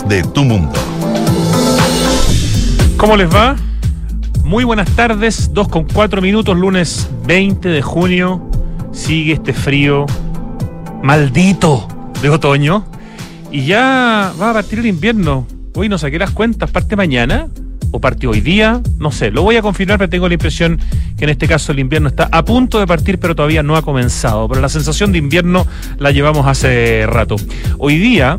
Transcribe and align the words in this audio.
de 0.00 0.22
tu 0.22 0.42
mundo. 0.42 0.72
¿Cómo 2.96 3.14
les 3.14 3.32
va? 3.32 3.56
Muy 4.42 4.64
buenas 4.64 4.88
tardes, 4.96 5.52
2 5.52 5.68
con 5.68 5.84
4 5.84 6.22
minutos, 6.22 6.56
lunes 6.56 7.10
20 7.26 7.68
de 7.68 7.82
junio. 7.82 8.50
Sigue 8.92 9.34
este 9.34 9.52
frío 9.52 10.06
maldito 11.02 11.86
de 12.22 12.30
otoño. 12.30 12.86
Y 13.50 13.66
ya 13.66 14.32
va 14.40 14.50
a 14.50 14.52
partir 14.54 14.78
el 14.78 14.86
invierno. 14.86 15.46
Hoy 15.74 15.90
no 15.90 15.98
saqué 15.98 16.18
las 16.18 16.30
cuentas, 16.30 16.70
parte 16.70 16.96
mañana 16.96 17.48
o 17.90 18.00
parte 18.00 18.26
hoy 18.26 18.40
día, 18.40 18.80
no 18.98 19.12
sé, 19.12 19.30
lo 19.30 19.42
voy 19.42 19.56
a 19.56 19.62
confirmar, 19.62 19.98
pero 19.98 20.08
tengo 20.08 20.26
la 20.26 20.32
impresión 20.32 20.80
que 21.18 21.24
en 21.24 21.30
este 21.30 21.46
caso 21.46 21.72
el 21.72 21.78
invierno 21.78 22.08
está 22.08 22.30
a 22.32 22.42
punto 22.42 22.78
de 22.80 22.86
partir, 22.86 23.18
pero 23.18 23.36
todavía 23.36 23.62
no 23.62 23.76
ha 23.76 23.82
comenzado. 23.82 24.48
Pero 24.48 24.62
la 24.62 24.70
sensación 24.70 25.12
de 25.12 25.18
invierno 25.18 25.66
la 25.98 26.12
llevamos 26.12 26.46
hace 26.46 27.04
rato. 27.06 27.36
Hoy 27.76 27.98
día 27.98 28.38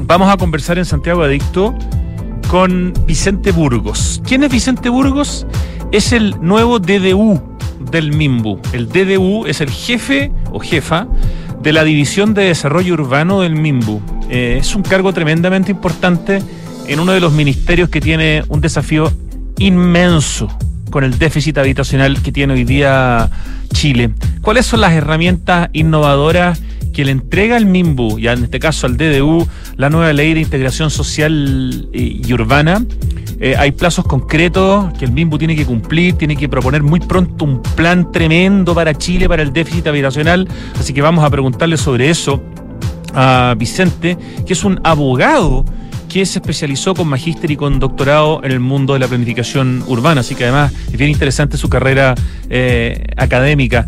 vamos 0.00 0.32
a 0.32 0.36
conversar 0.36 0.78
en 0.78 0.84
Santiago 0.84 1.22
Adicto 1.22 1.74
con 2.48 2.92
Vicente 3.06 3.52
Burgos. 3.52 4.20
¿Quién 4.26 4.42
es 4.42 4.50
Vicente 4.50 4.88
Burgos? 4.88 5.46
Es 5.92 6.12
el 6.12 6.34
nuevo 6.40 6.78
DDU 6.78 7.40
del 7.90 8.12
MIMBU. 8.12 8.60
El 8.72 8.88
DDU 8.88 9.46
es 9.46 9.60
el 9.60 9.70
jefe 9.70 10.32
o 10.50 10.60
jefa 10.60 11.06
de 11.62 11.72
la 11.72 11.84
División 11.84 12.34
de 12.34 12.44
Desarrollo 12.44 12.94
Urbano 12.94 13.40
del 13.40 13.54
MIMBU. 13.54 14.00
Eh, 14.28 14.58
es 14.60 14.74
un 14.74 14.82
cargo 14.82 15.12
tremendamente 15.12 15.70
importante 15.70 16.42
en 16.86 17.00
uno 17.00 17.12
de 17.12 17.20
los 17.20 17.32
ministerios 17.32 17.88
que 17.88 18.00
tiene 18.00 18.44
un 18.48 18.60
desafío 18.60 19.12
inmenso 19.58 20.48
con 20.90 21.04
el 21.04 21.18
déficit 21.18 21.58
habitacional 21.58 22.22
que 22.22 22.32
tiene 22.32 22.54
hoy 22.54 22.64
día 22.64 23.30
Chile. 23.72 24.10
¿Cuáles 24.42 24.66
son 24.66 24.80
las 24.80 24.92
herramientas 24.92 25.70
innovadoras 25.72 26.60
que 26.92 27.04
le 27.04 27.12
entrega 27.12 27.56
al 27.56 27.66
MIMBU, 27.66 28.18
ya 28.18 28.32
en 28.32 28.44
este 28.44 28.58
caso 28.58 28.86
al 28.86 28.96
DDU, 28.96 29.46
la 29.76 29.90
nueva 29.90 30.12
ley 30.12 30.34
de 30.34 30.40
integración 30.40 30.90
social 30.90 31.88
y, 31.92 32.32
urbana. 32.32 32.84
Eh, 33.42 33.54
hay 33.56 33.70
plazos 33.70 34.04
concretos 34.04 34.92
que 34.98 35.06
el 35.06 35.12
MIMBU 35.12 35.38
tiene 35.38 35.56
que 35.56 35.64
cumplir, 35.64 36.14
tiene 36.14 36.36
que 36.36 36.48
proponer 36.48 36.82
muy 36.82 37.00
pronto 37.00 37.44
un 37.44 37.62
plan 37.62 38.12
tremendo 38.12 38.74
para 38.74 38.94
Chile, 38.94 39.28
para 39.28 39.42
el 39.42 39.52
déficit 39.52 39.86
habitacional. 39.86 40.46
Así 40.78 40.92
que 40.92 41.00
vamos 41.00 41.24
a 41.24 41.30
preguntarle 41.30 41.76
sobre 41.76 42.10
eso 42.10 42.42
a 43.14 43.54
Vicente, 43.56 44.18
que 44.46 44.52
es 44.52 44.64
un 44.64 44.80
abogado 44.84 45.64
que 46.10 46.26
se 46.26 46.40
especializó 46.40 46.94
con 46.94 47.08
magíster 47.08 47.50
y 47.52 47.56
con 47.56 47.78
doctorado 47.78 48.42
en 48.42 48.50
el 48.50 48.60
mundo 48.60 48.94
de 48.94 48.98
la 48.98 49.06
planificación 49.06 49.84
urbana, 49.86 50.22
así 50.22 50.34
que 50.34 50.42
además 50.44 50.72
es 50.92 50.98
bien 50.98 51.10
interesante 51.10 51.56
su 51.56 51.70
carrera 51.70 52.14
eh, 52.50 53.06
académica. 53.16 53.86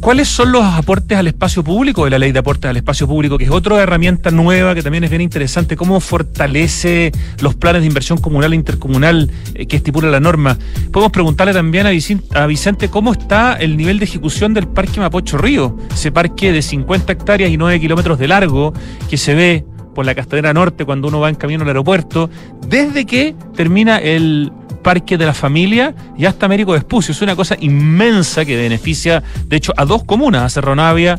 ¿Cuáles 0.00 0.28
son 0.28 0.52
los 0.52 0.62
aportes 0.62 1.16
al 1.16 1.26
espacio 1.28 1.64
público 1.64 2.04
de 2.04 2.10
la 2.10 2.18
ley 2.18 2.30
de 2.30 2.38
aportes 2.38 2.68
al 2.68 2.76
espacio 2.76 3.08
público, 3.08 3.38
que 3.38 3.44
es 3.44 3.50
otra 3.50 3.82
herramienta 3.82 4.30
nueva 4.30 4.74
que 4.74 4.82
también 4.82 5.02
es 5.02 5.08
bien 5.08 5.22
interesante? 5.22 5.76
¿Cómo 5.76 5.98
fortalece 5.98 7.10
los 7.40 7.54
planes 7.54 7.80
de 7.80 7.88
inversión 7.88 8.18
comunal 8.18 8.52
e 8.52 8.56
intercomunal 8.56 9.30
eh, 9.54 9.64
que 9.64 9.76
estipula 9.76 10.10
la 10.10 10.20
norma? 10.20 10.58
Podemos 10.92 11.10
preguntarle 11.10 11.54
también 11.54 11.86
a 11.86 12.46
Vicente, 12.46 12.90
cómo 12.90 13.12
está 13.12 13.54
el 13.54 13.78
nivel 13.78 13.98
de 13.98 14.04
ejecución 14.04 14.52
del 14.52 14.68
Parque 14.68 15.00
Mapocho 15.00 15.38
Río, 15.38 15.78
ese 15.90 16.12
parque 16.12 16.52
de 16.52 16.60
50 16.60 17.10
hectáreas 17.10 17.50
y 17.50 17.56
9 17.56 17.80
kilómetros 17.80 18.18
de 18.18 18.28
largo 18.28 18.74
que 19.08 19.16
se 19.16 19.34
ve 19.34 19.64
por 19.94 20.04
la 20.04 20.14
Castellana 20.14 20.52
Norte 20.52 20.84
cuando 20.84 21.08
uno 21.08 21.20
va 21.20 21.28
en 21.28 21.36
camino 21.36 21.62
al 21.62 21.68
aeropuerto, 21.68 22.28
desde 22.68 23.06
que 23.06 23.34
termina 23.54 23.98
el 23.98 24.52
Parque 24.82 25.16
de 25.16 25.26
la 25.26 25.34
Familia 25.34 25.94
y 26.16 26.26
hasta 26.26 26.46
Américo 26.46 26.72
Vespucio. 26.72 27.12
Es 27.12 27.22
una 27.22 27.34
cosa 27.34 27.56
inmensa 27.58 28.44
que 28.44 28.56
beneficia, 28.56 29.22
de 29.48 29.56
hecho, 29.56 29.72
a 29.76 29.84
dos 29.84 30.04
comunas, 30.04 30.42
a 30.42 30.48
Cerro 30.50 30.76
Navia 30.76 31.18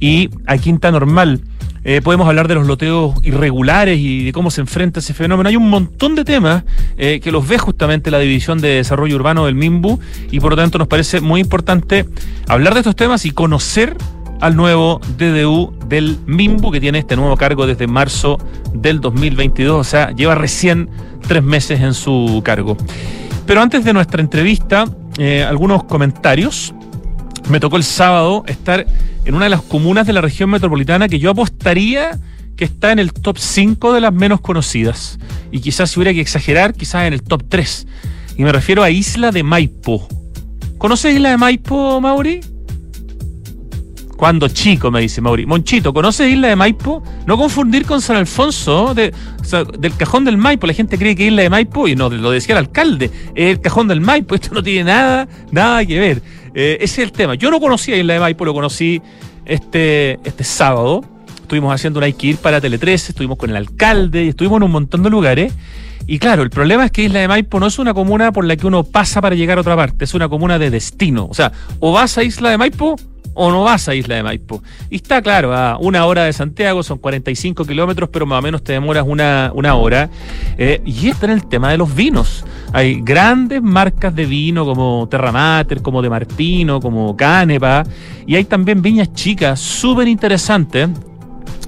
y 0.00 0.30
a 0.46 0.56
Quinta 0.58 0.90
Normal. 0.90 1.42
Eh, 1.88 2.00
podemos 2.02 2.26
hablar 2.26 2.48
de 2.48 2.56
los 2.56 2.66
loteos 2.66 3.14
irregulares 3.22 3.96
y 4.00 4.24
de 4.24 4.32
cómo 4.32 4.50
se 4.50 4.60
enfrenta 4.60 4.98
ese 4.98 5.14
fenómeno. 5.14 5.48
Hay 5.48 5.54
un 5.54 5.70
montón 5.70 6.16
de 6.16 6.24
temas 6.24 6.64
eh, 6.98 7.20
que 7.20 7.30
los 7.30 7.46
ve 7.46 7.58
justamente 7.58 8.10
la 8.10 8.18
División 8.18 8.60
de 8.60 8.70
Desarrollo 8.70 9.14
Urbano 9.14 9.46
del 9.46 9.54
MIMBU 9.54 10.00
y 10.32 10.40
por 10.40 10.50
lo 10.50 10.56
tanto 10.56 10.78
nos 10.78 10.88
parece 10.88 11.20
muy 11.20 11.40
importante 11.40 12.04
hablar 12.48 12.74
de 12.74 12.80
estos 12.80 12.96
temas 12.96 13.24
y 13.24 13.30
conocer 13.30 13.96
al 14.40 14.56
nuevo 14.56 15.00
DDU 15.16 15.74
del 15.86 16.18
MIMBU, 16.26 16.72
que 16.72 16.80
tiene 16.80 16.98
este 16.98 17.16
nuevo 17.16 17.36
cargo 17.36 17.66
desde 17.66 17.86
marzo 17.86 18.38
del 18.74 19.00
2022, 19.00 19.80
o 19.80 19.84
sea, 19.84 20.10
lleva 20.12 20.34
recién 20.34 20.90
tres 21.26 21.42
meses 21.42 21.80
en 21.80 21.94
su 21.94 22.42
cargo. 22.44 22.76
Pero 23.46 23.62
antes 23.62 23.84
de 23.84 23.92
nuestra 23.92 24.20
entrevista, 24.20 24.86
eh, 25.18 25.44
algunos 25.44 25.84
comentarios. 25.84 26.74
Me 27.48 27.60
tocó 27.60 27.76
el 27.76 27.84
sábado 27.84 28.44
estar 28.48 28.86
en 29.24 29.34
una 29.34 29.44
de 29.44 29.50
las 29.50 29.62
comunas 29.62 30.06
de 30.06 30.12
la 30.12 30.20
región 30.20 30.50
metropolitana 30.50 31.08
que 31.08 31.20
yo 31.20 31.30
apostaría 31.30 32.18
que 32.56 32.64
está 32.64 32.90
en 32.90 32.98
el 32.98 33.12
top 33.12 33.38
5 33.38 33.92
de 33.92 34.00
las 34.00 34.12
menos 34.12 34.40
conocidas. 34.40 35.18
Y 35.52 35.60
quizás 35.60 35.90
si 35.90 36.00
hubiera 36.00 36.12
que 36.12 36.20
exagerar, 36.20 36.74
quizás 36.74 37.06
en 37.06 37.12
el 37.12 37.22
top 37.22 37.44
3. 37.48 37.86
Y 38.36 38.42
me 38.42 38.52
refiero 38.52 38.82
a 38.82 38.90
Isla 38.90 39.30
de 39.30 39.42
Maipo. 39.42 40.08
¿Conoces 40.78 41.14
Isla 41.14 41.30
de 41.30 41.36
Maipo, 41.36 42.00
Mauri? 42.00 42.40
Cuando 44.16 44.48
chico, 44.48 44.90
me 44.90 45.00
dice 45.00 45.20
Mauri. 45.20 45.44
Monchito, 45.44 45.92
¿conoces 45.92 46.32
Isla 46.32 46.48
de 46.48 46.56
Maipo? 46.56 47.02
No 47.26 47.36
confundir 47.36 47.84
con 47.84 48.00
San 48.00 48.16
Alfonso, 48.16 48.94
de, 48.94 49.12
del 49.78 49.94
cajón 49.96 50.24
del 50.24 50.38
Maipo. 50.38 50.66
La 50.66 50.72
gente 50.72 50.96
cree 50.96 51.14
que 51.14 51.26
Isla 51.26 51.42
de 51.42 51.50
Maipo, 51.50 51.86
y 51.86 51.94
no, 51.94 52.08
lo 52.08 52.30
decía 52.30 52.54
el 52.54 52.58
alcalde, 52.58 53.10
el 53.34 53.60
cajón 53.60 53.88
del 53.88 54.00
Maipo. 54.00 54.34
Esto 54.36 54.54
no 54.54 54.62
tiene 54.62 54.84
nada, 54.84 55.28
nada 55.50 55.84
que 55.84 56.00
ver. 56.00 56.22
Eh, 56.54 56.78
ese 56.80 57.02
es 57.02 57.08
el 57.08 57.12
tema. 57.12 57.34
Yo 57.34 57.50
no 57.50 57.60
conocía 57.60 57.96
Isla 57.96 58.14
de 58.14 58.20
Maipo, 58.20 58.44
lo 58.46 58.54
conocí 58.54 59.02
este, 59.44 60.18
este 60.24 60.44
sábado. 60.44 61.04
Estuvimos 61.42 61.72
haciendo 61.72 61.98
una 61.98 62.08
ir 62.08 62.38
para 62.38 62.60
Tele 62.60 62.78
13, 62.78 63.12
estuvimos 63.12 63.36
con 63.36 63.50
el 63.50 63.56
alcalde 63.56 64.24
y 64.24 64.28
estuvimos 64.28 64.56
en 64.56 64.62
un 64.64 64.72
montón 64.72 65.02
de 65.02 65.10
lugares. 65.10 65.52
Y 66.08 66.18
claro, 66.18 66.42
el 66.42 66.50
problema 66.50 66.86
es 66.86 66.90
que 66.90 67.02
Isla 67.02 67.20
de 67.20 67.28
Maipo 67.28 67.60
no 67.60 67.66
es 67.66 67.78
una 67.78 67.92
comuna 67.92 68.32
por 68.32 68.44
la 68.44 68.56
que 68.56 68.66
uno 68.66 68.84
pasa 68.84 69.20
para 69.20 69.34
llegar 69.34 69.58
a 69.58 69.60
otra 69.60 69.76
parte, 69.76 70.04
es 70.04 70.14
una 70.14 70.28
comuna 70.28 70.58
de 70.58 70.70
destino. 70.70 71.26
O 71.30 71.34
sea, 71.34 71.52
o 71.80 71.92
vas 71.92 72.16
a 72.16 72.24
Isla 72.24 72.50
de 72.50 72.58
Maipo 72.58 72.96
o 73.36 73.50
no 73.50 73.62
vas 73.62 73.88
a 73.88 73.94
Isla 73.94 74.16
de 74.16 74.22
Maipo. 74.22 74.62
Y 74.90 74.96
está 74.96 75.22
claro, 75.22 75.54
a 75.54 75.76
una 75.78 76.06
hora 76.06 76.24
de 76.24 76.32
Santiago 76.32 76.82
son 76.82 76.98
45 76.98 77.64
kilómetros, 77.66 78.08
pero 78.08 78.26
más 78.26 78.38
o 78.38 78.42
menos 78.42 78.64
te 78.64 78.72
demoras 78.72 79.04
una, 79.06 79.52
una 79.54 79.74
hora. 79.74 80.08
Eh, 80.56 80.80
y 80.84 81.08
está 81.08 81.26
en 81.26 81.32
el 81.32 81.46
tema 81.46 81.70
de 81.70 81.76
los 81.76 81.94
vinos. 81.94 82.44
Hay 82.72 83.00
grandes 83.02 83.62
marcas 83.62 84.14
de 84.14 84.24
vino 84.24 84.64
como 84.64 85.06
Terra 85.10 85.32
Mater, 85.32 85.82
como 85.82 86.00
De 86.00 86.08
Martino, 86.08 86.80
como 86.80 87.14
Canepa, 87.14 87.84
y 88.26 88.36
hay 88.36 88.44
también 88.44 88.80
viñas 88.80 89.12
chicas 89.12 89.60
súper 89.60 90.08
interesantes. 90.08 90.88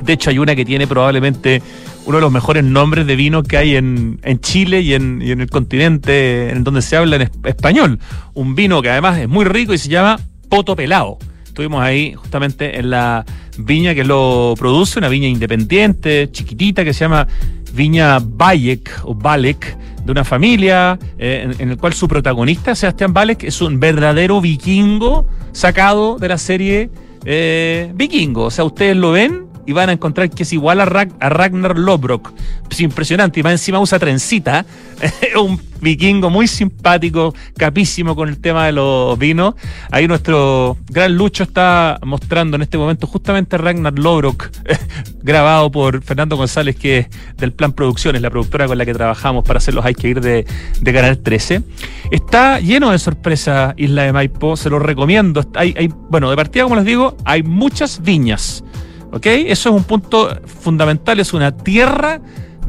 De 0.03 0.13
hecho, 0.15 0.31
hay 0.31 0.39
una 0.39 0.57
que 0.57 0.65
tiene 0.65 0.87
probablemente 0.87 1.63
uno 2.07 2.17
de 2.17 2.23
los 2.23 2.33
mejores 2.33 2.65
nombres 2.65 3.07
de 3.07 3.15
vino 3.15 3.43
que 3.43 3.59
hay 3.59 3.77
en, 3.77 4.21
en 4.23 4.41
Chile 4.41 4.81
y 4.81 4.95
en, 4.95 5.21
en, 5.21 5.43
el 5.43 5.51
continente 5.51 6.49
en 6.49 6.65
donde 6.65 6.81
se 6.81 6.97
habla 6.97 7.17
en 7.17 7.31
español. 7.45 7.99
Un 8.33 8.55
vino 8.55 8.81
que 8.81 8.89
además 8.89 9.19
es 9.19 9.29
muy 9.29 9.45
rico 9.45 9.75
y 9.75 9.79
se 9.79 9.91
llama 9.91 10.19
Poto 10.49 10.75
Pelao 10.75 11.19
estuvimos 11.59 11.83
ahí 11.83 12.15
justamente 12.15 12.79
en 12.79 12.91
la 12.91 13.25
viña 13.59 13.93
que 13.93 14.05
lo 14.05 14.55
produce, 14.57 15.01
una 15.01 15.09
viña 15.09 15.27
independiente, 15.27 16.31
chiquitita, 16.31 16.85
que 16.85 16.93
se 16.93 17.01
llama 17.01 17.27
Viña 17.73 18.21
Bayek 18.21 19.01
o 19.03 19.13
Balek, 19.13 19.77
de 20.05 20.13
una 20.13 20.23
familia 20.23 20.97
eh, 21.19 21.53
en, 21.59 21.71
el 21.71 21.77
cual 21.77 21.95
su 21.95 22.07
protagonista, 22.07 22.77
Sebastián 22.77 23.13
Balek, 23.13 23.43
es 23.43 23.61
un 23.61 23.81
verdadero 23.81 24.41
vikingo 24.41 25.27
sacado 25.51 26.17
de 26.21 26.29
la 26.29 26.39
serie 26.39 26.91
eh, 27.25 27.91
Vikingo. 27.93 28.45
O 28.45 28.51
sea, 28.53 28.63
ustedes 28.63 28.97
lo 28.97 29.11
ven 29.11 29.48
y 29.69 29.73
van 29.75 29.91
a 29.91 29.93
encontrar 29.93 30.31
que 30.31 30.45
es 30.45 30.53
igual 30.55 30.81
a, 30.81 30.87
Ragnar 30.87 31.79
Lobrock. 31.79 32.33
Es 32.71 32.81
impresionante. 32.81 33.41
Y 33.41 33.43
más 33.43 33.53
encima 33.53 33.79
usa 33.79 33.99
trencita. 33.99 34.65
un 35.39 35.61
vikingo 35.83 36.31
muy 36.31 36.49
simpático, 36.49 37.35
capísimo 37.55 38.17
con 38.17 38.31
el 38.31 38.39
tema 38.39 38.65
de 38.65 38.73
los 38.73 39.19
vinos. 39.19 39.57
Ahí 39.91 40.09
nuestro 40.09 40.79
gran 40.89 41.15
Lucho 41.15 41.43
está 41.43 42.01
mostrando 42.03 42.57
en 42.57 42.63
este 42.63 42.79
momento 42.79 43.07
justamente 43.07 43.59
Ragnar 43.59 43.99
Lobrock, 43.99 44.49
grabado 45.23 45.71
por 45.71 46.03
Fernando 46.03 46.39
González, 46.39 46.75
que 46.75 46.99
es 47.01 47.09
del 47.37 47.53
Plan 47.53 47.73
Producciones, 47.73 48.23
la 48.23 48.31
productora 48.31 48.67
con 48.67 48.79
la 48.79 48.87
que 48.87 48.95
trabajamos 48.95 49.45
para 49.45 49.59
hacer 49.59 49.75
los 49.75 49.85
Hay 49.85 49.95
que 49.95 50.09
ir 50.09 50.23
de, 50.23 50.47
de 50.81 50.93
Canal 50.95 51.19
13. 51.19 51.63
Está 52.11 52.59
lleno 52.59 52.91
de 52.91 52.99
sorpresas 52.99 53.75
Isla 53.77 54.05
de 54.05 54.15
Maipo, 54.15 54.57
se 54.57 54.71
lo 54.71 54.79
recomiendo. 54.79 55.45
Hay, 55.55 55.93
bueno, 56.09 56.31
de 56.31 56.37
partida, 56.37 56.65
como 56.65 56.77
les 56.77 56.87
digo, 56.87 57.19
hay 57.27 57.43
muchas 57.43 58.03
viñas. 58.03 58.65
¿Ok? 59.13 59.27
Eso 59.27 59.71
es 59.71 59.75
un 59.75 59.85
punto 59.85 60.39
fundamental, 60.47 61.21
es 61.21 61.33
una 61.33 61.57
tierra 61.57 62.21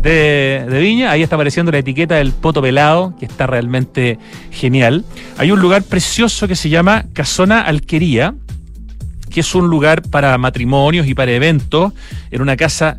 de, 0.02 0.66
viña. 0.82 1.12
Ahí 1.12 1.24
está 1.24 1.36
apareciendo 1.36 1.72
la 1.72 1.80
etiqueta 1.80 2.16
del 2.16 2.32
poto 2.32 2.62
pelado, 2.62 3.16
que 3.20 3.26
está 3.26 3.48
realmente 3.48 4.18
genial. 4.52 5.06
Hay 5.38 5.52
un 5.52 5.60
lugar 5.60 5.84
precioso 5.84 6.48
que 6.48 6.56
se 6.56 6.70
llama 6.70 7.06
Casona 7.14 7.62
Alquería, 7.62 8.36
que 9.30 9.42
es 9.42 9.56
un 9.56 9.68
lugar 9.70 10.02
para 10.04 10.38
matrimonios 10.38 11.08
y 11.08 11.14
para 11.14 11.32
eventos, 11.32 11.94
en 12.32 12.42
una 12.42 12.56
casa 12.56 12.98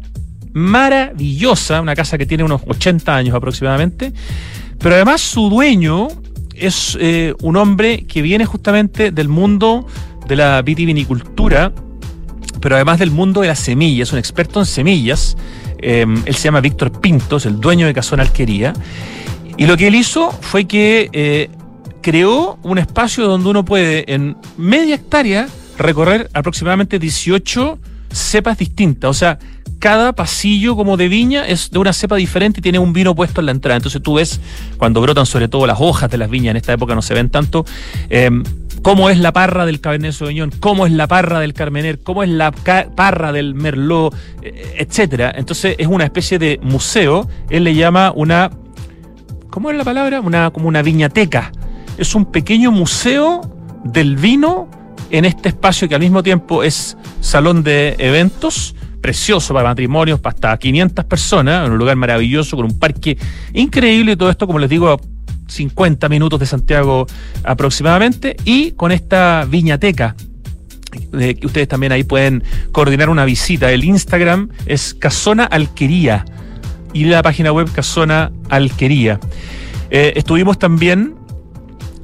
maravillosa, 0.53 1.81
una 1.81 1.95
casa 1.95 2.19
que 2.19 2.27
tiene 2.27 2.45
unos 2.45 2.63
80 2.67 3.17
años 3.17 3.35
aproximadamente. 3.35 4.13
Pero 4.79 4.95
además 4.95 5.21
su 5.21 5.49
dueño 5.49 6.09
es 6.55 6.97
eh, 7.01 7.35
un 7.41 7.57
hombre 7.57 8.05
que 8.07 8.23
viene 8.23 8.45
justamente 8.45 9.11
del 9.11 9.29
mundo 9.29 9.87
de 10.27 10.37
la 10.37 10.63
vitivinicultura 10.63 11.73
pero 12.61 12.77
además 12.77 12.99
del 12.99 13.11
mundo 13.11 13.41
de 13.41 13.49
las 13.49 13.61
semillas, 13.61 14.13
un 14.13 14.19
experto 14.19 14.61
en 14.61 14.67
semillas. 14.67 15.37
Em, 15.79 16.23
él 16.27 16.35
se 16.35 16.45
llama 16.45 16.61
Víctor 16.61 17.01
Pintos, 17.01 17.47
el 17.47 17.61
dueño 17.61 17.87
de 17.87 17.95
Casona 17.95 18.23
Alquería. 18.23 18.73
Y 19.57 19.67
lo 19.67 19.77
que 19.77 19.89
él 19.89 19.95
hizo 19.95 20.31
fue 20.31 20.67
que 20.67 21.11
eh, 21.13 21.51
creó 22.03 22.59
un 22.63 22.79
espacio 22.79 23.27
donde 23.27 23.49
uno 23.49 23.65
puede 23.65 24.13
en 24.13 24.37
media 24.57 24.95
hectárea 24.95 25.49
recorrer 25.79 26.31
aproximadamente 26.35 26.99
18 26.99 27.79
cepas 28.13 28.59
distintas. 28.59 29.11
O 29.11 29.15
sea, 29.15 29.39
cada 29.81 30.13
pasillo 30.13 30.77
como 30.77 30.97
de 30.99 31.09
viña 31.09 31.47
es 31.47 31.71
de 31.71 31.79
una 31.79 31.95
cepa 31.95 32.17
diferente 32.17 32.61
y 32.61 32.63
tiene 32.63 32.79
un 32.79 32.93
vino 32.93 33.15
puesto 33.15 33.41
en 33.41 33.47
la 33.47 33.53
entrada. 33.53 33.77
Entonces 33.77 34.03
tú 34.03 34.15
ves, 34.15 34.41
cuando 34.77 35.01
brotan 35.01 35.25
sobre 35.27 35.49
todo 35.49 35.67
las 35.67 35.79
hojas 35.81 36.11
de 36.11 36.19
las 36.19 36.29
viñas, 36.31 36.51
en 36.53 36.59
esta 36.59 36.75
época 36.75 36.95
no 36.95 37.03
se 37.03 37.15
ven 37.15 37.31
tanto, 37.31 37.65
em, 38.11 38.45
cómo 38.83 39.09
es 39.09 39.19
la 39.19 39.33
parra 39.33 39.65
del 39.65 39.81
Cabernet 39.81 40.13
Sauvignon, 40.13 40.51
cómo 40.61 40.87
es 40.87 40.93
la 40.93 41.09
parra 41.09 41.41
del 41.41 41.55
Carmener, 41.55 41.99
cómo 41.99 42.23
es 42.23 42.29
la 42.29 42.53
parra 42.53 43.33
del 43.33 43.55
Merlot, 43.55 44.15
eh, 44.43 44.77
etcétera. 44.79 45.33
Entonces 45.35 45.77
es 45.79 45.87
una 45.87 46.05
especie 46.05 46.39
de 46.39 46.61
museo. 46.63 47.27
Él 47.49 47.65
le 47.65 47.75
llama 47.75 48.13
una, 48.15 48.51
¿cómo 49.49 49.71
es 49.71 49.79
la 49.79 49.85
palabra? 49.85 50.21
Una 50.21 50.51
como 50.51 50.69
una 50.69 50.83
viñateca. 50.83 51.53
Es 51.97 52.15
un 52.15 52.27
pequeño 52.27 52.71
museo 52.71 53.41
del 53.83 54.17
vino 54.17 54.69
en 55.11 55.25
este 55.25 55.49
espacio 55.49 55.89
que 55.89 55.95
al 55.95 56.03
mismo 56.03 56.23
tiempo 56.23 56.63
es 56.63 56.99
salón 57.21 57.63
de 57.63 57.97
eventos, 57.99 58.75
precioso 59.01 59.55
para 59.55 59.69
matrimonios, 59.69 60.21
para 60.21 60.35
hasta 60.35 60.57
500 60.57 61.05
personas, 61.05 61.67
en 61.67 61.73
un 61.73 61.79
lugar 61.79 61.97
maravilloso, 61.97 62.57
con 62.57 62.67
un 62.67 62.79
parque 62.79 63.17
increíble 63.55 64.13
y 64.13 64.17
todo 64.17 64.31
esto, 64.31 64.47
como 64.47 64.59
les 64.59 64.71
digo, 64.71 64.89
a 64.91 64.97
50 65.49 66.09
minutos 66.09 66.39
de 66.41 66.47
Santiago 66.47 67.07
aproximadamente, 67.45 68.37
y 68.45 68.73
con 68.73 68.93
esta 68.93 69.47
viñateca. 69.49 70.15
que 70.91 71.47
ustedes 71.47 71.69
también 71.69 71.93
ahí 71.93 72.03
pueden 72.03 72.43
coordinar 72.73 73.11
una 73.11 73.25
visita. 73.25 73.71
El 73.71 73.85
Instagram 73.85 74.49
es 74.67 74.93
Casona 74.95 75.45
Alquería 75.45 76.25
y 76.93 77.05
la 77.05 77.23
página 77.23 77.53
web 77.53 77.71
Casona 77.73 78.33
Alquería. 78.49 79.21
Eh, 79.91 80.13
estuvimos 80.17 80.59
también 80.59 81.15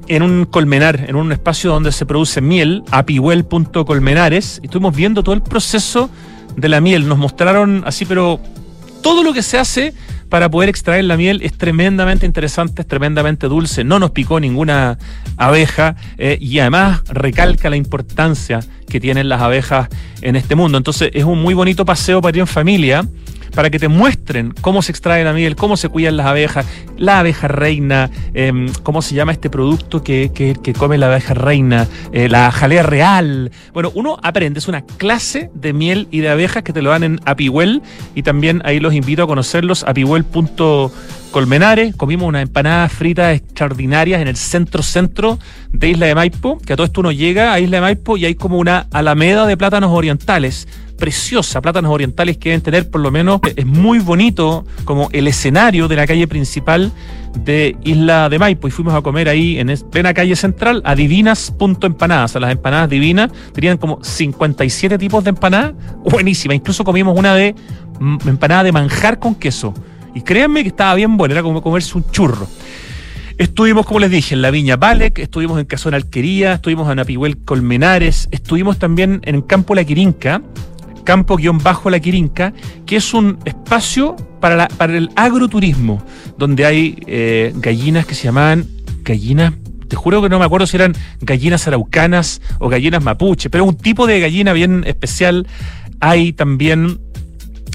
en 0.09 0.23
un 0.23 0.45
colmenar, 0.45 1.05
en 1.09 1.17
un 1.17 1.33
espacio 1.33 1.71
donde 1.71 1.93
se 1.93 2.07
produce 2.07 2.41
miel, 2.41 2.85
apihuel.colmenares, 2.91 4.61
y 4.63 4.67
estuvimos 4.67 4.95
viendo 4.95 5.23
todo 5.23 5.35
el 5.35 5.43
proceso 5.43 6.11
de 6.57 6.69
la 6.69 6.81
miel. 6.81 7.09
Nos 7.09 7.19
mostraron 7.19 7.83
así, 7.87 8.05
pero 8.05 8.41
todo 9.03 9.23
lo 9.23 9.33
que 9.33 9.43
se 9.43 9.59
hace 9.59 9.95
para 10.29 10.51
poder 10.51 10.69
extraer 10.69 11.05
la 11.05 11.17
miel 11.17 11.41
es 11.43 11.57
tremendamente 11.57 12.27
interesante, 12.27 12.83
es 12.83 12.89
tremendamente 12.89 13.47
dulce, 13.47 13.85
no 13.85 13.99
nos 13.99 14.11
picó 14.11 14.41
ninguna 14.41 14.99
abeja 15.37 15.97
eh, 16.19 16.39
y 16.41 16.59
además 16.59 17.03
recalca 17.09 17.71
la 17.71 17.77
importancia 17.77 18.61
que 18.89 19.01
tienen 19.01 19.29
las 19.29 19.41
abejas 19.41 19.89
en 20.23 20.37
este 20.37 20.55
mundo. 20.55 20.79
Entonces 20.79 21.11
es 21.13 21.25
un 21.25 21.41
muy 21.41 21.55
bonito 21.55 21.85
paseo 21.85 22.21
para 22.21 22.37
ir 22.37 22.41
en 22.41 22.47
familia 22.47 23.05
para 23.57 23.71
que 23.71 23.79
te 23.79 23.89
muestren 23.89 24.55
cómo 24.61 24.83
se 24.83 24.93
extrae 24.93 25.25
la 25.25 25.33
miel, 25.33 25.57
cómo 25.57 25.79
se 25.79 25.89
cuidan 25.89 26.19
las 26.19 26.27
abejas, 26.27 26.67
la 26.99 27.21
abeja 27.21 27.49
reina, 27.49 28.11
em, 28.35 28.69
cómo 28.83 29.01
se 29.01 29.15
llama 29.15 29.33
este 29.33 29.49
producto 29.49 30.05
que, 30.05 30.31
que, 30.33 30.75
come 30.75 30.99
la 30.99 31.07
abeja 31.07 31.33
reina, 31.33 31.89
eh, 32.13 32.29
la 32.29 32.53
jalea 32.53 32.83
real. 32.83 33.51
Bueno, 33.73 33.91
uno 33.95 34.19
aprende, 34.23 34.59
es 34.59 34.69
una 34.69 34.83
clase 34.83 35.51
de 35.55 35.73
miel 35.73 36.07
y 36.11 36.21
de 36.21 36.29
abejas 36.29 36.63
que 36.63 36.75
te 36.75 36.83
lo 36.83 36.91
dan 36.91 37.03
en 37.03 37.21
Apiwell 37.25 37.83
y 38.15 38.23
también 38.23 38.61
ahí 38.67 38.79
los 38.79 38.93
invito 38.93 39.23
a 39.23 39.27
conocerlos, 39.27 39.85
apiwell.colmenares. 41.27 41.97
Comimos 41.97 42.29
unas 42.29 42.43
empanadas 42.43 42.93
fritas 42.93 43.37
extraordinarias 43.37 44.21
en 44.21 44.29
el 44.29 44.37
centro-centro 44.37 45.39
de 45.73 45.91
Isla 45.91 46.07
de 46.07 46.15
Maipo, 46.15 46.59
que 46.59 46.73
a 46.73 46.77
todo 46.77 46.87
esto 46.87 47.01
uno 47.01 47.13
llega 47.13 47.53
a 47.53 47.61
Isla 47.61 47.79
de 47.79 47.81
Maipo 47.81 48.17
y 48.17 48.25
hay 48.25 48.35
como 48.35 48.59
una 48.59 48.87
alameda 48.93 49.47
de 49.47 49.57
plátanos 49.57 49.91
orientales 49.93 50.69
preciosa, 50.97 51.61
plátanos 51.61 51.93
orientales 51.93 52.39
que 52.39 52.51
deben 52.51 52.63
tener 52.63 52.91
por 52.91 53.03
lo 53.03 53.11
menos, 53.11 53.41
es 53.55 53.67
muy 53.67 53.99
bonito 53.99 54.65
como 54.85 55.11
el 55.13 55.29
escenario 55.29 55.89
de 55.89 55.97
la 55.97 56.07
calle 56.07 56.27
principal 56.27 56.91
de 57.45 57.77
Isla 57.85 58.31
de 58.31 58.39
Maipo 58.39 58.67
y 58.67 58.71
fuimos 58.71 58.95
a 58.95 59.03
comer 59.03 59.29
ahí 59.29 59.59
en 59.59 59.75
plena 59.91 60.15
calle 60.15 60.35
central 60.37 60.81
a 60.87 60.95
divinas.empanadas, 60.95 62.37
a 62.37 62.41
las 62.41 62.51
empanadas 62.51 62.89
divinas, 62.89 63.31
tenían 63.53 63.77
como 63.77 64.03
57 64.03 64.97
tipos 64.97 65.23
de 65.23 65.31
empanadas, 65.31 65.75
buenísima, 66.03 66.55
incluso 66.55 66.83
comimos 66.83 67.19
una 67.19 67.35
de 67.35 67.55
empanada 68.27 68.63
de 68.63 68.73
manjar 68.73 69.19
con 69.19 69.35
queso 69.35 69.75
y 70.17 70.23
créanme 70.23 70.63
que 70.63 70.69
estaba 70.69 70.95
bien 70.95 71.19
buena, 71.19 71.35
era 71.35 71.43
como 71.43 71.61
comerse 71.61 71.99
un 71.99 72.11
churro. 72.11 72.49
Estuvimos, 73.37 73.85
como 73.85 74.01
les 74.01 74.11
dije, 74.11 74.35
en 74.35 74.41
la 74.41 74.51
Viña 74.51 74.77
Valec, 74.77 75.19
estuvimos 75.19 75.61
en 75.61 75.67
Casona 75.67 75.99
Alquería, 75.99 76.55
estuvimos 76.55 76.91
en 76.91 76.99
Apihuel 76.99 77.37
Colmenares, 77.45 78.27
estuvimos 78.31 78.79
también 78.79 79.21
en 79.25 79.43
Campo 79.43 79.75
La 79.75 79.85
Quirinca, 79.85 80.41
campo-la 81.05 82.01
Quirinca, 82.01 82.55
que 82.87 82.97
es 82.97 83.13
un 83.13 83.39
espacio 83.45 84.17
para, 84.41 84.69
para 84.69 84.97
el 84.97 85.11
agroturismo, 85.17 86.03
donde 86.39 86.65
hay 86.65 86.99
eh, 87.07 87.53
gallinas 87.57 88.07
que 88.07 88.15
se 88.15 88.25
llamaban 88.25 88.67
gallinas 89.03 89.53
te 89.87 89.97
juro 89.97 90.23
que 90.23 90.31
no 90.31 90.39
me 90.39 90.47
acuerdo 90.47 90.67
si 90.67 90.77
eran 90.77 90.95
gallinas 91.21 91.69
araucanas 91.69 92.41
o 92.59 92.69
gallinas 92.69 93.05
mapuche, 93.05 93.51
pero 93.51 93.65
un 93.65 93.77
tipo 93.77 94.07
de 94.07 94.19
gallina 94.19 94.53
bien 94.53 94.83
especial. 94.85 95.47
Hay 96.01 96.33
también 96.33 96.99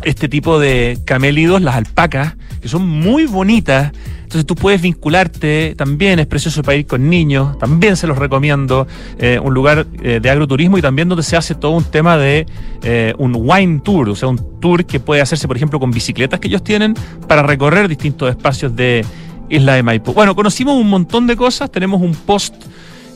este 0.03 0.30
tipo 0.30 0.59
de 0.59 1.00
camélidos, 1.06 1.62
las 1.62 1.75
alpacas, 1.75 2.36
que 2.62 2.68
son 2.68 2.88
muy 2.88 3.25
bonitas 3.25 3.92
entonces 4.31 4.48
tú 4.48 4.56
puedes 4.56 4.81
vincularte, 4.81 5.75
también 5.75 6.18
es 6.19 6.25
precioso 6.25 6.63
para 6.63 6.77
ir 6.77 6.88
con 6.88 7.09
niños, 7.09 7.59
también 7.59 7.98
se 7.98 8.07
los 8.07 8.18
recomiendo, 8.18 8.88
eh, 9.19 9.38
un 9.44 9.53
lugar 9.53 9.86
eh, 10.01 10.21
de 10.21 10.30
agroturismo 10.30 10.77
y 10.77 10.81
también 10.81 11.09
donde 11.09 11.21
se 11.21 11.36
hace 11.36 11.53
todo 11.53 11.71
un 11.71 11.83
tema 11.83 12.15
de 12.15 12.45
eh, 12.81 13.13
un 13.18 13.36
wine 13.36 13.81
tour, 13.83 14.07
o 14.07 14.15
sea, 14.15 14.30
un 14.30 14.39
tour 14.62 14.86
que 14.86 15.01
puede 15.01 15.19
hacerse, 15.19 15.50
por 15.50 15.57
ejemplo, 15.57 15.81
con 15.81 15.92
bicicletas 15.92 16.39
que 16.39 16.48
ellos 16.48 16.63
tienen 16.63 16.94
para 17.27 17.44
recorrer 17.44 17.89
distintos 17.89 18.30
espacios 18.30 18.74
de 18.74 19.03
Isla 19.50 19.74
de 19.74 19.83
Maipo. 19.83 20.13
Bueno, 20.13 20.33
conocimos 20.33 20.80
un 20.80 20.89
montón 20.89 21.27
de 21.27 21.36
cosas, 21.36 21.69
tenemos 21.69 22.01
un 22.01 22.15
post 22.15 22.56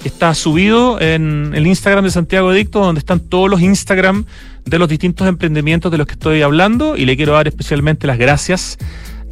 está 0.08 0.34
subido 0.36 1.00
en 1.02 1.52
el 1.56 1.66
Instagram 1.68 2.04
de 2.04 2.12
Santiago 2.12 2.52
Dicto, 2.52 2.80
donde 2.80 3.00
están 3.00 3.20
todos 3.20 3.50
los 3.50 3.62
Instagram 3.62 4.26
de 4.66 4.80
los 4.80 4.88
distintos 4.88 5.28
emprendimientos 5.28 5.92
de 5.92 5.98
los 5.98 6.08
que 6.08 6.14
estoy 6.14 6.42
hablando 6.42 6.96
y 6.96 7.06
le 7.06 7.16
quiero 7.16 7.34
dar 7.34 7.48
especialmente 7.48 8.08
las 8.08 8.18
gracias 8.18 8.78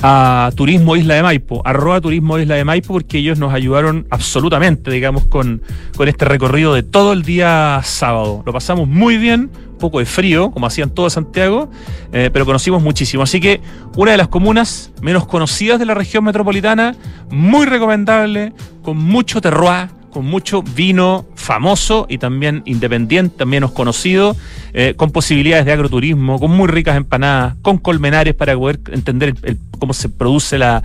a 0.01 0.51
Turismo 0.55 0.95
Isla 0.95 1.15
de 1.15 1.23
Maipo, 1.23 1.61
arroba 1.65 2.01
Turismo 2.01 2.37
Isla 2.37 2.55
de 2.55 2.65
Maipo, 2.65 2.93
porque 2.93 3.19
ellos 3.19 3.39
nos 3.39 3.53
ayudaron 3.53 4.07
absolutamente, 4.09 4.91
digamos, 4.91 5.25
con, 5.25 5.61
con 5.95 6.07
este 6.07 6.25
recorrido 6.25 6.73
de 6.73 6.83
todo 6.83 7.13
el 7.13 7.23
día 7.23 7.79
sábado. 7.83 8.43
Lo 8.45 8.51
pasamos 8.51 8.87
muy 8.87 9.17
bien, 9.17 9.49
poco 9.79 9.99
de 9.99 10.05
frío, 10.05 10.51
como 10.51 10.65
hacían 10.65 10.89
todos 10.89 11.13
Santiago, 11.13 11.69
eh, 12.11 12.29
pero 12.33 12.45
conocimos 12.45 12.81
muchísimo. 12.81 13.23
Así 13.23 13.39
que 13.39 13.61
una 13.95 14.11
de 14.11 14.17
las 14.17 14.27
comunas 14.27 14.91
menos 15.01 15.25
conocidas 15.25 15.79
de 15.79 15.85
la 15.85 15.93
región 15.93 16.23
metropolitana, 16.23 16.95
muy 17.29 17.65
recomendable, 17.65 18.53
con 18.81 18.97
mucho 18.97 19.39
terroir 19.39 20.02
con 20.13 20.25
mucho 20.25 20.61
vino 20.61 21.25
famoso 21.35 22.05
y 22.07 22.19
también 22.19 22.61
independiente, 22.65 23.35
también 23.37 23.67
conocido, 23.67 24.35
eh, 24.73 24.93
con 24.95 25.11
posibilidades 25.11 25.65
de 25.65 25.73
agroturismo, 25.73 26.39
con 26.39 26.51
muy 26.51 26.67
ricas 26.67 26.95
empanadas, 26.95 27.55
con 27.61 27.79
colmenares 27.79 28.35
para 28.35 28.55
poder 28.55 28.79
entender 28.91 29.33
cómo 29.79 29.93
se 29.93 30.07
produce 30.07 30.57
la, 30.57 30.83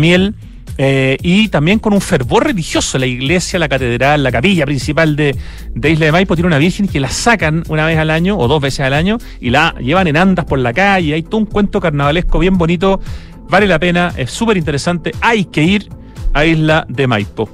miel. 0.00 0.34
Eh, 0.76 1.18
y 1.22 1.46
también 1.48 1.78
con 1.78 1.92
un 1.92 2.00
fervor 2.00 2.46
religioso. 2.46 2.98
La 2.98 3.06
iglesia, 3.06 3.60
la 3.60 3.68
catedral, 3.68 4.24
la 4.24 4.32
capilla 4.32 4.66
principal 4.66 5.14
de, 5.14 5.36
de, 5.72 5.90
Isla 5.90 6.06
de 6.06 6.12
Maipo 6.12 6.34
tiene 6.34 6.48
una 6.48 6.58
virgen 6.58 6.88
que 6.88 6.98
la 6.98 7.10
sacan 7.10 7.62
una 7.68 7.86
vez 7.86 7.96
al 7.96 8.10
año 8.10 8.36
o 8.36 8.48
dos 8.48 8.60
veces 8.60 8.80
al 8.80 8.92
año 8.92 9.18
y 9.40 9.50
la 9.50 9.76
llevan 9.78 10.08
en 10.08 10.16
andas 10.16 10.46
por 10.46 10.58
la 10.58 10.72
calle. 10.72 11.14
Hay 11.14 11.22
todo 11.22 11.36
un 11.36 11.46
cuento 11.46 11.80
carnavalesco 11.80 12.40
bien 12.40 12.58
bonito. 12.58 13.00
Vale 13.48 13.68
la 13.68 13.78
pena, 13.78 14.12
es 14.16 14.32
súper 14.32 14.56
interesante. 14.56 15.12
Hay 15.20 15.44
que 15.44 15.62
ir 15.62 15.88
a 16.32 16.44
Isla 16.44 16.84
de 16.88 17.06
Maipo. 17.06 17.48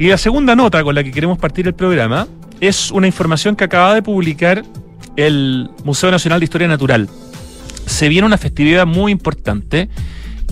Y 0.00 0.08
la 0.08 0.16
segunda 0.16 0.56
nota 0.56 0.82
con 0.82 0.94
la 0.94 1.04
que 1.04 1.12
queremos 1.12 1.36
partir 1.36 1.66
el 1.66 1.74
programa 1.74 2.26
es 2.58 2.90
una 2.90 3.06
información 3.06 3.54
que 3.54 3.64
acaba 3.64 3.94
de 3.94 4.00
publicar 4.00 4.64
el 5.16 5.68
Museo 5.84 6.10
Nacional 6.10 6.40
de 6.40 6.44
Historia 6.44 6.66
Natural. 6.66 7.06
Se 7.84 8.08
viene 8.08 8.26
una 8.26 8.38
festividad 8.38 8.86
muy 8.86 9.12
importante 9.12 9.90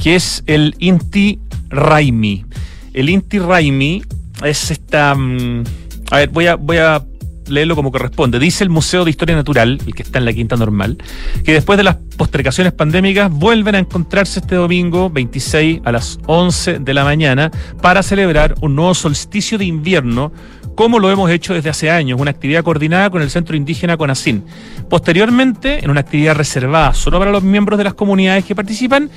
que 0.02 0.17
es 0.17 0.45
el 0.47 0.75
Inti 0.81 1.38
Raimi. 1.71 2.45
El 2.93 3.09
Inti 3.09 3.38
Raimi 3.38 4.02
es 4.45 4.71
esta. 4.71 5.14
Mm, 5.14 5.64
a 6.11 6.17
ver, 6.19 6.28
voy 6.28 6.47
a, 6.47 6.57
voy 6.57 6.76
a 6.76 7.02
leerlo 7.49 7.76
como 7.76 7.90
corresponde. 7.90 8.38
Dice 8.38 8.64
el 8.64 8.71
Museo 8.71 9.05
de 9.05 9.11
Historia 9.11 9.37
Natural, 9.37 9.81
el 9.87 9.95
que 9.95 10.02
está 10.02 10.19
en 10.19 10.25
la 10.25 10.33
Quinta 10.33 10.57
Normal, 10.57 10.99
que 11.45 11.52
después 11.52 11.76
de 11.76 11.85
las 11.85 11.97
postergaciones 12.17 12.73
pandémicas 12.73 13.31
vuelven 13.31 13.75
a 13.75 13.78
encontrarse 13.78 14.40
este 14.40 14.55
domingo 14.55 15.11
26 15.11 15.81
a 15.85 15.93
las 15.93 16.19
11 16.26 16.81
de 16.81 16.95
la 16.95 17.05
mañana 17.05 17.50
para 17.81 18.02
celebrar 18.02 18.55
un 18.61 18.75
nuevo 18.75 18.95
solsticio 18.95 19.59
de 19.59 19.64
invierno 19.64 20.33
como 20.75 21.00
lo 21.00 21.11
hemos 21.11 21.28
hecho 21.31 21.55
desde 21.55 21.71
hace 21.71 21.90
años, 21.90 22.21
una 22.21 22.31
actividad 22.31 22.62
coordinada 22.62 23.11
con 23.11 23.21
el 23.21 23.31
Centro 23.31 23.57
Indígena 23.57 23.97
Conacin. 23.97 24.45
Posteriormente, 24.88 25.85
en 25.85 25.90
una 25.90 25.99
actividad 25.99 26.37
reservada 26.37 26.95
solo 26.95 27.19
para 27.19 27.33
los 27.33 27.43
miembros 27.43 27.78
de 27.78 27.85
las 27.85 27.95
comunidades 27.95 28.45
que 28.45 28.55
participan, 28.55 29.11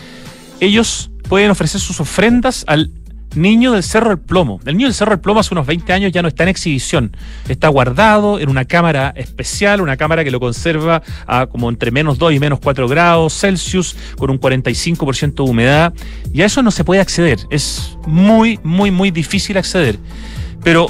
ellos 0.60 1.12
pueden 1.30 1.52
ofrecer 1.52 1.80
sus 1.80 2.00
ofrendas 2.00 2.64
al 2.68 2.90
Niño 3.36 3.72
del 3.72 3.84
Cerro 3.84 4.10
del 4.10 4.20
Plomo. 4.20 4.60
El 4.66 4.76
Niño 4.78 4.88
del 4.88 4.94
Cerro 4.94 5.12
del 5.12 5.20
Plomo 5.20 5.40
hace 5.40 5.54
unos 5.54 5.66
20 5.66 5.94
años 5.94 6.12
ya 6.12 6.22
no 6.22 6.28
está 6.28 6.44
en 6.44 6.50
exhibición. 6.50 7.16
Está 7.48 7.70
guardado 7.70 8.40
en 8.40 8.50
una 8.50 8.66
cámara 8.66 9.14
especial, 9.16 9.82
una 9.82 9.98
cámara 9.98 10.24
que 10.24 10.32
lo 10.32 10.40
conserva 10.40 11.02
a 11.28 11.48
como 11.48 11.70
entre 11.70 11.92
menos 11.92 12.18
2 12.18 12.34
y 12.34 12.40
menos 12.40 12.60
4 12.60 12.88
grados 12.88 13.34
Celsius, 13.40 13.96
con 14.18 14.30
un 14.30 14.40
45% 14.40 15.44
de 15.44 15.50
humedad. 15.50 15.94
Y 16.34 16.42
a 16.42 16.46
eso 16.46 16.62
no 16.62 16.72
se 16.72 16.84
puede 16.84 17.02
acceder. 17.02 17.40
Es 17.50 17.98
muy, 18.06 18.60
muy, 18.64 18.92
muy 18.92 19.12
difícil 19.12 19.58
acceder. 19.58 19.98
Pero 20.64 20.88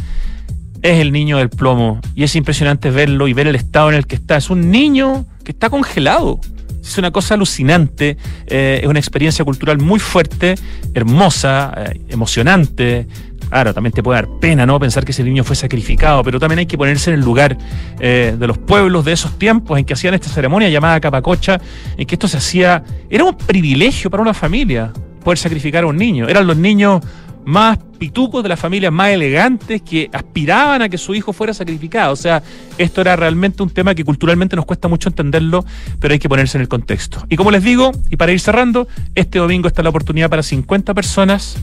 es 0.81 0.99
el 0.99 1.11
niño 1.11 1.37
del 1.37 1.49
plomo. 1.49 2.01
Y 2.15 2.23
es 2.23 2.35
impresionante 2.35 2.89
verlo 2.89 3.27
y 3.27 3.33
ver 3.33 3.47
el 3.47 3.55
estado 3.55 3.89
en 3.89 3.95
el 3.95 4.07
que 4.07 4.15
está. 4.15 4.37
Es 4.37 4.49
un 4.49 4.71
niño 4.71 5.25
que 5.43 5.51
está 5.51 5.69
congelado. 5.69 6.39
Es 6.81 6.97
una 6.97 7.11
cosa 7.11 7.35
alucinante, 7.35 8.17
eh, 8.47 8.79
es 8.81 8.87
una 8.87 8.97
experiencia 8.97 9.45
cultural 9.45 9.77
muy 9.77 9.99
fuerte, 9.99 10.55
hermosa, 10.95 11.71
eh, 11.77 12.01
emocionante, 12.09 13.07
Claro, 13.51 13.73
también 13.73 13.91
te 13.91 14.01
puede 14.01 14.21
dar 14.21 14.29
pena, 14.39 14.65
¿no? 14.65 14.79
Pensar 14.79 15.03
que 15.03 15.11
ese 15.11 15.25
niño 15.25 15.43
fue 15.43 15.57
sacrificado, 15.57 16.23
pero 16.23 16.39
también 16.39 16.59
hay 16.59 16.65
que 16.65 16.77
ponerse 16.77 17.09
en 17.11 17.19
el 17.19 17.25
lugar 17.25 17.57
eh, 17.99 18.33
de 18.39 18.47
los 18.47 18.57
pueblos 18.57 19.03
de 19.03 19.11
esos 19.11 19.37
tiempos 19.37 19.77
en 19.77 19.83
que 19.83 19.93
hacían 19.93 20.13
esta 20.13 20.29
ceremonia 20.29 20.69
llamada 20.69 21.01
capacocha, 21.01 21.59
en 21.97 22.07
que 22.07 22.15
esto 22.15 22.29
se 22.29 22.37
hacía. 22.37 22.81
Era 23.09 23.25
un 23.25 23.35
privilegio 23.35 24.09
para 24.09 24.23
una 24.23 24.33
familia 24.33 24.93
poder 25.21 25.37
sacrificar 25.37 25.83
a 25.83 25.87
un 25.87 25.97
niño. 25.97 26.29
Eran 26.29 26.47
los 26.47 26.55
niños 26.55 27.01
más 27.43 27.77
pitucos 27.99 28.41
de 28.41 28.47
las 28.47 28.59
familias 28.59 28.93
más 28.93 29.09
elegantes 29.09 29.81
que 29.81 30.09
aspiraban 30.13 30.83
a 30.83 30.87
que 30.87 30.97
su 30.97 31.13
hijo 31.13 31.33
fuera 31.33 31.53
sacrificado. 31.53 32.13
O 32.13 32.15
sea, 32.15 32.41
esto 32.77 33.01
era 33.01 33.17
realmente 33.17 33.61
un 33.63 33.69
tema 33.69 33.93
que 33.93 34.05
culturalmente 34.05 34.55
nos 34.55 34.65
cuesta 34.65 34.87
mucho 34.87 35.09
entenderlo, 35.09 35.65
pero 35.99 36.13
hay 36.13 36.19
que 36.19 36.29
ponerse 36.29 36.57
en 36.57 36.61
el 36.61 36.69
contexto. 36.69 37.25
Y 37.27 37.35
como 37.35 37.51
les 37.51 37.65
digo, 37.65 37.91
y 38.09 38.15
para 38.15 38.31
ir 38.31 38.39
cerrando, 38.39 38.87
este 39.13 39.39
domingo 39.39 39.67
está 39.67 39.83
la 39.83 39.89
oportunidad 39.89 40.29
para 40.29 40.41
50 40.41 40.93
personas 40.93 41.57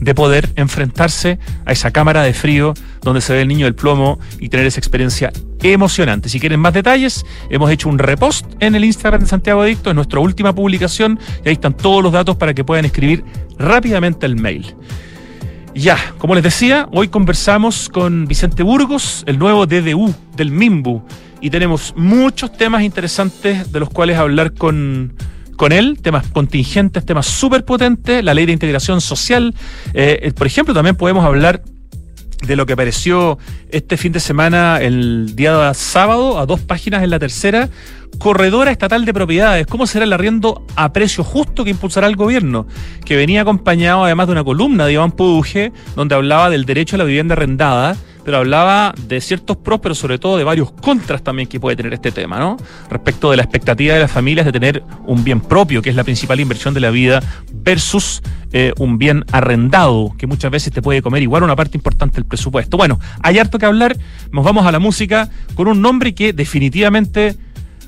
de 0.00 0.14
poder 0.14 0.50
enfrentarse 0.56 1.38
a 1.64 1.72
esa 1.72 1.90
cámara 1.90 2.22
de 2.22 2.34
frío 2.34 2.74
donde 3.02 3.20
se 3.20 3.32
ve 3.32 3.42
el 3.42 3.48
niño 3.48 3.66
del 3.66 3.74
plomo 3.74 4.18
y 4.40 4.48
tener 4.48 4.66
esa 4.66 4.80
experiencia 4.80 5.32
emocionante. 5.62 6.28
Si 6.28 6.38
quieren 6.38 6.60
más 6.60 6.74
detalles, 6.74 7.24
hemos 7.50 7.70
hecho 7.70 7.88
un 7.88 7.98
repost 7.98 8.46
en 8.60 8.74
el 8.74 8.84
Instagram 8.84 9.22
de 9.22 9.26
Santiago 9.26 9.62
Adicto, 9.62 9.90
en 9.90 9.96
nuestra 9.96 10.20
última 10.20 10.54
publicación, 10.54 11.18
y 11.44 11.48
ahí 11.48 11.54
están 11.54 11.76
todos 11.76 12.02
los 12.02 12.12
datos 12.12 12.36
para 12.36 12.54
que 12.54 12.64
puedan 12.64 12.84
escribir 12.84 13.24
rápidamente 13.58 14.26
el 14.26 14.36
mail. 14.36 14.74
Ya, 15.74 15.98
como 16.18 16.34
les 16.34 16.44
decía, 16.44 16.88
hoy 16.92 17.08
conversamos 17.08 17.88
con 17.88 18.26
Vicente 18.26 18.62
Burgos, 18.62 19.24
el 19.26 19.38
nuevo 19.38 19.66
DDU 19.66 20.14
del 20.34 20.50
MIMBU, 20.50 21.02
y 21.40 21.50
tenemos 21.50 21.92
muchos 21.96 22.52
temas 22.52 22.82
interesantes 22.82 23.70
de 23.72 23.80
los 23.80 23.90
cuales 23.90 24.16
hablar 24.16 24.54
con 24.54 25.14
con 25.56 25.72
él, 25.72 25.98
temas 26.00 26.26
contingentes, 26.28 27.04
temas 27.04 27.26
súper 27.26 27.64
potentes, 27.64 28.22
la 28.22 28.34
ley 28.34 28.46
de 28.46 28.52
integración 28.52 29.00
social. 29.00 29.54
Eh, 29.94 30.20
eh, 30.22 30.32
por 30.32 30.46
ejemplo, 30.46 30.74
también 30.74 30.96
podemos 30.96 31.24
hablar 31.24 31.62
de 32.46 32.54
lo 32.54 32.66
que 32.66 32.74
apareció 32.74 33.38
este 33.70 33.96
fin 33.96 34.12
de 34.12 34.20
semana, 34.20 34.78
el 34.80 35.34
día 35.34 35.72
sábado, 35.74 36.38
a 36.38 36.46
dos 36.46 36.60
páginas 36.60 37.02
en 37.02 37.10
la 37.10 37.18
tercera, 37.18 37.70
corredora 38.18 38.70
estatal 38.70 39.04
de 39.04 39.14
propiedades. 39.14 39.66
¿Cómo 39.66 39.86
será 39.86 40.04
el 40.04 40.12
arriendo 40.12 40.64
a 40.76 40.92
precio 40.92 41.24
justo 41.24 41.64
que 41.64 41.70
impulsará 41.70 42.06
el 42.06 42.16
gobierno? 42.16 42.66
Que 43.04 43.16
venía 43.16 43.42
acompañado 43.42 44.04
además 44.04 44.26
de 44.26 44.32
una 44.32 44.44
columna 44.44 44.86
de 44.86 44.92
Iván 44.92 45.12
Puduje, 45.12 45.72
donde 45.94 46.14
hablaba 46.14 46.50
del 46.50 46.64
derecho 46.66 46.96
a 46.96 46.98
la 46.98 47.04
vivienda 47.04 47.32
arrendada 47.34 47.96
pero 48.26 48.38
hablaba 48.38 48.92
de 49.06 49.20
ciertos 49.20 49.56
pros, 49.56 49.78
pero 49.80 49.94
sobre 49.94 50.18
todo 50.18 50.36
de 50.36 50.42
varios 50.42 50.72
contras 50.72 51.22
también 51.22 51.46
que 51.48 51.60
puede 51.60 51.76
tener 51.76 51.94
este 51.94 52.10
tema, 52.10 52.40
¿no? 52.40 52.56
Respecto 52.90 53.30
de 53.30 53.36
la 53.36 53.44
expectativa 53.44 53.94
de 53.94 54.00
las 54.00 54.10
familias 54.10 54.44
de 54.44 54.50
tener 54.50 54.82
un 55.06 55.22
bien 55.22 55.40
propio, 55.40 55.80
que 55.80 55.90
es 55.90 55.96
la 55.96 56.02
principal 56.02 56.40
inversión 56.40 56.74
de 56.74 56.80
la 56.80 56.90
vida, 56.90 57.22
versus 57.52 58.20
eh, 58.52 58.72
un 58.78 58.98
bien 58.98 59.24
arrendado, 59.30 60.12
que 60.18 60.26
muchas 60.26 60.50
veces 60.50 60.72
te 60.72 60.82
puede 60.82 61.02
comer 61.02 61.22
igual 61.22 61.44
una 61.44 61.54
parte 61.54 61.78
importante 61.78 62.16
del 62.16 62.24
presupuesto. 62.24 62.76
Bueno, 62.76 62.98
hay 63.22 63.38
harto 63.38 63.60
que 63.60 63.66
hablar, 63.66 63.96
nos 64.32 64.44
vamos 64.44 64.66
a 64.66 64.72
la 64.72 64.80
música 64.80 65.30
con 65.54 65.68
un 65.68 65.80
nombre 65.80 66.12
que 66.12 66.32
definitivamente 66.32 67.36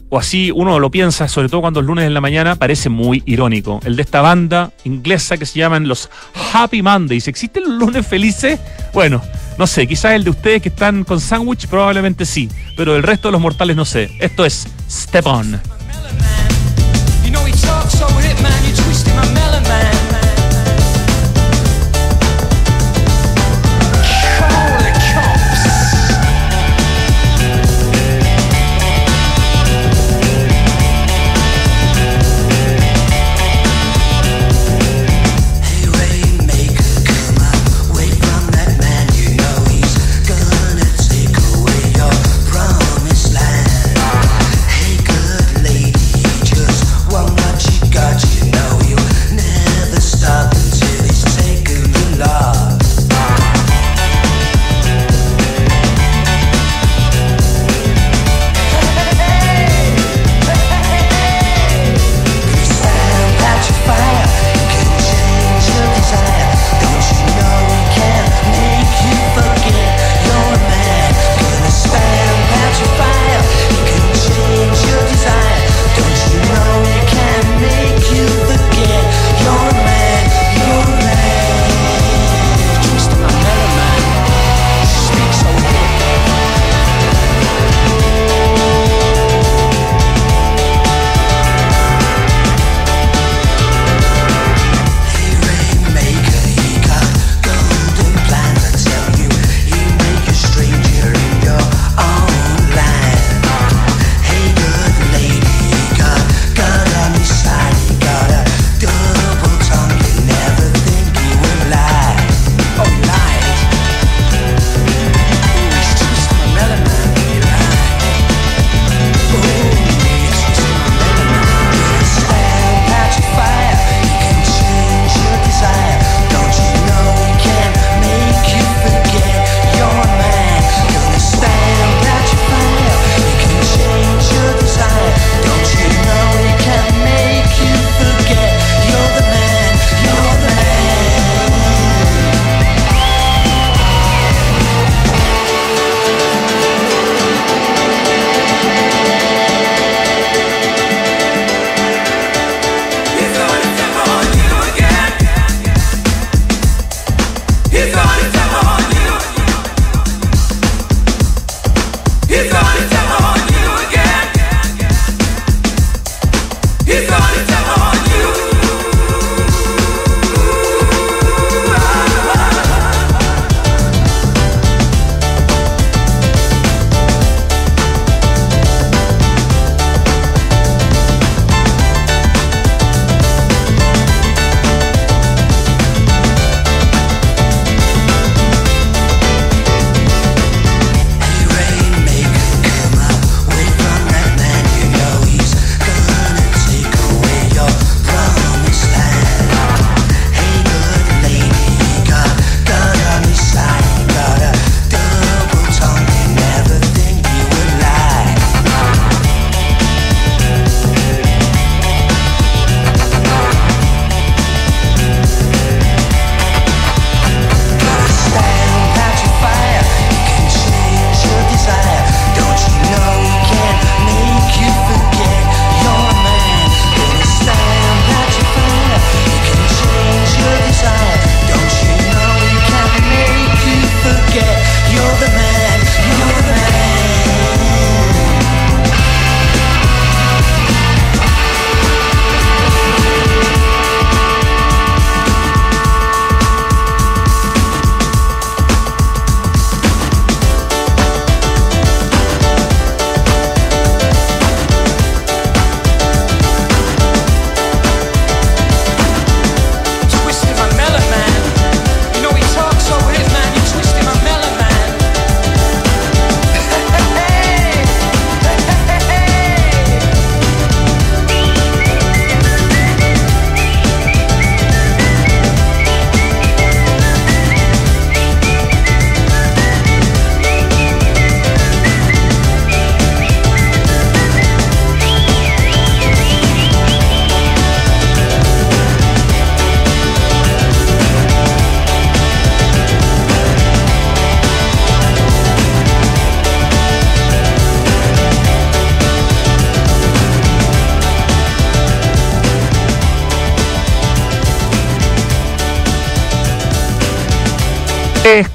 o 0.08 0.18
así 0.18 0.52
uno 0.52 0.78
lo 0.78 0.90
piensa, 0.92 1.26
sobre 1.26 1.48
todo 1.48 1.62
cuando 1.62 1.80
es 1.80 1.86
lunes 1.86 2.06
en 2.06 2.14
la 2.14 2.20
mañana, 2.20 2.54
parece 2.54 2.88
muy 2.88 3.24
irónico. 3.26 3.80
El 3.84 3.96
de 3.96 4.02
esta 4.02 4.20
banda 4.20 4.70
inglesa 4.84 5.36
que 5.36 5.46
se 5.46 5.58
llaman 5.58 5.88
los 5.88 6.08
Happy 6.52 6.80
Mondays. 6.80 7.26
¿Existen 7.26 7.64
los 7.64 7.72
lunes 7.72 8.06
felices? 8.06 8.60
Bueno, 8.94 9.20
no 9.58 9.66
sé, 9.66 9.86
quizás 9.86 10.12
el 10.12 10.24
de 10.24 10.30
ustedes 10.30 10.62
que 10.62 10.68
están 10.68 11.04
con 11.04 11.20
sándwich 11.20 11.66
probablemente 11.66 12.24
sí, 12.24 12.48
pero 12.76 12.96
el 12.96 13.02
resto 13.02 13.28
de 13.28 13.32
los 13.32 13.40
mortales 13.40 13.76
no 13.76 13.84
sé. 13.84 14.10
Esto 14.20 14.44
es 14.44 14.68
Step 14.88 15.26
On. 15.26 15.60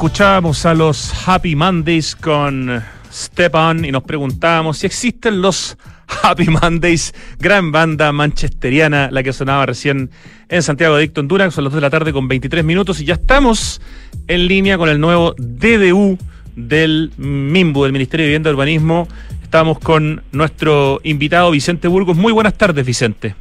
Escuchábamos 0.04 0.66
a 0.66 0.74
los 0.74 1.30
Happy 1.30 1.56
Mondays 1.56 2.14
con 2.18 2.84
Step 3.10 3.56
On 3.56 3.86
y 3.86 3.90
nos 3.90 4.04
preguntábamos 4.04 4.80
si 4.80 4.86
existen 4.86 5.42
los 5.42 5.78
Happy 6.24 6.48
Mondays, 6.50 7.14
gran 7.40 7.72
banda 7.72 8.12
manchesteriana, 8.12 9.08
la 9.12 9.24
que 9.24 9.32
sonaba 9.32 9.66
recién 9.66 10.10
en 10.50 10.62
Santiago 10.62 10.98
de 10.98 11.04
Dicto, 11.04 11.22
Honduras, 11.22 11.54
son 11.54 11.64
las 11.64 11.72
2 11.72 11.78
de 11.78 11.82
la 11.82 11.90
tarde 11.90 12.12
con 12.12 12.28
23 12.28 12.66
minutos 12.66 13.00
y 13.00 13.06
ya 13.06 13.14
estamos 13.14 13.82
en 14.28 14.46
línea 14.46 14.78
con 14.78 14.90
el 14.90 15.00
nuevo 15.00 15.36
DDU 15.38 16.18
del 16.58 17.14
MIMBU, 17.16 17.84
del 17.84 17.94
Ministerio 17.94 18.26
de 18.26 18.28
Vivienda 18.32 18.50
y 18.50 18.54
Urbanismo. 18.54 19.08
Estamos 19.42 19.80
con 19.80 20.22
nuestro 20.34 21.00
invitado 21.04 21.50
Vicente 21.50 21.88
Burgos. 21.88 22.18
Muy 22.18 22.34
buenas 22.34 22.58
tardes, 22.58 22.86
Vicente. 22.86 23.36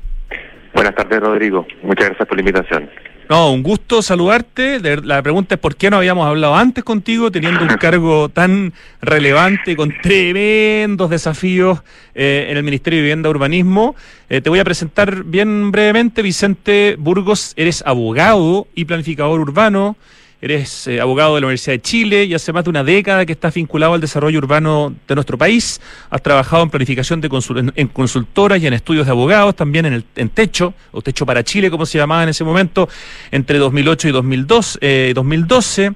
Buenas 0.72 0.94
tardes, 0.94 1.18
Rodrigo. 1.18 1.66
Muchas 1.82 2.06
gracias 2.06 2.28
por 2.28 2.36
la 2.36 2.42
invitación. 2.42 2.88
No, 3.32 3.50
un 3.50 3.62
gusto 3.62 4.02
saludarte. 4.02 4.78
La 5.02 5.22
pregunta 5.22 5.54
es 5.54 5.58
por 5.58 5.74
qué 5.74 5.88
no 5.88 5.96
habíamos 5.96 6.26
hablado 6.26 6.54
antes 6.54 6.84
contigo, 6.84 7.30
teniendo 7.30 7.62
un 7.62 7.78
cargo 7.78 8.28
tan 8.28 8.74
relevante, 9.00 9.74
con 9.74 9.90
tremendos 10.02 11.08
desafíos 11.08 11.80
eh, 12.14 12.48
en 12.50 12.58
el 12.58 12.62
Ministerio 12.62 12.98
de 12.98 13.04
Vivienda 13.04 13.30
y 13.30 13.30
Urbanismo. 13.30 13.96
Eh, 14.28 14.42
te 14.42 14.50
voy 14.50 14.58
a 14.58 14.64
presentar 14.64 15.24
bien 15.24 15.72
brevemente, 15.72 16.20
Vicente 16.20 16.96
Burgos, 16.98 17.54
eres 17.56 17.82
abogado 17.86 18.66
y 18.74 18.84
planificador 18.84 19.40
urbano. 19.40 19.96
Eres 20.44 20.88
eh, 20.88 21.00
abogado 21.00 21.36
de 21.36 21.40
la 21.40 21.46
Universidad 21.46 21.74
de 21.74 21.82
Chile 21.82 22.24
y 22.24 22.34
hace 22.34 22.52
más 22.52 22.64
de 22.64 22.70
una 22.70 22.82
década 22.82 23.24
que 23.24 23.30
estás 23.30 23.54
vinculado 23.54 23.94
al 23.94 24.00
desarrollo 24.00 24.38
urbano 24.38 24.92
de 25.06 25.14
nuestro 25.14 25.38
país. 25.38 25.80
Has 26.10 26.20
trabajado 26.20 26.64
en 26.64 26.70
planificación 26.70 27.20
de 27.20 27.30
en, 27.76 27.86
consultoras 27.86 28.60
y 28.60 28.66
en 28.66 28.72
estudios 28.72 29.06
de 29.06 29.12
abogados, 29.12 29.54
también 29.54 29.86
en, 29.86 29.92
el, 29.92 30.04
en 30.16 30.30
Techo, 30.30 30.74
o 30.90 31.00
Techo 31.00 31.24
para 31.24 31.44
Chile, 31.44 31.70
como 31.70 31.86
se 31.86 31.96
llamaba 31.96 32.24
en 32.24 32.30
ese 32.30 32.42
momento, 32.42 32.88
entre 33.30 33.58
2008 33.58 34.08
y 34.08 34.10
2002, 34.10 34.80
2012, 35.14 35.84
eh, 35.84 35.92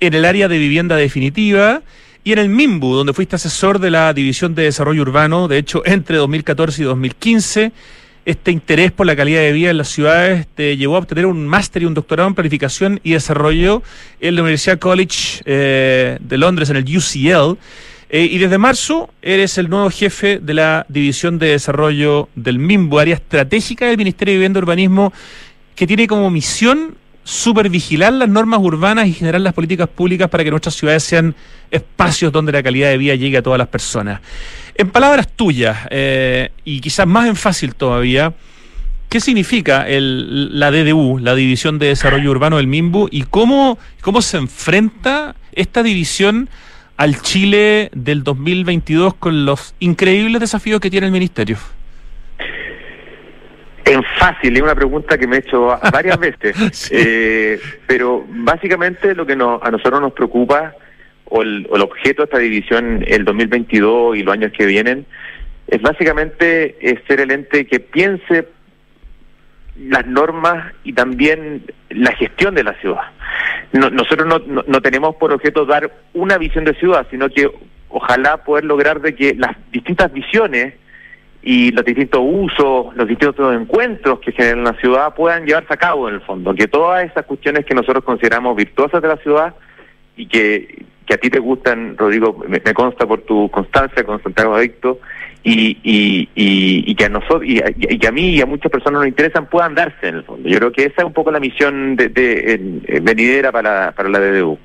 en 0.00 0.14
el 0.14 0.24
área 0.24 0.48
de 0.48 0.58
vivienda 0.58 0.96
definitiva. 0.96 1.80
Y 2.24 2.32
en 2.32 2.40
el 2.40 2.48
MIMBU, 2.48 2.96
donde 2.96 3.12
fuiste 3.12 3.36
asesor 3.36 3.78
de 3.78 3.92
la 3.92 4.12
División 4.12 4.56
de 4.56 4.64
Desarrollo 4.64 5.02
Urbano, 5.02 5.46
de 5.46 5.58
hecho, 5.58 5.82
entre 5.86 6.16
2014 6.16 6.82
y 6.82 6.84
2015 6.84 7.72
este 8.24 8.50
interés 8.50 8.90
por 8.90 9.06
la 9.06 9.16
calidad 9.16 9.40
de 9.40 9.52
vida 9.52 9.70
en 9.70 9.78
las 9.78 9.88
ciudades 9.88 10.46
te 10.54 10.76
llevó 10.76 10.96
a 10.96 11.00
obtener 11.00 11.26
un 11.26 11.46
máster 11.46 11.82
y 11.82 11.86
un 11.86 11.94
doctorado 11.94 12.28
en 12.28 12.34
planificación 12.34 13.00
y 13.02 13.12
desarrollo 13.12 13.82
en 14.20 14.36
la 14.36 14.42
Universidad 14.42 14.78
College 14.78 15.42
eh, 15.44 16.18
de 16.20 16.38
Londres, 16.38 16.70
en 16.70 16.76
el 16.76 16.84
UCL. 16.84 17.58
Eh, 18.10 18.28
y 18.30 18.38
desde 18.38 18.58
marzo 18.58 19.10
eres 19.22 19.58
el 19.58 19.68
nuevo 19.68 19.90
jefe 19.90 20.38
de 20.38 20.54
la 20.54 20.86
División 20.88 21.38
de 21.38 21.48
Desarrollo 21.48 22.28
del 22.34 22.58
MIMBO, 22.58 22.98
área 22.98 23.14
estratégica 23.14 23.86
del 23.86 23.98
Ministerio 23.98 24.32
de 24.32 24.38
Vivienda 24.38 24.58
y 24.58 24.62
Urbanismo, 24.62 25.12
que 25.74 25.86
tiene 25.86 26.06
como 26.06 26.30
misión 26.30 26.96
supervigilar 27.24 28.12
las 28.12 28.28
normas 28.28 28.60
urbanas 28.60 29.08
y 29.08 29.14
generar 29.14 29.40
las 29.40 29.54
políticas 29.54 29.88
públicas 29.88 30.28
para 30.28 30.44
que 30.44 30.50
nuestras 30.50 30.74
ciudades 30.74 31.02
sean 31.02 31.34
espacios 31.70 32.30
donde 32.30 32.52
la 32.52 32.62
calidad 32.62 32.90
de 32.90 32.98
vida 32.98 33.14
llegue 33.14 33.38
a 33.38 33.42
todas 33.42 33.58
las 33.58 33.68
personas. 33.68 34.20
En 34.76 34.90
palabras 34.90 35.28
tuyas, 35.28 35.86
eh, 35.90 36.50
y 36.64 36.80
quizás 36.80 37.06
más 37.06 37.28
en 37.28 37.36
fácil 37.36 37.74
todavía, 37.76 38.32
¿qué 39.08 39.20
significa 39.20 39.88
el, 39.88 40.58
la 40.58 40.72
DDU, 40.72 41.18
la 41.18 41.36
División 41.36 41.78
de 41.78 41.86
Desarrollo 41.86 42.30
Urbano 42.30 42.56
del 42.56 42.66
MIMBU, 42.66 43.08
y 43.12 43.22
cómo, 43.22 43.78
cómo 44.00 44.20
se 44.20 44.36
enfrenta 44.38 45.36
esta 45.52 45.84
división 45.84 46.48
al 46.96 47.20
Chile 47.20 47.90
del 47.94 48.24
2022 48.24 49.14
con 49.14 49.44
los 49.44 49.76
increíbles 49.78 50.40
desafíos 50.40 50.80
que 50.80 50.90
tiene 50.90 51.06
el 51.06 51.12
Ministerio? 51.12 51.56
En 53.84 54.02
fácil, 54.18 54.56
es 54.56 54.62
una 54.62 54.74
pregunta 54.74 55.18
que 55.18 55.26
me 55.26 55.36
he 55.36 55.38
hecho 55.40 55.66
varias 55.92 56.18
veces, 56.42 56.90
eh, 56.90 57.60
pero 57.86 58.24
básicamente 58.28 59.14
lo 59.14 59.24
que 59.24 59.34
a 59.34 59.70
nosotros 59.70 60.00
nos 60.00 60.12
preocupa, 60.12 60.74
o 61.34 61.42
el, 61.42 61.66
objeto 61.82 62.22
de 62.22 62.26
esta 62.26 62.38
división 62.38 63.04
el 63.08 63.24
2022 63.24 64.16
y 64.16 64.22
los 64.22 64.32
años 64.32 64.52
que 64.56 64.66
vienen, 64.66 65.04
es 65.66 65.82
básicamente 65.82 66.76
ser 67.08 67.20
el 67.20 67.32
ente 67.32 67.66
que 67.66 67.80
piense 67.80 68.46
las 69.76 70.06
normas 70.06 70.72
y 70.84 70.92
también 70.92 71.64
la 71.90 72.12
gestión 72.12 72.54
de 72.54 72.62
la 72.62 72.74
ciudad. 72.74 73.02
nosotros 73.72 74.28
no, 74.28 74.62
no, 74.64 74.80
tenemos 74.80 75.16
por 75.16 75.32
objeto 75.32 75.66
dar 75.66 75.90
una 76.12 76.38
visión 76.38 76.64
de 76.64 76.74
ciudad, 76.74 77.04
sino 77.10 77.28
que 77.28 77.50
ojalá 77.88 78.44
poder 78.44 78.64
lograr 78.64 79.00
de 79.00 79.16
que 79.16 79.34
las 79.34 79.56
distintas 79.72 80.12
visiones 80.12 80.74
y 81.42 81.72
los 81.72 81.84
distintos 81.84 82.20
usos, 82.22 82.94
los 82.94 83.08
distintos 83.08 83.60
encuentros 83.60 84.20
que 84.20 84.30
generan 84.30 84.62
la 84.62 84.74
ciudad 84.74 85.12
puedan 85.16 85.46
llevarse 85.46 85.74
a 85.74 85.78
cabo 85.78 86.08
en 86.08 86.14
el 86.14 86.20
fondo, 86.20 86.54
que 86.54 86.68
todas 86.68 87.04
esas 87.04 87.26
cuestiones 87.26 87.66
que 87.66 87.74
nosotros 87.74 88.04
consideramos 88.04 88.54
virtuosas 88.54 89.02
de 89.02 89.08
la 89.08 89.16
ciudad 89.16 89.52
y 90.16 90.26
que, 90.26 90.84
que 91.06 91.14
a 91.14 91.18
ti 91.18 91.30
te 91.30 91.38
gustan, 91.38 91.96
Rodrigo, 91.96 92.44
me, 92.48 92.60
consta 92.60 93.06
por 93.06 93.22
tu 93.22 93.50
constancia 93.50 94.04
con 94.04 94.22
Santiago 94.22 94.54
Adicto, 94.54 95.00
y, 95.42 95.76
y, 95.82 96.28
y, 96.34 96.94
que 96.94 97.04
a 97.04 97.10
nosotros 97.10 97.42
y, 97.44 97.60
que 97.98 98.06
a 98.06 98.10
mí 98.10 98.30
y 98.30 98.40
a 98.40 98.46
muchas 98.46 98.72
personas 98.72 99.00
nos 99.00 99.08
interesan 99.08 99.46
puedan 99.46 99.74
darse 99.74 100.08
en 100.08 100.14
el 100.16 100.24
fondo. 100.24 100.48
Yo 100.48 100.56
creo 100.56 100.72
que 100.72 100.84
esa 100.84 101.02
es 101.02 101.04
un 101.04 101.12
poco 101.12 101.30
la 101.30 101.38
misión 101.38 101.96
de, 101.96 102.08
de, 102.08 103.00
venidera 103.00 103.52
para, 103.52 103.92
para 103.92 104.08
la 104.08 104.20
DDU. 104.20 104.58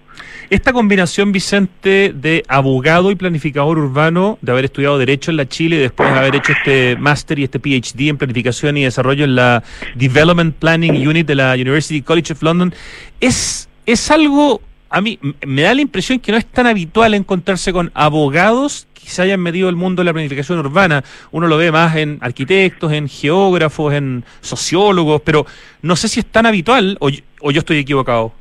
Esta 0.49 0.73
combinación, 0.73 1.31
Vicente, 1.31 2.11
de 2.15 2.43
abogado 2.47 3.11
y 3.11 3.15
planificador 3.15 3.77
urbano, 3.77 4.39
de 4.41 4.51
haber 4.51 4.65
estudiado 4.65 4.97
Derecho 4.97 5.29
en 5.29 5.37
la 5.37 5.47
Chile 5.47 5.75
y 5.75 5.79
después 5.79 6.11
de 6.11 6.17
haber 6.17 6.35
hecho 6.37 6.53
este 6.53 6.95
máster 6.95 7.37
y 7.37 7.43
este 7.43 7.59
PhD 7.59 8.09
en 8.09 8.17
planificación 8.17 8.75
y 8.77 8.83
desarrollo 8.83 9.25
en 9.25 9.35
la 9.35 9.63
Development 9.95 10.55
Planning 10.55 11.07
Unit 11.07 11.27
de 11.27 11.35
la 11.35 11.53
University 11.53 12.01
College 12.01 12.33
of 12.33 12.41
London, 12.41 12.73
es, 13.19 13.69
es 13.85 14.09
algo, 14.09 14.61
a 14.89 15.01
mí 15.01 15.19
me 15.45 15.61
da 15.61 15.73
la 15.73 15.81
impresión 15.81 16.19
que 16.19 16.31
no 16.31 16.37
es 16.37 16.45
tan 16.45 16.67
habitual 16.67 17.13
encontrarse 17.13 17.71
con 17.71 17.91
abogados 17.93 18.87
que 18.93 19.09
se 19.09 19.21
hayan 19.21 19.39
metido 19.39 19.69
el 19.69 19.75
mundo 19.75 20.01
de 20.01 20.05
la 20.05 20.13
planificación 20.13 20.59
urbana. 20.59 21.03
Uno 21.31 21.47
lo 21.47 21.57
ve 21.57 21.71
más 21.71 21.95
en 21.95 22.17
arquitectos, 22.21 22.91
en 22.91 23.07
geógrafos, 23.07 23.93
en 23.93 24.25
sociólogos, 24.41 25.21
pero 25.21 25.45
no 25.81 25.95
sé 25.95 26.07
si 26.07 26.19
es 26.19 26.25
tan 26.25 26.45
habitual 26.45 26.97
o, 26.99 27.09
o 27.41 27.51
yo 27.51 27.59
estoy 27.59 27.77
equivocado. 27.77 28.33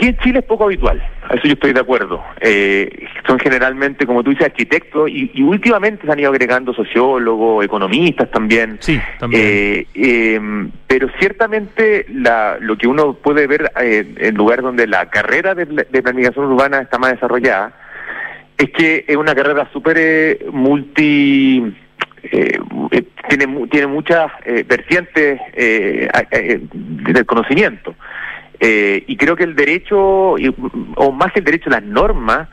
Aquí 0.00 0.08
en 0.08 0.16
Chile 0.16 0.38
es 0.38 0.46
poco 0.46 0.64
habitual, 0.64 0.98
a 1.28 1.34
eso 1.34 1.42
yo 1.44 1.52
estoy 1.52 1.74
de 1.74 1.80
acuerdo. 1.80 2.24
Eh, 2.40 3.06
son 3.26 3.38
generalmente, 3.38 4.06
como 4.06 4.24
tú 4.24 4.30
dices, 4.30 4.46
arquitectos 4.46 5.10
y, 5.10 5.42
últimamente 5.42 6.06
se 6.06 6.10
han 6.10 6.18
ido 6.18 6.30
agregando 6.30 6.72
sociólogos, 6.72 7.62
economistas 7.62 8.30
también. 8.30 8.78
Sí, 8.80 8.98
también. 9.18 9.42
Eh, 9.44 9.86
em, 9.92 10.70
pero 10.86 11.10
ciertamente 11.18 12.06
la, 12.14 12.56
lo 12.60 12.78
que 12.78 12.86
uno 12.88 13.12
puede 13.12 13.46
ver 13.46 13.70
eh, 13.78 14.14
en 14.16 14.34
lugar 14.36 14.62
donde 14.62 14.86
la 14.86 15.10
carrera 15.10 15.54
de, 15.54 15.66
planificación 15.66 16.46
urbana 16.46 16.78
está 16.78 16.98
más 16.98 17.10
desarrollada, 17.12 17.74
es 18.56 18.70
que 18.70 19.04
es 19.06 19.16
una 19.16 19.34
carrera 19.34 19.68
súper 19.70 20.46
multi... 20.50 21.76
tiene, 23.28 23.66
tiene 23.70 23.86
muchas 23.86 24.32
vertientes 24.66 25.38
del 25.52 27.26
conocimiento. 27.26 27.94
Eh, 28.60 29.04
y 29.06 29.16
creo 29.16 29.36
que 29.36 29.44
el 29.44 29.56
derecho, 29.56 29.98
o 29.98 31.12
más 31.12 31.34
el 31.34 31.44
derecho, 31.44 31.70
las 31.70 31.82
normas, 31.82 32.48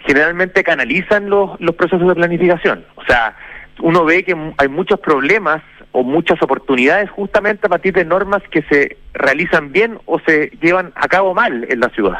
generalmente 0.00 0.64
canalizan 0.64 1.30
los, 1.30 1.60
los 1.60 1.76
procesos 1.76 2.08
de 2.08 2.14
planificación. 2.14 2.84
O 2.96 3.04
sea, 3.04 3.36
uno 3.80 4.04
ve 4.04 4.24
que 4.24 4.36
hay 4.58 4.68
muchos 4.68 4.98
problemas 5.00 5.62
o 5.92 6.02
muchas 6.02 6.42
oportunidades 6.42 7.10
justamente 7.10 7.66
a 7.66 7.70
partir 7.70 7.94
de 7.94 8.04
normas 8.04 8.42
que 8.50 8.62
se 8.62 8.96
realizan 9.12 9.72
bien 9.72 9.98
o 10.06 10.18
se 10.20 10.50
llevan 10.60 10.92
a 10.94 11.06
cabo 11.06 11.34
mal 11.34 11.66
en 11.68 11.80
la 11.80 11.90
ciudad. 11.90 12.18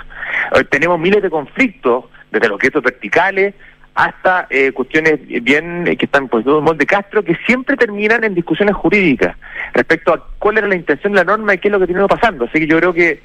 Eh, 0.54 0.64
tenemos 0.70 0.98
miles 1.00 1.22
de 1.22 1.30
conflictos, 1.30 2.04
desde 2.30 2.48
los 2.48 2.58
quesos 2.58 2.82
verticales 2.82 3.54
hasta 3.94 4.46
eh, 4.48 4.72
cuestiones 4.72 5.20
bien 5.42 5.86
eh, 5.86 5.96
que 5.96 6.06
están 6.06 6.28
pues 6.28 6.44
todo 6.44 6.62
de 6.72 6.86
Castro 6.86 7.22
que 7.22 7.36
siempre 7.46 7.76
terminan 7.76 8.24
en 8.24 8.34
discusiones 8.34 8.74
jurídicas 8.74 9.36
respecto 9.74 10.14
a 10.14 10.26
cuál 10.38 10.58
era 10.58 10.66
la 10.66 10.76
intención 10.76 11.12
de 11.12 11.18
la 11.18 11.24
norma 11.24 11.54
y 11.54 11.58
qué 11.58 11.68
es 11.68 11.72
lo 11.72 11.78
que 11.78 11.86
tiene 11.86 12.06
pasando. 12.06 12.46
Así 12.46 12.58
que 12.58 12.66
yo 12.66 12.78
creo 12.78 12.94
que 12.94 13.20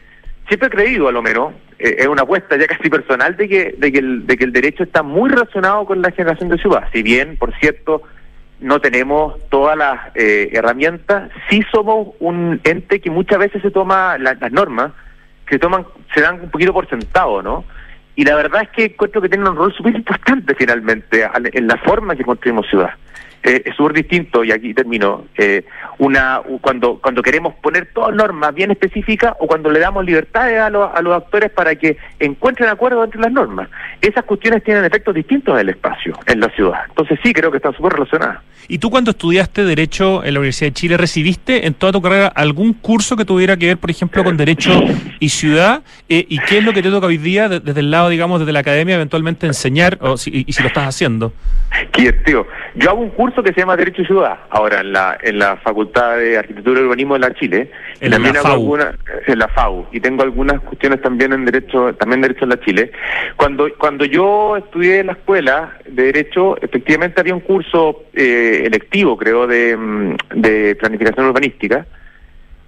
siempre 0.47 0.67
he 0.67 0.71
creído, 0.71 1.07
a 1.07 1.11
lo 1.11 1.21
menos, 1.21 1.53
eh, 1.79 1.97
es 1.99 2.07
una 2.07 2.23
apuesta 2.23 2.57
ya 2.57 2.67
casi 2.67 2.89
personal 2.89 3.35
de 3.35 3.47
que, 3.47 3.75
de 3.77 3.91
que, 3.91 3.99
el, 3.99 4.25
de 4.25 4.37
que 4.37 4.43
el 4.43 4.53
derecho 4.53 4.83
está 4.83 5.03
muy 5.03 5.29
relacionado 5.29 5.85
con 5.85 6.01
la 6.01 6.11
generación 6.11 6.49
de 6.49 6.57
ciudad. 6.57 6.87
Si 6.93 7.03
bien, 7.03 7.37
por 7.37 7.53
cierto, 7.59 8.03
no 8.59 8.79
tenemos 8.81 9.35
todas 9.49 9.77
las 9.77 10.15
eh, 10.15 10.49
herramientas, 10.53 11.29
sí 11.49 11.61
somos 11.71 12.15
un 12.19 12.59
ente 12.63 12.99
que 12.99 13.11
muchas 13.11 13.39
veces 13.39 13.61
se 13.61 13.71
toma 13.71 14.17
las 14.17 14.51
normas, 14.51 14.91
que 15.45 15.59
toman, 15.59 15.85
se 16.13 16.21
dan 16.21 16.41
un 16.41 16.49
poquito 16.49 16.73
por 16.73 16.89
sentado, 16.89 17.41
¿no? 17.41 17.63
Y 18.15 18.25
la 18.25 18.35
verdad 18.35 18.63
es 18.63 18.69
que 18.69 18.85
encuentro 18.85 19.21
que 19.21 19.29
tienen 19.29 19.47
un 19.47 19.55
rol 19.55 19.73
súper 19.73 19.95
importante 19.95 20.55
finalmente 20.55 21.23
en 21.53 21.67
la 21.67 21.77
forma 21.77 22.15
que 22.15 22.23
construimos 22.23 22.67
ciudad. 22.67 22.89
Eh, 23.43 23.63
es 23.65 23.75
súper 23.75 23.93
distinto, 23.93 24.43
y 24.43 24.51
aquí 24.51 24.73
termino, 24.73 25.25
eh, 25.37 25.63
una 25.99 26.41
cuando 26.61 26.99
cuando 26.99 27.21
queremos 27.21 27.55
poner 27.55 27.89
todas 27.93 28.13
normas 28.15 28.53
bien 28.53 28.71
específicas 28.71 29.33
o 29.39 29.47
cuando 29.47 29.69
le 29.71 29.79
damos 29.79 30.05
libertades 30.05 30.59
a 30.59 30.69
los, 30.69 30.89
a 30.93 31.01
los 31.01 31.15
actores 31.15 31.51
para 31.51 31.75
que 31.75 31.97
encuentren 32.19 32.69
acuerdo 32.69 33.03
entre 33.03 33.21
las 33.21 33.31
normas. 33.31 33.69
Esas 34.01 34.23
cuestiones 34.25 34.63
tienen 34.63 34.85
efectos 34.85 35.15
distintos 35.15 35.55
en 35.55 35.61
el 35.61 35.69
espacio, 35.69 36.17
en 36.25 36.39
la 36.39 36.49
ciudad. 36.49 36.81
Entonces 36.89 37.19
sí, 37.23 37.33
creo 37.33 37.51
que 37.51 37.57
están 37.57 37.73
súper 37.73 37.93
relacionadas. 37.93 38.39
¿Y 38.67 38.79
tú 38.79 38.89
cuando 38.89 39.11
estudiaste 39.11 39.63
Derecho 39.63 40.25
en 40.25 40.33
la 40.33 40.39
Universidad 40.39 40.71
de 40.71 40.73
Chile, 40.73 40.97
recibiste 40.97 41.67
en 41.67 41.73
toda 41.73 41.93
tu 41.93 42.01
carrera 42.01 42.27
algún 42.27 42.73
curso 42.73 43.15
que 43.15 43.23
tuviera 43.23 43.55
que 43.55 43.67
ver, 43.67 43.77
por 43.77 43.89
ejemplo, 43.89 44.23
con 44.23 44.35
Derecho 44.35 44.71
y 45.19 45.29
Ciudad? 45.29 45.83
Eh, 46.09 46.25
¿Y 46.27 46.39
qué 46.39 46.57
es 46.57 46.65
lo 46.65 46.73
que 46.73 46.81
te 46.81 46.89
toca 46.89 47.07
hoy 47.07 47.17
día 47.17 47.47
desde 47.47 47.79
el 47.79 47.91
lado, 47.91 48.09
digamos, 48.09 48.39
desde 48.39 48.51
la 48.51 48.59
academia, 48.59 48.95
eventualmente 48.95 49.47
enseñar 49.47 49.97
o 50.01 50.17
si, 50.17 50.43
y, 50.45 50.51
si 50.51 50.61
lo 50.61 50.67
estás 50.67 50.87
haciendo? 50.87 51.31
tío. 52.25 52.45
Yo 52.75 52.89
hago 52.89 53.01
un 53.01 53.09
curso 53.09 53.26
que 53.35 53.53
se 53.53 53.59
llama 53.59 53.75
Derecho 53.75 54.01
y 54.01 54.05
Ciudad, 54.05 54.37
ahora 54.49 54.79
en 54.79 54.93
la, 54.93 55.17
en 55.21 55.39
la 55.39 55.57
Facultad 55.57 56.17
de 56.17 56.37
Arquitectura 56.37 56.79
y 56.79 56.83
Urbanismo 56.83 57.13
de 57.15 57.19
la 57.19 57.33
Chile. 57.33 57.71
En 57.99 58.11
también 58.11 58.33
la 58.35 58.41
FAU. 58.41 58.77
en 59.27 59.39
la 59.39 59.47
FAU. 59.49 59.87
Y 59.91 59.99
tengo 59.99 60.23
algunas 60.23 60.61
cuestiones 60.61 61.01
también 61.01 61.33
en 61.33 61.45
Derecho, 61.45 61.93
también 61.95 62.21
Derecho 62.21 62.45
en 62.45 62.49
la 62.49 62.59
Chile. 62.59 62.91
Cuando, 63.35 63.67
cuando 63.77 64.05
yo 64.05 64.57
estudié 64.57 64.99
en 64.99 65.07
la 65.07 65.13
escuela 65.13 65.77
de 65.85 66.03
Derecho, 66.03 66.57
efectivamente 66.61 67.21
había 67.21 67.35
un 67.35 67.41
curso 67.41 68.03
eh, 68.13 68.63
electivo, 68.65 69.17
creo, 69.17 69.45
de, 69.45 69.75
mm, 69.75 70.15
de 70.35 70.75
planificación 70.75 71.27
urbanística. 71.27 71.85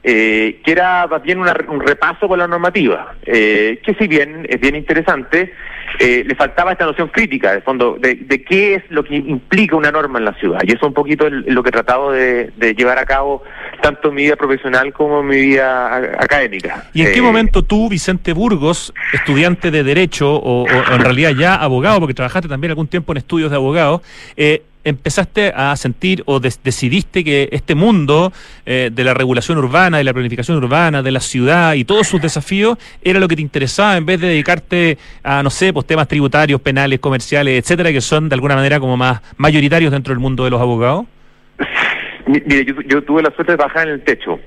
Eh, 0.02 0.62
que 0.64 0.72
era 0.72 1.08
más 1.08 1.22
bien 1.22 1.40
un 1.40 1.82
repaso 1.82 2.30
por 2.30 2.38
la 2.38 2.48
normativa, 2.48 3.16
eh, 3.26 3.82
que 3.84 3.94
si 3.96 4.08
bien 4.08 4.46
es 4.48 4.58
bien 4.62 4.78
interesante, 4.78 5.52
eh, 6.00 6.24
le 6.26 6.36
faltaba 6.36 6.72
esta 6.72 6.86
noción 6.86 7.08
crítica, 7.10 7.54
de 7.54 7.62
fondo, 7.62 7.98
de, 8.00 8.44
qué 8.44 8.76
es 8.76 8.84
lo 8.90 9.04
que 9.04 9.16
implica 9.16 9.76
una 9.76 9.92
norma 9.92 10.20
en 10.20 10.26
la 10.26 10.34
ciudad. 10.36 10.60
Y 10.64 10.68
eso 10.68 10.78
es 10.78 10.84
un 10.84 10.94
poquito 10.94 11.30
lo 11.30 11.64
que 11.64 11.70
he 11.70 11.72
tratado 11.72 12.12
de, 12.12 12.52
llevar 12.78 13.00
a 13.00 13.06
cabo 13.06 13.44
tanto 13.82 14.10
en 14.10 14.16
mi 14.16 14.24
vida 14.24 14.36
profesional 14.36 14.94
como 14.94 15.22
en 15.22 15.28
mi 15.28 15.38
vida 15.38 15.96
académica. 15.96 16.90
¿Y 16.94 17.02
en 17.02 17.12
qué 17.14 17.20
eh, 17.20 17.22
momento 17.22 17.64
tú, 17.64 17.90
Vicente 17.90 18.34
Burgos, 18.34 18.94
estudiante 19.14 19.72
de 19.72 19.84
Derecho 19.84 20.36
o, 20.36 20.68
en 20.68 21.02
realidad 21.02 21.32
ya 21.32 21.56
abogado, 21.56 22.00
porque 22.00 22.14
trabajaste 22.14 22.48
también 22.48 22.72
algún 22.72 22.88
tiempo 22.88 23.14
en 23.14 23.18
estudios 23.18 23.50
de 23.50 23.56
abogado, 23.56 24.02
eh, 24.38 24.64
empezaste 24.90 25.52
a 25.56 25.76
sentir 25.76 26.24
o 26.26 26.40
decidiste 26.40 27.24
que 27.24 27.50
este 27.52 27.76
mundo 27.76 28.32
eh, 28.66 28.90
de 28.92 29.04
la 29.04 29.14
regulación 29.14 29.58
urbana, 29.58 29.98
de 29.98 30.04
la 30.04 30.14
planificación 30.14 30.58
urbana, 30.58 31.02
de 31.02 31.12
la 31.12 31.20
ciudad 31.20 31.74
y 31.74 31.86
todos 31.86 32.08
sus 32.08 32.22
desafíos 32.22 32.78
era 33.02 33.20
lo 33.20 33.28
que 33.28 33.36
te 33.36 33.42
interesaba 33.42 33.98
en 33.98 34.06
vez 34.06 34.20
de 34.20 34.28
dedicarte 34.28 34.98
a, 35.24 35.44
no 35.44 35.50
sé, 35.50 35.74
pues 35.74 35.86
temas 35.86 36.08
tributarios, 36.08 36.62
penales, 36.62 37.00
comerciales, 37.00 37.62
etcétera, 37.62 37.92
que 37.92 38.02
son 38.02 38.30
de 38.30 38.36
alguna 38.36 38.56
manera 38.56 38.80
como 38.80 38.98
más 38.98 39.22
mayoritarios 39.38 39.92
dentro 39.92 40.14
del 40.14 40.20
mundo 40.20 40.44
de 40.44 40.50
los 40.50 40.62
abogados? 40.62 41.06
Mire, 42.28 42.66
yo, 42.88 43.04
tuve 43.04 43.24
la 43.24 43.32
suerte 43.32 43.54
de 43.54 43.58
trabajar 43.58 43.88
en 43.88 43.96
el 43.96 44.02
techo. 44.04 44.40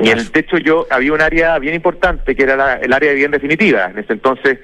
Y 0.00 0.10
en 0.10 0.18
el 0.18 0.30
techo 0.30 0.58
yo 0.58 0.86
había 0.90 1.12
un 1.12 1.20
área 1.20 1.58
bien 1.58 1.74
importante 1.74 2.36
que 2.36 2.42
era 2.42 2.74
el 2.74 2.92
área 2.92 3.08
de 3.08 3.14
vivienda 3.14 3.36
definitiva. 3.36 3.86
En 3.86 3.98
ese 3.98 4.12
entonces 4.12 4.60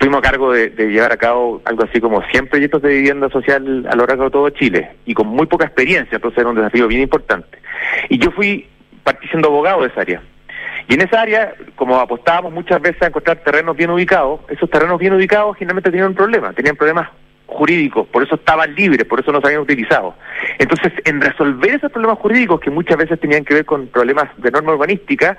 Estuvimos 0.00 0.20
a 0.20 0.30
cargo 0.30 0.50
de, 0.50 0.70
llevar 0.70 1.12
a 1.12 1.18
cabo 1.18 1.60
algo 1.66 1.84
así 1.84 2.00
como 2.00 2.22
100 2.22 2.46
proyectos 2.46 2.80
de 2.80 2.88
vivienda 2.88 3.28
social 3.28 3.86
a 3.86 3.94
lo 3.94 4.06
largo 4.06 4.24
de 4.24 4.30
todo 4.30 4.48
Chile 4.48 4.92
y 5.04 5.12
con 5.12 5.26
muy 5.26 5.44
poca 5.44 5.66
experiencia, 5.66 6.16
entonces 6.16 6.38
era 6.38 6.48
un 6.48 6.56
desafío 6.56 6.88
bien 6.88 7.02
importante. 7.02 7.58
Y 8.08 8.16
yo 8.16 8.30
fui 8.30 8.66
participando 9.04 9.48
abogado 9.48 9.82
de 9.82 9.88
esa 9.88 10.00
área. 10.00 10.22
Y 10.88 10.94
en 10.94 11.02
esa 11.02 11.20
área, 11.20 11.52
como 11.76 11.96
apostábamos 11.96 12.50
muchas 12.50 12.80
veces 12.80 13.02
a 13.02 13.08
encontrar 13.08 13.44
terrenos 13.44 13.76
bien 13.76 13.90
ubicados, 13.90 14.40
esos 14.48 14.70
terrenos 14.70 14.98
bien 14.98 15.12
ubicados 15.12 15.58
generalmente 15.58 15.90
tenían 15.90 16.08
un 16.08 16.14
problema, 16.14 16.54
tenían 16.54 16.76
problemas 16.76 17.10
jurídicos, 17.44 18.06
por 18.06 18.22
eso 18.22 18.36
estaban 18.36 18.74
libres, 18.74 19.04
por 19.04 19.20
eso 19.20 19.30
no 19.32 19.42
se 19.42 19.48
habían 19.48 19.60
utilizado. 19.60 20.14
Entonces, 20.58 20.94
en 21.04 21.20
resolver 21.20 21.74
esos 21.74 21.92
problemas 21.92 22.18
jurídicos 22.20 22.58
que 22.60 22.70
muchas 22.70 22.96
veces 22.96 23.20
tenían 23.20 23.44
que 23.44 23.52
ver 23.52 23.66
con 23.66 23.88
problemas 23.88 24.30
de 24.38 24.50
norma 24.50 24.72
urbanística, 24.72 25.36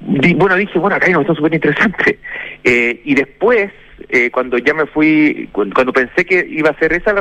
bueno, 0.00 0.54
dije, 0.54 0.78
bueno, 0.78 0.94
acá 0.94 1.06
hay 1.06 1.14
una 1.14 1.24
cuestión 1.24 1.36
súper 1.36 1.54
interesante. 1.54 2.20
Eh, 2.62 3.02
y 3.04 3.16
después 3.16 3.72
eh, 4.08 4.30
cuando 4.30 4.58
ya 4.58 4.74
me 4.74 4.86
fui, 4.86 5.48
cuando 5.52 5.92
pensé 5.92 6.24
que 6.24 6.46
iba 6.48 6.70
a 6.70 6.78
ser 6.78 6.92
esa 6.92 7.14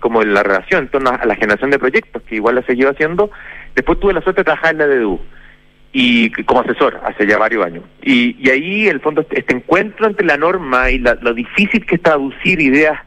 como 0.00 0.22
la 0.22 0.42
relación 0.42 0.84
en 0.84 0.90
torno 0.90 1.10
a 1.10 1.24
la 1.24 1.36
generación 1.36 1.70
de 1.70 1.78
proyectos, 1.78 2.22
que 2.22 2.36
igual 2.36 2.54
la 2.56 2.62
seguí 2.62 2.84
haciendo, 2.84 3.30
después 3.74 4.00
tuve 4.00 4.12
la 4.12 4.22
suerte 4.22 4.40
de 4.40 4.44
trabajar 4.44 4.72
en 4.72 4.78
la 4.78 4.86
DEDU 4.86 5.20
y 5.92 6.30
como 6.44 6.62
asesor 6.62 7.00
hace 7.04 7.26
ya 7.26 7.38
varios 7.38 7.64
años. 7.64 7.84
Y, 8.02 8.36
y 8.38 8.50
ahí, 8.50 8.88
el 8.88 9.00
fondo, 9.00 9.20
este, 9.20 9.40
este 9.40 9.54
encuentro 9.54 10.06
entre 10.06 10.26
la 10.26 10.36
norma 10.36 10.90
y 10.90 10.98
lo 10.98 11.34
difícil 11.34 11.84
que 11.84 11.96
es 11.96 12.02
traducir 12.02 12.60
ideas 12.60 12.98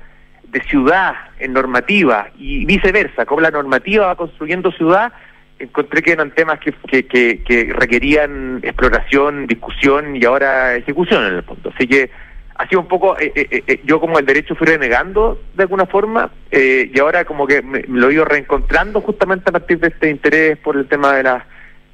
de 0.47 0.61
ciudad 0.63 1.15
en 1.39 1.53
normativa 1.53 2.29
y 2.37 2.65
viceversa, 2.65 3.25
como 3.25 3.41
la 3.41 3.51
normativa 3.51 4.07
va 4.07 4.15
construyendo 4.15 4.71
ciudad, 4.71 5.11
encontré 5.59 6.01
que 6.01 6.11
eran 6.11 6.31
temas 6.31 6.59
que, 6.59 6.73
que, 7.07 7.43
que 7.43 7.73
requerían 7.73 8.59
exploración, 8.61 9.47
discusión 9.47 10.15
y 10.15 10.23
ahora 10.25 10.75
ejecución 10.75 11.25
en 11.25 11.33
el 11.35 11.43
fondo. 11.43 11.71
Así 11.75 11.87
que 11.87 12.11
ha 12.55 12.67
sido 12.67 12.81
un 12.81 12.87
poco, 12.87 13.19
eh, 13.19 13.31
eh, 13.35 13.63
eh, 13.67 13.81
yo 13.83 13.99
como 13.99 14.17
el 14.17 14.25
derecho 14.25 14.55
fui 14.55 14.65
renegando 14.65 15.41
de 15.55 15.63
alguna 15.63 15.85
forma 15.85 16.31
y 16.51 16.97
ahora 16.99 17.25
como 17.25 17.45
que 17.45 17.61
me, 17.61 17.83
lo 17.87 18.09
he 18.09 18.13
ido 18.13 18.23
reencontrando 18.23 19.01
justamente 19.01 19.49
a 19.49 19.51
partir 19.51 19.77
de 19.79 19.89
este 19.89 20.09
interés 20.09 20.57
por 20.57 20.77
el 20.77 20.87
tema 20.87 21.13
de 21.13 21.23
la, 21.23 21.45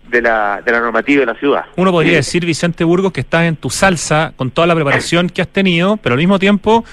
de 0.08 0.22
la, 0.22 0.62
de 0.64 0.72
la 0.72 0.80
normativa 0.80 1.22
de 1.22 1.26
la 1.26 1.36
ciudad. 1.36 1.66
Uno 1.78 1.92
podría 1.92 2.18
decir, 2.18 2.46
Vicente 2.46 2.84
Burgos, 2.84 3.12
que 3.12 3.22
estás 3.22 3.46
en 3.46 3.56
tu 3.56 3.72
salsa 3.72 4.34
con 4.36 4.52
toda 4.52 4.68
la 4.68 4.76
preparación 4.76 5.30
que 5.30 5.42
has 5.42 5.48
tenido, 5.48 5.98
pero 5.98 6.14
al 6.14 6.20
mismo 6.20 6.38
tiempo 6.38 6.86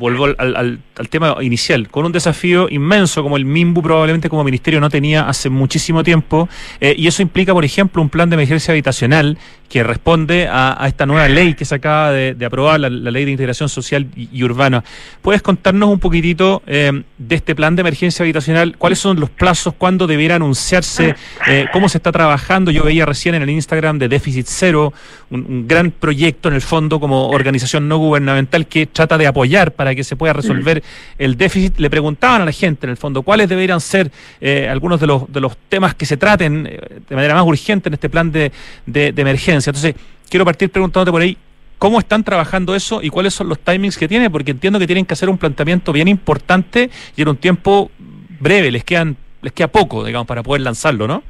vuelvo 0.00 0.24
al, 0.38 0.80
tema 1.10 1.36
inicial, 1.40 1.88
con 1.88 2.06
un 2.06 2.12
desafío 2.12 2.68
inmenso 2.70 3.22
como 3.22 3.36
el 3.36 3.44
MIMBU 3.44 3.82
probablemente 3.82 4.28
como 4.28 4.42
ministerio 4.42 4.80
no 4.80 4.88
tenía 4.90 5.28
hace 5.28 5.50
muchísimo 5.50 6.02
tiempo, 6.02 6.48
eh, 6.80 6.94
y 6.96 7.06
eso 7.06 7.22
implica, 7.22 7.52
por 7.52 7.64
ejemplo, 7.64 8.02
un 8.02 8.08
plan 8.08 8.28
de 8.30 8.34
emergencia 8.34 8.72
habitacional 8.72 9.38
que 9.70 9.84
responde 9.84 10.48
a, 10.50 10.84
esta 10.88 11.06
nueva 11.06 11.28
ley 11.28 11.54
que 11.54 11.64
se 11.64 11.76
acaba 11.76 12.10
de, 12.10 12.44
aprobar, 12.44 12.80
la, 12.80 12.88
ley 12.88 13.24
de 13.24 13.30
integración 13.30 13.68
social 13.68 14.08
y, 14.16 14.42
urbana. 14.42 14.82
¿Puedes 15.22 15.42
contarnos 15.42 15.88
un 15.90 16.00
poquitito 16.00 16.62
eh, 16.66 17.04
de 17.18 17.34
este 17.36 17.54
plan 17.54 17.76
de 17.76 17.80
emergencia 17.82 18.24
habitacional? 18.24 18.76
¿Cuáles 18.76 18.98
son 18.98 19.20
los 19.20 19.30
plazos? 19.30 19.72
¿Cuándo 19.78 20.08
debiera 20.08 20.34
anunciarse? 20.34 21.14
Eh, 21.46 21.66
¿Cómo 21.72 21.88
se 21.88 21.98
está 21.98 22.10
trabajando? 22.10 22.72
Yo 22.72 22.82
veía 22.82 23.06
recién 23.06 23.36
en 23.36 23.42
el 23.42 23.50
Instagram 23.50 24.00
de 24.00 24.08
Déficit 24.08 24.46
Cero, 24.48 24.92
un 25.30 25.68
gran 25.68 25.92
proyecto 25.92 26.48
en 26.48 26.56
el 26.56 26.62
fondo 26.62 26.98
como 26.98 27.28
organización 27.28 27.86
no 27.86 27.98
gubernamental 27.98 28.66
que 28.66 28.86
trata 28.86 29.18
de 29.18 29.28
apoyar 29.28 29.70
para 29.72 29.89
que 29.94 30.04
se 30.04 30.16
pueda 30.16 30.32
resolver 30.32 30.82
el 31.18 31.36
déficit. 31.36 31.78
Le 31.78 31.90
preguntaban 31.90 32.42
a 32.42 32.44
la 32.44 32.52
gente, 32.52 32.86
en 32.86 32.90
el 32.90 32.96
fondo, 32.96 33.22
cuáles 33.22 33.48
deberían 33.48 33.80
ser 33.80 34.10
eh, 34.40 34.68
algunos 34.68 35.00
de 35.00 35.06
los, 35.06 35.32
de 35.32 35.40
los 35.40 35.56
temas 35.68 35.94
que 35.94 36.06
se 36.06 36.16
traten 36.16 36.66
eh, 36.66 36.80
de 37.08 37.14
manera 37.14 37.34
más 37.34 37.44
urgente 37.44 37.88
en 37.88 37.94
este 37.94 38.08
plan 38.08 38.30
de, 38.30 38.52
de, 38.86 39.14
emergencia. 39.16 39.70
Entonces, 39.70 39.94
quiero 40.28 40.44
partir 40.44 40.70
preguntándote 40.70 41.10
por 41.12 41.22
ahí, 41.22 41.36
¿Cómo 41.78 41.98
están 41.98 42.24
trabajando 42.24 42.74
eso 42.74 43.00
y 43.02 43.08
cuáles 43.08 43.32
son 43.32 43.48
los 43.48 43.58
timings 43.58 43.96
que 43.96 44.06
tiene? 44.06 44.28
Porque 44.28 44.50
entiendo 44.50 44.78
que 44.78 44.86
tienen 44.86 45.06
que 45.06 45.14
hacer 45.14 45.30
un 45.30 45.38
planteamiento 45.38 45.94
bien 45.94 46.08
importante 46.08 46.90
y 47.16 47.22
en 47.22 47.28
un 47.28 47.38
tiempo 47.38 47.90
breve, 48.38 48.70
les 48.70 48.84
quedan 48.84 49.16
les 49.42 49.52
queda 49.52 49.68
poco, 49.68 50.04
digamos, 50.04 50.26
para 50.26 50.42
poder 50.42 50.62
lanzarlo, 50.62 51.06
¿no? 51.06 51.22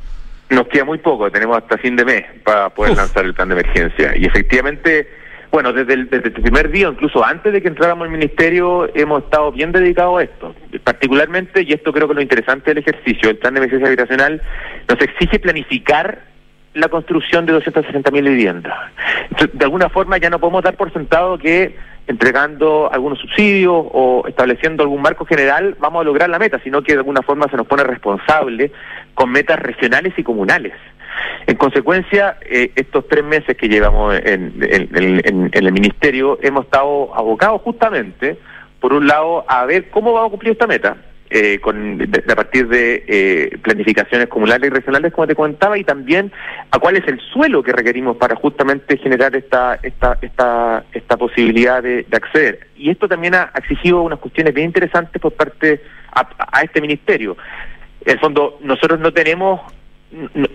Nos 0.48 0.66
queda 0.66 0.84
muy 0.84 0.98
poco, 0.98 1.30
tenemos 1.30 1.56
hasta 1.56 1.78
fin 1.78 1.94
de 1.94 2.04
mes 2.04 2.24
para 2.44 2.70
poder 2.70 2.96
lanzar 2.96 3.24
el 3.24 3.34
plan 3.34 3.48
de 3.48 3.60
emergencia. 3.60 4.16
Y 4.16 4.24
efectivamente, 4.24 5.08
bueno, 5.50 5.72
desde 5.72 5.94
el, 5.94 6.08
el 6.10 6.32
primer 6.32 6.70
día, 6.70 6.88
incluso 6.88 7.24
antes 7.24 7.52
de 7.52 7.60
que 7.60 7.68
entráramos 7.68 8.04
al 8.06 8.12
ministerio, 8.12 8.88
hemos 8.94 9.24
estado 9.24 9.50
bien 9.50 9.72
dedicados 9.72 10.20
a 10.20 10.22
esto. 10.22 10.54
Particularmente, 10.84 11.62
y 11.62 11.72
esto 11.72 11.92
creo 11.92 12.06
que 12.06 12.12
es 12.12 12.16
lo 12.16 12.22
interesante 12.22 12.70
del 12.70 12.78
ejercicio, 12.78 13.30
el 13.30 13.38
plan 13.38 13.54
de 13.54 13.58
emergencia 13.58 13.88
habitacional 13.88 14.40
nos 14.88 15.00
exige 15.00 15.38
planificar 15.40 16.30
la 16.74 16.88
construcción 16.88 17.46
de 17.46 17.54
260.000 17.54 18.22
viviendas. 18.22 18.74
de 19.52 19.64
alguna 19.64 19.88
forma 19.88 20.18
ya 20.18 20.30
no 20.30 20.38
podemos 20.38 20.62
dar 20.62 20.76
por 20.76 20.92
sentado 20.92 21.36
que 21.36 21.74
entregando 22.06 22.88
algunos 22.92 23.18
subsidios 23.18 23.86
o 23.92 24.24
estableciendo 24.28 24.82
algún 24.82 25.02
marco 25.02 25.24
general 25.24 25.76
vamos 25.80 26.00
a 26.00 26.04
lograr 26.04 26.30
la 26.30 26.38
meta, 26.38 26.60
sino 26.62 26.82
que 26.82 26.92
de 26.92 26.98
alguna 26.98 27.22
forma 27.22 27.48
se 27.48 27.56
nos 27.56 27.66
pone 27.66 27.82
responsable 27.82 28.70
con 29.14 29.30
metas 29.30 29.58
regionales 29.58 30.14
y 30.16 30.22
comunales. 30.22 30.72
En 31.46 31.56
consecuencia, 31.56 32.38
eh, 32.42 32.72
estos 32.76 33.06
tres 33.08 33.24
meses 33.24 33.56
que 33.56 33.68
llevamos 33.68 34.14
en, 34.24 35.50
el 35.52 35.72
Ministerio 35.72 36.38
hemos 36.42 36.64
estado 36.64 37.14
abocados 37.14 37.62
justamente, 37.62 38.38
por 38.80 38.92
un 38.92 39.06
lado, 39.06 39.44
a 39.48 39.64
ver 39.66 39.90
cómo 39.90 40.12
vamos 40.12 40.28
a 40.28 40.30
cumplir 40.30 40.52
esta 40.52 40.66
meta, 40.66 40.96
eh, 41.32 41.60
con, 41.60 42.02
a 42.02 42.34
partir 42.34 42.66
de 42.66 43.04
eh, 43.06 43.58
planificaciones 43.62 44.26
comunales 44.26 44.68
y 44.68 44.74
regionales, 44.74 45.12
como 45.12 45.28
te 45.28 45.36
comentaba, 45.36 45.78
y 45.78 45.84
también 45.84 46.32
a 46.72 46.80
cuál 46.80 46.96
es 46.96 47.06
el 47.06 47.20
suelo 47.32 47.62
que 47.62 47.70
requerimos 47.70 48.16
para 48.16 48.34
justamente 48.34 48.96
generar 48.96 49.36
esta 49.36 49.78
esta 49.80 50.18
esta, 50.20 50.84
esta 50.92 51.16
posibilidad 51.16 51.84
de, 51.84 52.04
acceder. 52.10 52.66
Y 52.76 52.90
esto 52.90 53.06
también 53.06 53.36
ha 53.36 53.52
exigido 53.54 54.02
unas 54.02 54.18
cuestiones 54.18 54.52
bien 54.52 54.66
interesantes 54.66 55.22
por 55.22 55.32
parte 55.34 55.80
a, 56.12 56.62
este 56.62 56.80
ministerio. 56.80 57.36
En 58.04 58.14
el 58.14 58.18
fondo, 58.18 58.58
nosotros 58.62 58.98
no 58.98 59.12
tenemos 59.12 59.60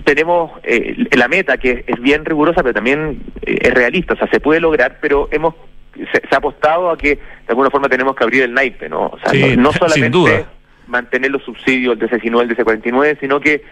tenemos 0.03 0.51
eh, 0.63 1.07
la 1.15 1.27
meta 1.27 1.57
que 1.57 1.85
es 1.87 1.99
bien 2.01 2.25
rigurosa, 2.25 2.61
pero 2.61 2.73
también 2.73 3.23
es 3.41 3.73
realista, 3.73 4.13
o 4.13 4.17
sea, 4.17 4.27
se 4.29 4.39
puede 4.39 4.59
lograr, 4.59 4.97
pero 5.01 5.29
hemos 5.31 5.55
se, 5.95 6.35
ha 6.35 6.37
apostado 6.37 6.89
a 6.89 6.97
que 6.97 7.15
de 7.15 7.21
alguna 7.49 7.69
forma 7.69 7.87
tenemos 7.87 8.15
que 8.15 8.23
abrir 8.23 8.43
el 8.43 8.53
naipe, 8.53 8.89
¿no? 8.89 9.07
O 9.07 9.19
sea, 9.23 9.55
no, 9.55 9.71
solamente 9.73 10.45
mantener 10.87 11.31
los 11.31 11.43
subsidios 11.43 11.97
del 11.97 12.09
DC19, 12.09 12.41
el 12.41 12.57
DC49, 12.57 13.19
sino 13.19 13.39
que 13.39 13.63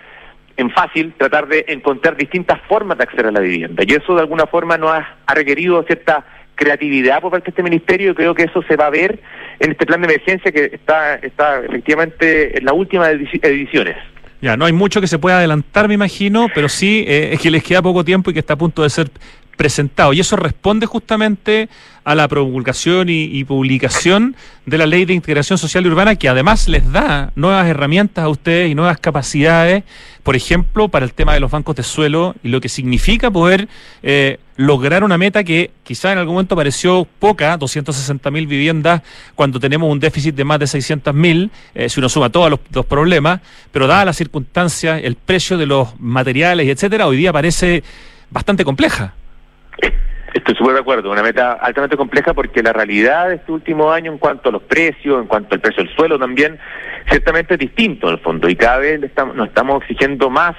en 0.57 0.69
fácil 0.71 1.13
tratar 1.17 1.47
de 1.47 1.65
encontrar 1.67 2.15
distintas 2.15 2.59
formas 2.67 2.97
de 2.97 3.03
acceder 3.03 3.27
a 3.27 3.31
la 3.31 3.39
vivienda. 3.39 3.83
Y 3.85 3.93
eso 3.93 4.15
de 4.15 4.21
alguna 4.21 4.45
forma 4.45 4.77
nos 4.77 4.91
ha, 4.91 5.33
requerido 5.33 5.83
cierta 5.83 6.25
creatividad 6.55 7.21
por 7.21 7.31
parte 7.31 7.45
de 7.45 7.49
este 7.49 7.63
ministerio 7.63 8.11
y 8.11 8.15
creo 8.15 8.35
que 8.35 8.43
eso 8.43 8.61
se 8.63 8.75
va 8.75 8.85
a 8.85 8.91
ver 8.91 9.19
en 9.59 9.71
este 9.71 9.85
plan 9.85 10.01
de 10.01 10.07
emergencia 10.07 10.51
que 10.51 10.65
está, 10.65 11.15
está 11.15 11.59
efectivamente 11.61 12.57
en 12.57 12.65
la 12.65 12.73
última 12.73 13.09
ediciones. 13.09 13.97
Ya, 14.43 14.57
no 14.57 14.65
hay 14.65 14.73
mucho 14.73 14.99
que 14.99 15.07
se 15.07 15.19
pueda 15.19 15.37
adelantar, 15.37 15.87
me 15.87 15.93
imagino, 15.93 16.47
pero 16.53 16.67
sí 16.67 17.05
eh, 17.07 17.29
es 17.31 17.39
que 17.39 17.49
les 17.49 17.63
queda 17.63 17.81
poco 17.81 18.03
tiempo 18.03 18.29
y 18.29 18.33
que 18.33 18.41
está 18.41 18.55
a 18.55 18.57
punto 18.57 18.83
de 18.83 18.89
ser 18.89 19.09
presentado. 19.55 20.13
Y 20.13 20.19
eso 20.19 20.35
responde 20.35 20.85
justamente 20.85 21.69
a 22.03 22.15
la 22.15 22.27
promulgación 22.27 23.07
y, 23.09 23.43
publicación 23.45 24.35
de 24.65 24.77
la 24.77 24.85
Ley 24.85 25.05
de 25.05 25.13
Integración 25.13 25.57
Social 25.57 25.85
Urbana, 25.87 26.15
que 26.15 26.27
además 26.29 26.67
les 26.67 26.91
da 26.91 27.31
nuevas 27.35 27.67
herramientas 27.67 28.25
a 28.25 28.29
ustedes 28.29 28.69
y 28.69 28.75
nuevas 28.75 28.97
capacidades, 28.99 29.83
por 30.21 30.35
ejemplo, 30.35 30.89
para 30.89 31.05
el 31.05 31.13
tema 31.13 31.33
de 31.33 31.39
los 31.39 31.51
bancos 31.51 31.75
de 31.75 31.83
suelo 31.83 32.35
y 32.43 32.49
lo 32.49 32.61
que 32.61 32.69
significa 32.69 33.31
poder 33.31 33.67
eh, 34.01 34.39
lograr 34.55 35.03
una 35.03 35.17
meta 35.17 35.43
que 35.43 35.71
quizá 35.83 36.11
en 36.11 36.17
algún 36.17 36.35
momento 36.35 36.55
pareció 36.55 37.07
poca, 37.19 37.57
260 37.57 38.31
mil 38.31 38.47
viviendas, 38.47 39.01
cuando 39.35 39.59
tenemos 39.59 39.91
un 39.91 39.99
déficit 39.99 40.35
de 40.35 40.43
más 40.43 40.59
de 40.59 40.67
600 40.67 41.13
mil, 41.13 41.51
eh, 41.73 41.89
si 41.89 41.99
uno 41.99 42.09
suma 42.09 42.29
todos 42.29 42.49
los, 42.49 42.59
los 42.73 42.85
problemas, 42.85 43.41
pero 43.71 43.87
dadas 43.87 44.05
las 44.05 44.17
circunstancias, 44.17 45.01
el 45.03 45.15
precio 45.15 45.57
de 45.57 45.65
los 45.65 45.99
materiales, 45.99 46.67
etcétera, 46.67 47.07
hoy 47.07 47.17
día 47.17 47.31
parece 47.31 47.83
bastante 48.29 48.65
compleja. 48.65 49.13
Estoy 50.33 50.55
súper 50.55 50.73
de 50.73 50.79
acuerdo, 50.79 51.11
una 51.11 51.21
meta 51.21 51.53
altamente 51.53 51.95
compleja 51.95 52.33
porque 52.33 52.63
la 52.63 52.73
realidad 52.73 53.29
de 53.29 53.35
este 53.35 53.51
último 53.51 53.91
año 53.91 54.11
en 54.11 54.17
cuanto 54.17 54.49
a 54.49 54.51
los 54.51 54.63
precios, 54.63 55.21
en 55.21 55.27
cuanto 55.27 55.53
al 55.53 55.61
precio 55.61 55.83
del 55.83 55.95
suelo 55.95 56.17
también, 56.17 56.57
ciertamente 57.07 57.53
es 57.53 57.59
distinto 57.59 58.07
en 58.07 58.15
el 58.15 58.19
fondo 58.19 58.49
y 58.49 58.55
cada 58.55 58.79
vez 58.79 59.03
estamos, 59.03 59.35
nos 59.35 59.49
estamos 59.49 59.83
exigiendo 59.83 60.31
más, 60.31 60.55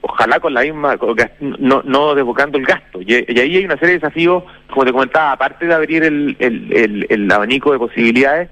ojalá 0.00 0.40
con 0.40 0.54
la 0.54 0.62
misma, 0.62 0.96
no, 1.40 1.82
no 1.84 2.14
desbocando 2.14 2.56
el 2.56 2.64
gasto. 2.64 3.02
Y, 3.02 3.12
ahí 3.14 3.56
hay 3.56 3.64
una 3.66 3.76
serie 3.76 3.94
de 3.94 4.00
desafíos, 4.00 4.44
como 4.70 4.86
te 4.86 4.92
comentaba, 4.92 5.32
aparte 5.32 5.66
de 5.66 5.74
abrir 5.74 6.02
el, 6.02 6.34
el, 6.38 7.06
el, 7.10 7.30
abanico 7.30 7.72
de 7.72 7.78
posibilidades, 7.78 8.48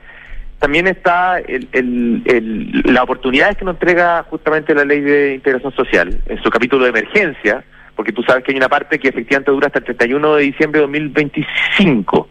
también 0.59 0.87
está 0.87 1.39
el, 1.39 1.69
el, 1.73 2.83
la 2.85 3.03
oportunidad 3.03 3.57
que 3.57 3.65
nos 3.65 3.75
entrega 3.75 4.25
justamente 4.25 4.75
la 4.75 4.85
ley 4.85 5.01
de 5.01 5.35
integración 5.35 5.75
social 5.75 6.21
en 6.27 6.43
su 6.43 6.51
capítulo 6.51 6.85
de 6.85 6.91
emergencia, 6.91 7.65
porque 7.97 8.13
tú 8.13 8.23
sabes 8.23 8.45
que 8.45 8.53
hay 8.53 8.57
una 8.57 8.69
parte 8.69 8.99
que 8.99 9.09
efectivamente 9.09 9.51
dura 9.51 9.69
hasta 9.69 9.79
el 9.79 9.85
31 9.85 10.37
de 10.37 10.43
diciembre 10.43 10.81
de 10.81 10.87
2025. 10.87 12.29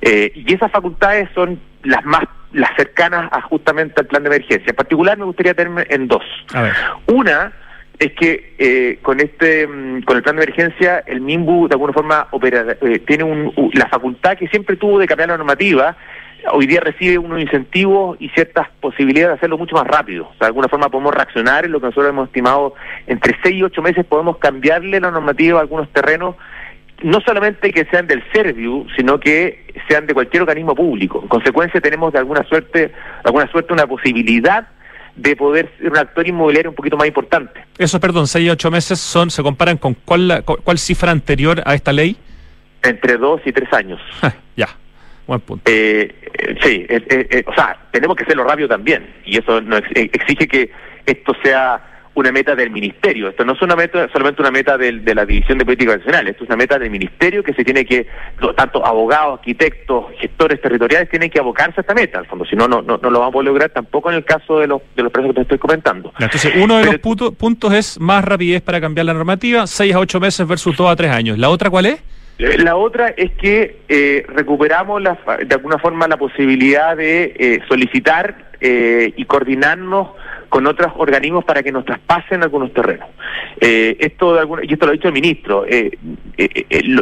Eh, 0.00 0.32
y 0.34 0.52
esas 0.52 0.70
facultades 0.72 1.28
son 1.34 1.60
las 1.84 2.04
más 2.04 2.24
las 2.52 2.70
cercanas 2.76 3.28
a 3.32 3.40
justamente 3.42 3.94
al 4.00 4.06
plan 4.06 4.22
de 4.22 4.28
emergencia. 4.28 4.70
En 4.70 4.76
particular 4.76 5.16
me 5.16 5.24
gustaría 5.24 5.54
tener 5.54 5.86
en 5.90 6.08
dos. 6.08 6.24
Una 7.06 7.52
es 7.98 8.12
que 8.14 8.54
eh, 8.58 8.98
con 9.02 9.20
este 9.20 9.66
mm, 9.66 10.02
con 10.02 10.16
el 10.16 10.22
plan 10.22 10.36
de 10.36 10.42
emergencia 10.42 11.04
el 11.06 11.20
MIMBU 11.20 11.68
de 11.68 11.74
alguna 11.74 11.92
forma 11.92 12.28
opera, 12.32 12.76
eh, 12.80 12.98
tiene 13.00 13.24
un, 13.24 13.52
la 13.74 13.88
facultad 13.88 14.36
que 14.36 14.48
siempre 14.48 14.76
tuvo 14.76 14.98
de 14.98 15.06
cambiar 15.06 15.28
la 15.28 15.36
normativa 15.36 15.96
hoy 16.50 16.66
día 16.66 16.80
recibe 16.80 17.18
unos 17.18 17.40
incentivos 17.40 18.16
y 18.20 18.28
ciertas 18.30 18.68
posibilidades 18.80 19.30
de 19.30 19.34
hacerlo 19.34 19.58
mucho 19.58 19.76
más 19.76 19.86
rápido. 19.86 20.24
O 20.24 20.30
sea, 20.30 20.40
de 20.40 20.46
alguna 20.46 20.68
forma 20.68 20.88
podemos 20.88 21.14
reaccionar 21.14 21.64
en 21.64 21.72
lo 21.72 21.80
que 21.80 21.86
nosotros 21.86 22.10
hemos 22.10 22.28
estimado 22.28 22.74
entre 23.06 23.36
6 23.42 23.54
y 23.54 23.62
8 23.62 23.82
meses 23.82 24.04
podemos 24.04 24.38
cambiarle 24.38 25.00
la 25.00 25.10
normativa 25.10 25.58
a 25.58 25.62
algunos 25.62 25.88
terrenos, 25.90 26.36
no 27.02 27.20
solamente 27.20 27.72
que 27.72 27.84
sean 27.86 28.06
del 28.06 28.22
Serviu, 28.32 28.86
sino 28.96 29.18
que 29.18 29.72
sean 29.88 30.06
de 30.06 30.14
cualquier 30.14 30.42
organismo 30.42 30.74
público. 30.74 31.20
En 31.22 31.28
consecuencia 31.28 31.80
tenemos 31.80 32.12
de 32.12 32.18
alguna 32.18 32.44
suerte, 32.44 32.88
de 32.88 32.94
alguna 33.24 33.50
suerte 33.50 33.72
una 33.72 33.86
posibilidad 33.86 34.68
de 35.16 35.36
poder 35.36 35.70
ser 35.78 35.90
un 35.90 35.98
actor 35.98 36.26
inmobiliario 36.26 36.70
un 36.70 36.76
poquito 36.76 36.96
más 36.96 37.06
importante. 37.06 37.60
Eso, 37.76 38.00
perdón, 38.00 38.26
6 38.26 38.46
y 38.46 38.50
8 38.50 38.70
meses 38.70 38.98
son, 38.98 39.30
se 39.30 39.42
comparan 39.42 39.76
con 39.76 39.94
cuál, 39.94 40.42
cuál 40.44 40.78
cifra 40.78 41.10
anterior 41.10 41.62
a 41.66 41.74
esta 41.74 41.92
ley? 41.92 42.16
Entre 42.82 43.16
2 43.16 43.42
y 43.44 43.52
3 43.52 43.72
años. 43.72 44.00
Ya. 45.38 45.72
Eh, 45.72 46.14
eh, 46.38 46.56
sí, 46.62 46.86
eh, 46.88 47.44
o 47.46 47.54
sea, 47.54 47.76
tenemos 47.90 48.16
que 48.16 48.24
hacerlo 48.24 48.44
rápido 48.44 48.68
también, 48.68 49.14
y 49.24 49.38
eso 49.38 49.60
no 49.60 49.76
exige 49.76 50.48
que 50.48 50.70
esto 51.06 51.32
sea 51.42 51.92
una 52.14 52.30
meta 52.30 52.54
del 52.54 52.70
ministerio. 52.70 53.28
Esto 53.28 53.44
no 53.44 53.52
es 53.52 53.62
una 53.62 53.74
meta, 53.74 54.08
solamente 54.12 54.42
una 54.42 54.50
meta 54.50 54.76
de 54.76 55.14
la 55.14 55.24
División 55.24 55.58
de 55.58 55.64
Política 55.64 55.96
Nacional, 55.96 56.28
esto 56.28 56.44
es 56.44 56.50
una 56.50 56.56
meta 56.56 56.78
del 56.78 56.90
ministerio 56.90 57.42
que 57.42 57.54
se 57.54 57.64
tiene 57.64 57.84
que, 57.84 58.06
tanto 58.56 58.84
abogados, 58.84 59.38
arquitectos, 59.38 60.06
gestores 60.18 60.60
territoriales 60.60 61.08
tienen 61.08 61.30
que 61.30 61.38
abocarse 61.38 61.80
a 61.80 61.82
esta 61.82 61.94
meta, 61.94 62.18
al 62.18 62.26
fondo, 62.26 62.44
si 62.44 62.56
no, 62.56 62.68
no, 62.68 62.82
no, 62.82 62.98
lo 62.98 63.18
vamos 63.18 63.28
a 63.28 63.32
poder 63.32 63.46
lograr 63.46 63.70
tampoco 63.70 64.10
en 64.10 64.16
el 64.16 64.24
caso 64.24 64.58
de 64.58 64.66
los, 64.66 64.82
de 64.94 65.02
los 65.02 65.12
presos 65.12 65.30
que 65.30 65.36
te 65.36 65.42
estoy 65.42 65.58
comentando. 65.58 66.12
Entonces, 66.18 66.52
uno 66.56 66.78
de 66.78 66.84
los 66.84 66.96
puntos 66.98 67.72
es 67.72 67.98
más 67.98 68.24
rapidez 68.24 68.62
para 68.62 68.80
cambiar 68.80 69.06
la 69.06 69.14
normativa, 69.14 69.66
6 69.66 69.94
a 69.94 69.98
8 69.98 70.20
meses 70.20 70.46
versus 70.46 70.76
2 70.76 70.90
a 70.90 70.96
3 70.96 71.10
años. 71.10 71.38
¿La 71.38 71.48
otra 71.48 71.70
cuál 71.70 71.86
es? 71.86 72.02
Eh, 72.42 72.58
la 72.58 72.74
otra 72.74 73.08
es 73.16 73.30
que 73.32 73.82
eh, 73.88 74.24
recuperamos 74.26 75.00
de 75.00 75.54
alguna 75.54 75.78
forma 75.78 76.08
la 76.08 76.16
posibilidad 76.16 76.96
de 76.96 77.34
eh, 77.38 77.60
solicitar 77.68 78.50
y 78.64 79.24
coordinarnos 79.24 80.10
con 80.48 80.68
otros 80.68 80.92
organismos 80.96 81.44
para 81.44 81.64
que 81.64 81.72
nos 81.72 81.84
traspasen 81.84 82.44
algunos 82.44 82.72
terrenos. 82.72 83.08
esto 83.58 84.34
de 84.34 84.66
y 84.68 84.72
esto 84.72 84.86
lo 84.86 84.92
ha 84.92 84.94
dicho 84.94 85.08
el 85.08 85.14
ministro. 85.14 85.66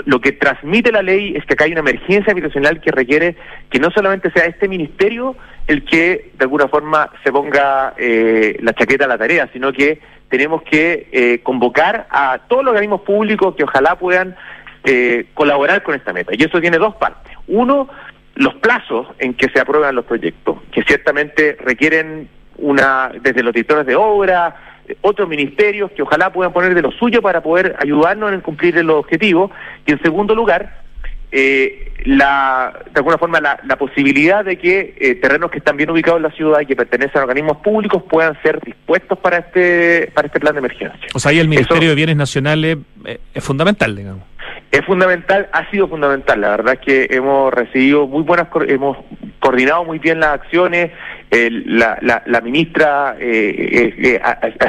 Lo, 0.06 0.20
que 0.22 0.32
transmite 0.32 0.90
la 0.90 1.02
ley 1.02 1.34
es 1.36 1.44
que 1.44 1.52
acá 1.52 1.66
hay 1.66 1.72
una 1.72 1.80
emergencia 1.80 2.32
habitacional 2.32 2.80
que 2.80 2.90
requiere 2.90 3.36
que 3.68 3.78
no 3.78 3.90
solamente 3.90 4.30
sea 4.30 4.46
este 4.46 4.68
ministerio 4.68 5.36
el 5.66 5.84
que 5.84 6.30
de 6.38 6.44
alguna 6.44 6.66
forma 6.68 7.10
se 7.22 7.30
ponga 7.30 7.92
la 7.98 8.72
chaqueta 8.72 9.04
a 9.04 9.08
la 9.08 9.18
tarea, 9.18 9.46
sino 9.52 9.70
que 9.70 10.00
tenemos 10.30 10.62
que 10.62 11.42
convocar 11.42 12.06
a 12.08 12.38
todos 12.48 12.64
los 12.64 12.72
organismos 12.72 13.02
públicos 13.02 13.54
que 13.54 13.64
ojalá 13.64 13.98
puedan 13.98 14.34
eh, 14.84 15.26
colaborar 15.34 15.82
con 15.82 15.94
esta 15.94 16.12
meta. 16.12 16.32
Y 16.34 16.42
eso 16.42 16.60
tiene 16.60 16.78
dos 16.78 16.94
partes. 16.96 17.32
Uno, 17.48 17.88
los 18.34 18.54
plazos 18.54 19.08
en 19.18 19.34
que 19.34 19.48
se 19.50 19.60
aprueban 19.60 19.94
los 19.94 20.04
proyectos, 20.04 20.58
que 20.72 20.82
ciertamente 20.82 21.56
requieren 21.60 22.28
una 22.56 23.10
desde 23.20 23.42
los 23.42 23.52
directores 23.52 23.86
de 23.86 23.96
obra, 23.96 24.80
eh, 24.86 24.96
otros 25.00 25.28
ministerios 25.28 25.90
que 25.92 26.02
ojalá 26.02 26.32
puedan 26.32 26.52
poner 26.52 26.74
de 26.74 26.82
lo 26.82 26.90
suyo 26.92 27.22
para 27.22 27.42
poder 27.42 27.76
ayudarnos 27.78 28.32
en 28.32 28.40
cumplir 28.40 28.76
el 28.76 28.90
objetivo. 28.90 29.50
Y 29.86 29.92
en 29.92 30.02
segundo 30.02 30.34
lugar, 30.34 30.80
eh, 31.32 31.92
la, 32.04 32.72
de 32.86 32.98
alguna 32.98 33.18
forma 33.18 33.40
la, 33.40 33.76
posibilidad 33.76 34.44
de 34.44 34.58
que 34.58 34.96
eh, 34.98 35.14
terrenos 35.16 35.50
que 35.50 35.58
están 35.58 35.76
bien 35.76 35.90
ubicados 35.90 36.18
en 36.18 36.24
la 36.24 36.30
ciudad 36.32 36.60
y 36.60 36.66
que 36.66 36.74
pertenecen 36.74 37.18
a 37.20 37.24
organismos 37.24 37.58
públicos 37.58 38.02
puedan 38.02 38.40
ser 38.42 38.60
dispuestos 38.60 39.18
para 39.18 39.38
este 39.38 40.10
para 40.12 40.26
este 40.26 40.40
plan 40.40 40.54
de 40.54 40.58
emergencia. 40.58 41.08
O 41.14 41.18
sea, 41.18 41.30
ahí 41.30 41.38
el 41.38 41.48
Ministerio 41.48 41.90
de 41.90 41.94
Bienes 41.94 42.16
Nacionales 42.16 42.78
es 43.34 43.44
fundamental, 43.44 43.94
digamos. 43.94 44.29
Es 44.70 44.84
fundamental, 44.84 45.48
ha 45.52 45.68
sido 45.70 45.88
fundamental. 45.88 46.40
La 46.40 46.50
verdad 46.50 46.74
es 46.74 46.80
que 46.80 47.08
hemos 47.10 47.52
recibido 47.52 48.06
muy 48.06 48.22
buenas, 48.22 48.48
hemos 48.68 48.98
coordinado 49.40 49.84
muy 49.84 49.98
bien 49.98 50.20
las 50.20 50.34
acciones 50.34 50.92
la, 51.30 52.40
ministra 52.42 53.16
eh, 53.18 53.94
eh, 53.98 54.20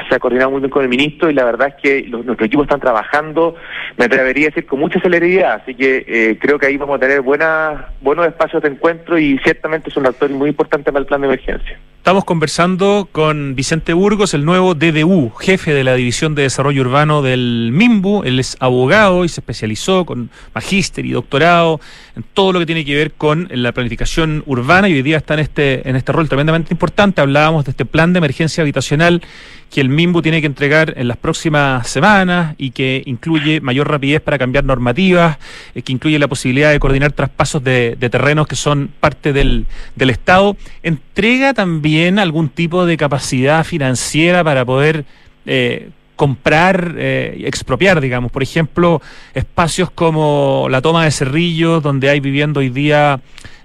se 0.10 0.16
ha 0.16 0.20
coordinado 0.20 0.52
muy 0.52 0.60
bien 0.60 0.70
con 0.70 0.84
el 0.84 0.90
ministro 0.90 1.30
y 1.30 1.34
la 1.34 1.44
verdad 1.44 1.70
es 1.70 1.76
que 1.82 2.08
los, 2.08 2.26
nuestros 2.26 2.48
equipos 2.48 2.66
están 2.66 2.80
trabajando, 2.80 3.56
me 3.98 4.06
atrevería 4.06 4.48
a 4.48 4.50
decir, 4.50 4.66
con 4.68 4.80
mucha 4.80 5.00
celeridad, 5.00 5.62
así 5.62 5.74
que 5.74 6.38
creo 6.40 6.60
que 6.60 6.68
ahí 6.68 6.78
vamos 6.78 6.98
a 6.98 7.00
tener 7.00 7.22
buenas, 7.22 7.82
buenos 8.02 8.28
espacios 8.28 8.62
de 8.62 8.70
encuentro 8.70 9.18
y 9.18 9.40
ciertamente 9.40 9.90
es 9.90 9.98
un 9.98 10.06
actor 10.06 10.30
muy 10.30 10.50
importante 10.50 10.92
para 10.92 11.02
el 11.02 11.08
plan 11.08 11.22
de 11.22 11.28
emergencia. 11.28 11.80
Estamos 12.02 12.26
conversando 12.26 13.08
con 13.12 13.54
Vicente 13.54 13.94
Burgos, 13.94 14.34
el 14.34 14.44
nuevo 14.44 14.74
DDU, 14.74 15.30
jefe 15.40 15.72
de 15.72 15.84
la 15.84 15.94
División 15.94 16.34
de 16.34 16.42
Desarrollo 16.42 16.82
Urbano 16.82 17.22
del 17.22 17.70
MIMBU. 17.72 18.24
Él 18.24 18.40
es 18.40 18.58
abogado 18.60 19.24
y 19.24 19.30
se 19.30 19.42
especializó 19.42 20.04
con 20.04 20.32
magíster 20.56 21.06
y 21.06 21.12
doctorado 21.12 21.80
en 22.16 22.24
todo 22.34 22.54
lo 22.54 22.60
que 22.60 22.66
tiene 22.66 22.86
que 22.86 22.96
ver 22.96 23.12
con 23.12 23.50
la 23.52 23.72
planificación 23.72 24.42
urbana 24.48 24.90
y 24.90 24.94
hoy 24.94 25.04
día 25.04 25.18
está 25.18 25.36
en 25.36 25.42
este, 25.42 25.88
en 25.88 25.96
este 25.96 26.12
rol 26.12 26.28
tremendamente 26.28 26.74
importante. 26.74 27.22
Hablábamos 27.22 27.66
de 27.66 27.72
este 27.72 27.86
plan 27.86 28.14
de 28.14 28.18
emergencia 28.18 28.64
habitacional 28.64 29.22
que 29.72 29.82
el 29.82 29.90
MIMBU 29.90 30.22
tiene 30.22 30.42
que 30.42 30.48
entregar 30.48 30.94
en 30.98 31.08
las 31.08 31.18
próximas 31.18 31.88
semanas 31.88 32.56
y 32.58 32.72
que 32.72 33.02
incluye 33.06 33.62
mayor 33.62 33.90
rapidez 33.90 34.22
para 34.22 34.38
cambiar 34.38 34.66
normativas, 34.66 35.38
eh, 35.74 35.82
que 35.82 35.94
incluye 35.94 36.20
la 36.20 36.28
posibilidad 36.28 36.72
de 36.72 36.80
coordinar 36.80 37.14
traspasos 37.14 37.64
de, 37.64 37.98
terrenos 38.12 38.48
que 38.48 38.58
son 38.58 38.92
parte 39.00 39.32
del, 39.32 39.66
del 39.96 40.10
Estado. 40.10 40.58
Entrega 40.84 41.54
también 41.54 42.20
algún 42.20 42.50
tipo 42.50 42.86
de 42.86 42.98
capacidad 42.98 43.64
financiera 43.64 44.44
para 44.44 44.66
poder 44.66 45.06
eh, 45.46 45.90
comprar, 46.22 46.96
eh, 46.98 47.46
expropiar, 47.46 48.00
digamos. 48.00 48.32
Por 48.32 48.44
ejemplo, 48.44 49.02
espacios 49.34 49.90
como 49.90 50.68
la 50.70 50.80
toma 50.80 51.06
de 51.06 51.10
Cerrillos, 51.10 51.82
donde 51.82 52.10
hay 52.10 52.20
viviendo 52.20 52.60
hoy 52.60 52.70
día 52.70 53.22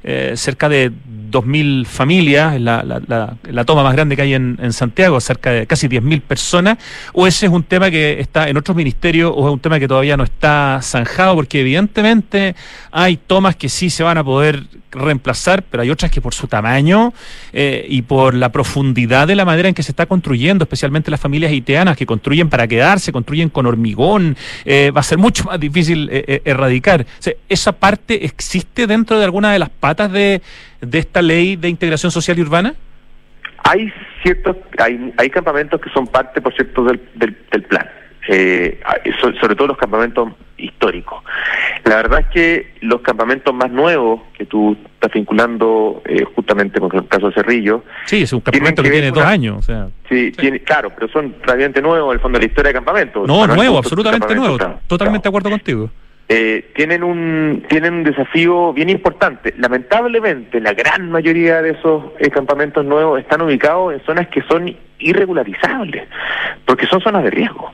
eh, 0.08 0.32
cerca 0.36 0.68
de 0.68 0.92
2.000 1.30 1.84
familias, 1.86 2.60
la, 2.60 2.82
la, 2.82 3.36
la, 3.42 3.64
toma 3.64 3.82
más 3.82 3.94
grande 3.94 4.16
que 4.16 4.22
hay 4.22 4.34
en, 4.34 4.72
Santiago, 4.72 5.20
cerca 5.20 5.50
de 5.50 5.66
casi 5.66 5.88
10.000 5.88 6.22
personas, 6.22 6.78
o 7.12 7.26
ese 7.26 7.46
es 7.46 7.52
un 7.52 7.62
tema 7.62 7.90
que 7.90 8.20
está 8.20 8.48
en 8.48 8.56
otros 8.56 8.76
ministerios 8.76 9.32
o 9.34 9.46
es 9.46 9.52
un 9.52 9.60
tema 9.60 9.78
que 9.78 9.88
todavía 9.88 10.16
no 10.16 10.24
está 10.24 10.80
zanjado, 10.82 11.34
porque 11.34 11.60
evidentemente 11.60 12.54
hay 12.90 13.16
tomas 13.16 13.56
que 13.56 13.68
sí 13.68 13.90
se 13.90 14.02
van 14.02 14.18
a 14.18 14.24
poder 14.24 14.64
reemplazar, 14.90 15.62
pero 15.62 15.82
hay 15.82 15.90
otras 15.90 16.10
que 16.10 16.20
por 16.20 16.32
su 16.32 16.46
tamaño 16.46 17.12
eh, 17.52 17.86
y 17.88 18.02
por 18.02 18.34
la 18.34 18.50
profundidad 18.50 19.26
de 19.26 19.34
la 19.34 19.44
manera 19.44 19.68
en 19.68 19.74
que 19.74 19.82
se 19.82 19.92
está 19.92 20.06
construyendo, 20.06 20.64
especialmente 20.64 21.10
las 21.10 21.20
familias 21.20 21.50
haitianas 21.52 21.96
que 21.96 22.06
construyen 22.06 22.48
para 22.48 22.66
quedarse, 22.66 23.12
construyen 23.12 23.50
con 23.50 23.66
hormigón, 23.66 24.36
eh, 24.64 24.90
va 24.96 25.00
a 25.00 25.04
ser 25.04 25.18
mucho 25.18 25.44
más 25.44 25.60
difícil 25.60 26.08
erradicar. 26.44 27.06
¿Esa 27.48 27.72
parte 27.72 28.24
existe 28.24 28.86
dentro 28.86 29.18
de 29.18 29.24
alguna 29.24 29.52
de 29.52 29.58
las 29.58 29.68
patas 29.68 30.10
de, 30.12 30.40
de 30.80 30.98
esta 30.98 31.22
ley 31.22 31.56
de 31.56 31.68
integración 31.68 32.10
social 32.10 32.38
y 32.38 32.42
urbana? 32.42 32.74
Hay 33.64 33.92
ciertos, 34.22 34.56
hay, 34.78 35.12
hay 35.16 35.30
campamentos 35.30 35.80
que 35.80 35.90
son 35.90 36.06
parte, 36.06 36.40
por 36.40 36.54
cierto, 36.54 36.84
del, 36.84 37.00
del, 37.14 37.62
plan. 37.64 37.88
Eh, 38.28 38.80
sobre 39.40 39.54
todo 39.54 39.68
los 39.68 39.76
campamentos 39.76 40.30
históricos. 40.56 41.22
La 41.84 41.96
verdad 41.96 42.20
es 42.20 42.26
que 42.28 42.74
los 42.80 43.00
campamentos 43.00 43.54
más 43.54 43.70
nuevos 43.70 44.22
que 44.36 44.46
tú 44.46 44.76
estás 44.94 45.12
vinculando 45.12 46.02
eh, 46.04 46.24
justamente 46.34 46.80
con 46.80 46.94
el 46.94 47.06
caso 47.06 47.28
de 47.28 47.34
Cerrillo. 47.34 47.84
Sí, 48.04 48.22
es 48.22 48.32
un 48.32 48.40
campamento 48.40 48.82
que, 48.82 48.90
tiene 48.90 49.10
dos 49.10 49.24
años. 49.24 49.58
O 49.58 49.62
sea, 49.62 49.88
sí, 50.08 50.32
Tiene, 50.32 50.60
claro, 50.60 50.90
pero 50.90 51.08
son 51.08 51.34
relativamente 51.40 51.82
nuevos 51.82 52.10
en 52.10 52.14
el 52.14 52.20
fondo 52.20 52.38
de 52.38 52.46
la 52.46 52.48
historia 52.48 52.68
de 52.68 52.74
campamentos. 52.74 53.28
No, 53.28 53.46
nuevo, 53.46 53.78
absolutamente 53.78 54.34
nuevo. 54.34 54.58
Totalmente 54.86 55.24
de 55.24 55.28
acuerdo 55.28 55.50
contigo 55.50 55.90
eh, 56.28 56.72
tienen 56.74 57.04
un 57.04 57.64
tienen 57.68 57.94
un 57.94 58.02
desafío 58.02 58.72
bien 58.72 58.90
importante. 58.90 59.54
Lamentablemente, 59.58 60.60
la 60.60 60.72
gran 60.72 61.08
mayoría 61.10 61.62
de 61.62 61.70
esos 61.70 62.04
eh, 62.18 62.30
campamentos 62.30 62.84
nuevos 62.84 63.20
están 63.20 63.42
ubicados 63.42 63.94
en 63.94 64.04
zonas 64.04 64.26
que 64.28 64.42
son 64.42 64.74
irregularizables, 64.98 66.08
porque 66.64 66.86
son 66.86 67.00
zonas 67.00 67.22
de 67.22 67.30
riesgo. 67.30 67.72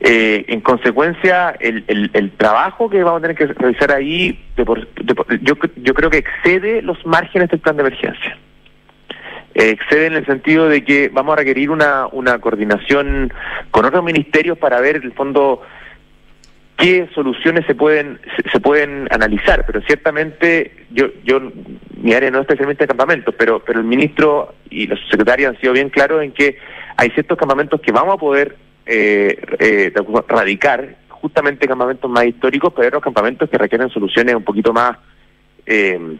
Eh, 0.00 0.44
en 0.48 0.60
consecuencia, 0.60 1.54
el, 1.60 1.84
el, 1.86 2.30
trabajo 2.32 2.90
que 2.90 3.04
vamos 3.04 3.20
a 3.20 3.22
tener 3.22 3.36
que 3.36 3.46
realizar 3.46 3.92
ahí, 3.92 4.36
yo, 4.56 5.54
yo 5.76 5.94
creo 5.94 6.10
que 6.10 6.18
excede 6.18 6.82
los 6.82 7.06
márgenes 7.06 7.48
del 7.50 7.60
plan 7.60 7.76
de 7.76 7.82
emergencia. 7.82 8.36
excede 9.54 10.06
en 10.06 10.14
el 10.14 10.26
sentido 10.26 10.68
de 10.68 10.82
que 10.82 11.08
vamos 11.10 11.34
a 11.34 11.36
requerir 11.36 11.70
una, 11.70 12.08
una 12.10 12.40
coordinación 12.40 13.32
con 13.70 13.84
otros 13.84 14.02
ministerios 14.02 14.58
para 14.58 14.80
ver 14.80 14.96
el 14.96 15.12
fondo 15.12 15.62
qué 16.82 17.08
soluciones 17.14 17.64
se 17.66 17.76
pueden 17.76 18.18
se, 18.50 18.60
pueden 18.60 19.06
analizar, 19.12 19.64
pero 19.64 19.80
ciertamente 19.82 20.86
yo 20.90 21.06
yo 21.24 21.40
mi 21.96 22.12
área 22.12 22.30
no 22.30 22.38
es 22.38 22.42
especialmente 22.42 22.84
de 22.84 22.88
campamentos, 22.88 23.34
pero 23.38 23.60
pero 23.64 23.78
el 23.78 23.86
ministro 23.86 24.54
y 24.68 24.88
los 24.88 24.98
secretarios 25.08 25.50
han 25.50 25.60
sido 25.60 25.72
bien 25.74 25.90
claros 25.90 26.22
en 26.22 26.32
que 26.32 26.58
hay 26.96 27.10
ciertos 27.10 27.38
campamentos 27.38 27.80
que 27.80 27.92
vamos 27.92 28.14
a 28.14 28.18
poder 28.18 28.56
eh, 28.84 29.40
eh, 29.60 29.92
radicar, 30.26 30.96
justamente 31.08 31.68
campamentos 31.68 32.10
más 32.10 32.24
históricos, 32.24 32.72
pero 32.74 32.88
otros 32.88 33.04
campamentos 33.04 33.48
que 33.48 33.58
requieren 33.58 33.88
soluciones 33.90 34.34
un 34.34 34.42
poquito 34.42 34.72
más 34.72 34.98
eh, 35.64 36.18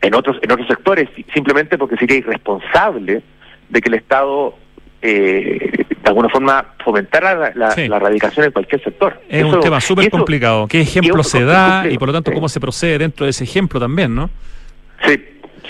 en 0.00 0.14
otros 0.14 0.38
en 0.42 0.52
otros 0.52 0.68
sectores, 0.68 1.08
simplemente 1.34 1.76
porque 1.76 1.96
sería 1.96 2.18
irresponsable 2.18 3.22
de 3.68 3.80
que 3.80 3.88
el 3.88 3.94
Estado 3.94 4.54
eh, 5.02 5.84
de 6.02 6.08
alguna 6.08 6.28
forma 6.28 6.64
fomentar 6.84 7.22
la, 7.22 7.52
la, 7.54 7.98
radicación 7.98 8.46
en 8.46 8.52
cualquier 8.52 8.82
sector. 8.82 9.20
Es 9.28 9.44
un 9.44 9.60
tema 9.60 9.80
súper 9.80 10.10
complicado. 10.10 10.66
¿Qué 10.68 10.80
ejemplo 10.80 11.22
se 11.22 11.44
da 11.44 11.88
y 11.88 11.98
por 11.98 12.08
lo 12.08 12.14
tanto 12.14 12.32
cómo 12.32 12.48
se 12.48 12.60
procede 12.60 12.98
dentro 12.98 13.26
de 13.26 13.30
ese 13.30 13.44
ejemplo 13.44 13.78
también, 13.78 14.14
no? 14.14 14.30
Sí, 15.04 15.22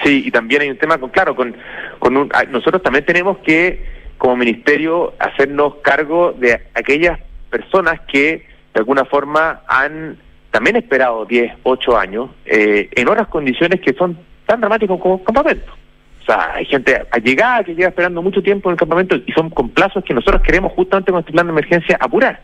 sí, 0.05 0.23
y 0.27 0.31
también 0.31 0.63
hay 0.63 0.71
un 0.71 0.77
tema 0.77 0.99
con, 0.99 1.11
claro, 1.11 1.35
con, 1.35 1.57
con 1.99 2.31
ah, 2.35 2.45
nosotros 2.51 2.83
también 2.83 3.05
tenemos 3.05 3.39
que, 3.39 3.85
como 4.19 4.37
ministerio, 4.37 5.15
hacernos 5.19 5.77
cargo 5.83 6.33
de 6.33 6.61
aquellas 6.75 7.19
personas 7.51 8.01
que 8.09 8.47
de 8.75 8.79
alguna 8.79 9.05
forma 9.05 9.63
han 9.67 10.19
también 10.51 10.77
esperado 10.77 11.25
10, 11.25 11.55
8 11.63 11.99
años 11.99 12.31
eh, 12.45 12.89
en 12.93 13.09
otras 13.09 13.29
condiciones 13.29 13.81
que 13.81 13.95
son 13.95 14.19
tan 14.47 14.61
dramáticas 14.61 14.99
como 15.01 15.23
campamentos. 15.25 15.75
O 16.23 16.25
sea, 16.25 16.55
hay 16.55 16.65
gente 16.67 17.03
allegada 17.11 17.65
que 17.65 17.75
lleva 17.75 17.89
esperando 17.89 18.23
mucho 18.23 18.43
tiempo 18.43 18.69
en 18.69 18.75
el 18.75 18.79
campamento 18.79 19.17
y 19.17 19.33
son 19.33 19.51
con 19.51 19.71
plazos 19.71 20.05
que 20.05 20.15
nosotros 20.15 20.43
queremos 20.43 20.73
justamente 20.73 21.11
con 21.11 21.21
este 21.21 21.33
plan 21.33 21.47
de 21.47 21.53
emergencia 21.53 21.99
apurar. 22.01 22.41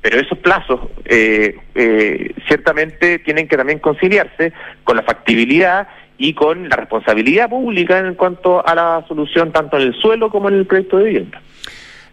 Pero 0.00 0.20
esos 0.20 0.38
plazos 0.38 0.80
eh, 1.04 1.58
eh, 1.74 2.32
ciertamente 2.46 3.18
tienen 3.18 3.48
que 3.48 3.56
también 3.56 3.80
conciliarse 3.80 4.52
con 4.84 4.96
la 4.96 5.02
factibilidad 5.02 5.88
y 6.16 6.34
con 6.34 6.68
la 6.68 6.76
responsabilidad 6.76 7.48
pública 7.48 7.98
en 7.98 8.14
cuanto 8.14 8.64
a 8.64 8.74
la 8.74 9.04
solución 9.08 9.52
tanto 9.52 9.76
en 9.76 9.82
el 9.88 9.94
suelo 9.94 10.30
como 10.30 10.48
en 10.48 10.54
el 10.54 10.66
proyecto 10.66 10.98
de 10.98 11.04
vivienda. 11.04 11.42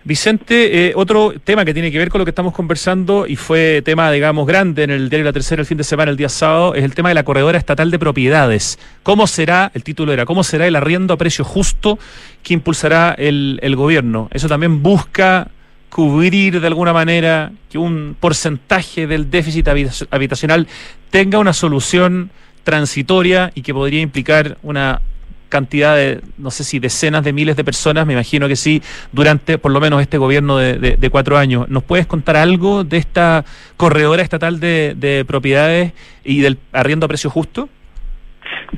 Vicente, 0.07 0.89
eh, 0.89 0.93
otro 0.95 1.33
tema 1.43 1.65
que 1.65 1.73
tiene 1.73 1.91
que 1.91 1.97
ver 1.97 2.09
con 2.09 2.19
lo 2.19 2.25
que 2.25 2.29
estamos 2.29 2.53
conversando 2.53 3.25
y 3.25 3.35
fue 3.37 3.81
tema, 3.83 4.11
digamos, 4.11 4.45
grande 4.45 4.83
en 4.83 4.91
el 4.91 5.09
diario 5.09 5.25
La 5.25 5.33
Tercera 5.33 5.61
el 5.61 5.65
fin 5.65 5.79
de 5.79 5.83
semana, 5.83 6.11
el 6.11 6.17
día 6.17 6.29
sábado, 6.29 6.75
es 6.75 6.83
el 6.83 6.93
tema 6.93 7.09
de 7.09 7.15
la 7.15 7.23
corredora 7.23 7.57
estatal 7.57 7.89
de 7.89 7.97
propiedades. 7.97 8.77
¿Cómo 9.01 9.25
será, 9.25 9.71
el 9.73 9.83
título 9.83 10.13
era, 10.13 10.25
cómo 10.25 10.43
será 10.43 10.67
el 10.67 10.75
arriendo 10.75 11.15
a 11.15 11.17
precio 11.17 11.43
justo 11.43 11.97
que 12.43 12.53
impulsará 12.53 13.15
el, 13.17 13.57
el 13.63 13.75
gobierno? 13.75 14.29
Eso 14.31 14.47
también 14.47 14.83
busca 14.83 15.47
cubrir 15.89 16.61
de 16.61 16.67
alguna 16.67 16.93
manera 16.93 17.51
que 17.71 17.79
un 17.79 18.15
porcentaje 18.19 19.07
del 19.07 19.31
déficit 19.31 19.67
habitacional 20.11 20.67
tenga 21.09 21.39
una 21.39 21.53
solución 21.53 22.29
transitoria 22.63 23.51
y 23.55 23.63
que 23.63 23.73
podría 23.73 24.01
implicar 24.01 24.59
una 24.61 25.01
cantidad 25.49 25.95
de, 25.95 26.21
no 26.37 26.51
sé 26.51 26.63
si 26.63 26.79
decenas 26.79 27.23
de 27.23 27.33
miles 27.33 27.55
de 27.55 27.63
personas, 27.63 28.05
me 28.05 28.13
imagino 28.13 28.47
que 28.47 28.55
sí, 28.55 28.81
durante 29.11 29.57
por 29.57 29.71
lo 29.71 29.79
menos 29.79 30.01
este 30.01 30.17
gobierno 30.17 30.57
de, 30.57 30.97
de, 30.97 31.09
cuatro 31.09 31.37
años. 31.37 31.69
¿Nos 31.69 31.83
puedes 31.83 32.07
contar 32.07 32.35
algo 32.35 32.83
de 32.83 32.97
esta 32.97 33.45
corredora 33.77 34.21
estatal 34.21 34.59
de, 34.59 34.95
de 34.97 35.25
propiedades 35.25 35.93
y 36.23 36.41
del 36.41 36.57
arriendo 36.71 37.05
a 37.05 37.09
precio 37.09 37.29
justo? 37.29 37.69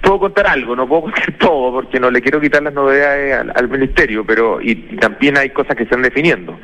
Puedo 0.02 0.20
contar 0.20 0.48
algo, 0.48 0.76
no 0.76 0.88
puedo 0.88 1.02
contar 1.04 1.38
todo 1.38 1.72
porque 1.74 2.00
no 2.00 2.12
le 2.12 2.22
quiero 2.22 2.42
quitar 2.42 2.64
las 2.64 2.74
novedades 2.74 3.48
al, 3.56 3.70
ministerio, 3.70 4.26
pero 4.26 4.62
y, 4.62 4.76
también 4.98 5.38
hay 5.38 5.50
cosas 5.50 5.76
que 5.76 5.84
están 5.84 6.02
definiendo. 6.02 6.58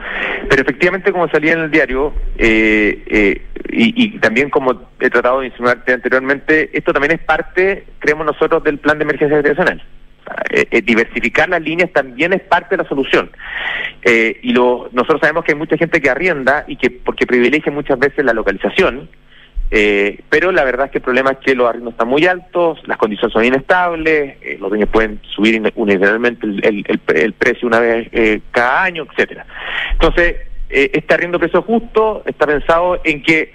Pero 0.50 0.62
efectivamente, 0.62 1.12
como 1.12 1.28
salía 1.30 1.54
en 1.54 1.60
el 1.60 1.72
diario, 1.72 2.14
eh, 2.38 3.04
eh, 3.08 3.42
y, 3.70 4.04
y, 4.04 4.20
también 4.20 4.50
como 4.50 4.90
he 5.00 5.10
tratado 5.10 5.42
de 5.42 5.48
insinuarte 5.48 5.94
anteriormente, 5.94 6.70
esto 6.74 6.94
también 6.94 7.14
es 7.14 7.20
parte, 7.20 7.86
creemos 8.00 8.26
nosotros, 8.26 8.64
del 8.64 8.80
plan 8.80 8.98
de 8.98 9.04
emergencia 9.04 9.38
habitacional. 9.38 9.82
Eh, 10.50 10.68
eh, 10.72 10.82
diversificar 10.82 11.50
las 11.50 11.62
líneas 11.62 11.92
también 11.92 12.32
es 12.34 12.42
parte 12.42 12.76
de 12.76 12.84
la 12.84 12.90
solución. 12.90 13.30
Eh, 14.04 14.40
y 14.42 14.54
lo, 14.54 14.90
nosotros 14.94 15.20
sabemos 15.22 15.44
que 15.44 15.52
hay 15.52 15.58
mucha 15.58 15.78
gente 15.78 16.02
que 16.02 16.10
arrienda 16.10 16.64
y 16.68 16.78
que 16.78 16.92
porque 16.92 17.26
privilegia 17.26 17.72
muchas 17.72 18.00
veces 18.00 18.24
la 18.24 18.34
localización, 18.34 19.10
pero 20.30 20.52
la 20.52 20.64
verdad 20.64 20.86
es 20.86 20.92
que 20.92 20.98
el 21.00 21.04
problema 21.04 21.32
es 21.32 21.38
que 21.40 21.56
los 21.56 21.68
arriendos 21.68 21.94
están 21.94 22.08
muy 22.08 22.26
altos, 22.28 22.80
las 22.86 22.98
condiciones 22.98 23.34
son 23.34 23.44
inestables, 23.44 24.38
los 24.60 24.70
dueños 24.70 24.90
pueden 24.90 25.20
subir 25.36 25.60
unilateralmente 25.76 26.46
el, 26.46 26.86
el, 27.08 27.34
precio 27.34 27.68
una 27.68 27.80
vez 27.80 28.08
cada 28.52 28.84
año, 28.84 29.08
etcétera. 29.10 29.46
Entonces, 29.94 30.36
este 30.70 31.14
arriendo 31.14 31.40
precio 31.40 31.62
justo 31.64 32.22
está 32.26 32.46
pensado 32.46 33.00
en 33.04 33.24
que 33.24 33.52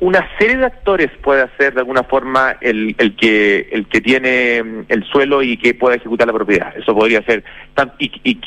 una 0.00 0.28
serie 0.38 0.58
de 0.58 0.66
actores 0.66 1.10
puede 1.22 1.42
hacer 1.42 1.72
de 1.72 1.80
alguna 1.80 2.02
forma 2.02 2.56
el, 2.60 2.94
el 2.98 3.16
que 3.16 3.68
el 3.72 3.86
que 3.88 4.00
tiene 4.00 4.62
mm, 4.62 4.84
el 4.88 5.04
suelo 5.04 5.42
y 5.42 5.56
que 5.56 5.74
pueda 5.74 5.96
ejecutar 5.96 6.26
la 6.26 6.34
propiedad. 6.34 6.76
Eso 6.76 6.94
podría 6.94 7.22
ser 7.22 7.44
y, 7.98 8.12
y, 8.24 8.40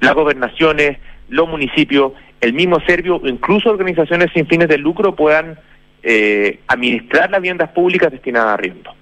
las 0.00 0.14
gobernaciones, 0.14 0.98
los 1.28 1.48
municipios, 1.48 2.12
el 2.40 2.54
mismo 2.54 2.80
serbio 2.86 3.20
incluso 3.24 3.70
organizaciones 3.70 4.30
sin 4.32 4.46
fines 4.46 4.68
de 4.68 4.78
lucro 4.78 5.14
puedan 5.14 5.58
eh, 6.02 6.60
administrar 6.68 7.30
las 7.30 7.40
viviendas 7.40 7.70
públicas 7.70 8.10
destinadas 8.10 8.48
a 8.48 8.54
arriendo. 8.54 8.94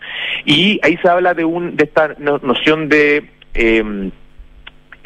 Y 0.44 0.80
ahí 0.82 0.96
se 0.98 1.08
habla 1.08 1.34
de, 1.34 1.44
un, 1.44 1.76
de 1.76 1.84
esta 1.84 2.14
noción 2.18 2.88
de 2.88 3.30
eh, 3.54 4.10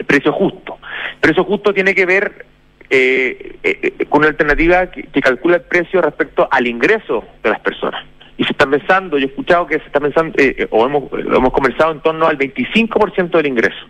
precio 0.07 0.32
justo. 0.32 0.78
Precio 1.20 1.45
justo 1.45 1.72
tiene 1.74 1.95
que 1.95 2.07
ver 2.07 2.47
eh, 2.93 3.57
eh, 3.62 4.05
con 4.09 4.20
una 4.20 4.28
alternativa 4.30 4.91
que, 4.91 5.05
calcula 5.20 5.57
el 5.57 5.62
precio 5.62 6.03
respecto 6.03 6.49
al 6.51 6.66
ingreso 6.66 7.24
de 7.43 7.51
las 7.51 7.61
personas. 7.61 8.05
Y 8.36 8.45
se 8.45 8.53
está 8.53 8.66
pensando, 8.66 9.18
yo 9.18 9.26
he 9.26 9.28
escuchado 9.28 9.66
que 9.66 9.78
se 9.78 9.86
está 9.86 10.01
pensando, 10.01 10.34
eh, 10.38 10.66
o 10.70 10.86
hemos, 10.86 11.05
hemos 11.12 11.53
conversado 11.53 11.93
en 11.93 12.01
torno 12.01 12.26
al 12.26 12.38
25% 12.38 13.30
del 13.30 13.47
ingreso, 13.47 13.86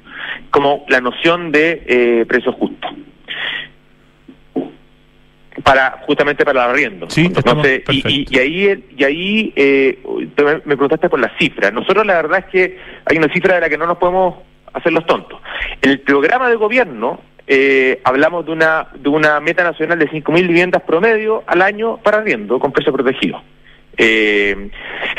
como 0.50 0.84
la 0.88 1.00
noción 1.00 1.52
de 1.52 2.26
precio 2.28 2.52
justo 2.52 2.88
para 5.62 6.02
justamente 6.06 6.44
para 6.44 6.64
el 6.64 6.70
arriendo. 6.70 7.08
Entonces, 7.16 7.82
y, 7.90 8.38
ahí 8.38 8.84
y 8.96 9.04
ahí 9.04 9.52
me 10.64 10.76
preguntaste 10.76 11.08
por 11.08 11.20
la 11.20 11.32
cifra. 11.38 11.70
Nosotros 11.70 12.06
la 12.06 12.14
verdad 12.14 12.38
es 12.40 12.44
que 12.46 12.78
hay 13.04 13.16
una 13.18 13.32
cifra 13.32 13.56
de 13.56 13.60
la 13.62 13.68
que 13.68 13.78
no 13.78 13.86
nos 13.86 13.98
podemos 13.98 14.36
hacer 14.72 14.92
los 14.92 15.06
tontos. 15.06 15.40
En 15.82 15.90
el 15.90 16.00
programa 16.00 16.48
de 16.48 16.56
gobierno 16.56 17.20
eh, 17.46 18.00
hablamos 18.04 18.46
de 18.46 18.52
una, 18.52 18.88
de 18.94 19.08
una 19.08 19.40
meta 19.40 19.64
nacional 19.64 19.98
de 19.98 20.08
5.000 20.08 20.46
viviendas 20.46 20.82
promedio 20.82 21.42
al 21.46 21.62
año 21.62 21.96
para 21.98 22.18
arriendo 22.18 22.60
con 22.60 22.72
precio 22.72 22.92
protegido. 22.92 23.42
Eh, 23.96 24.70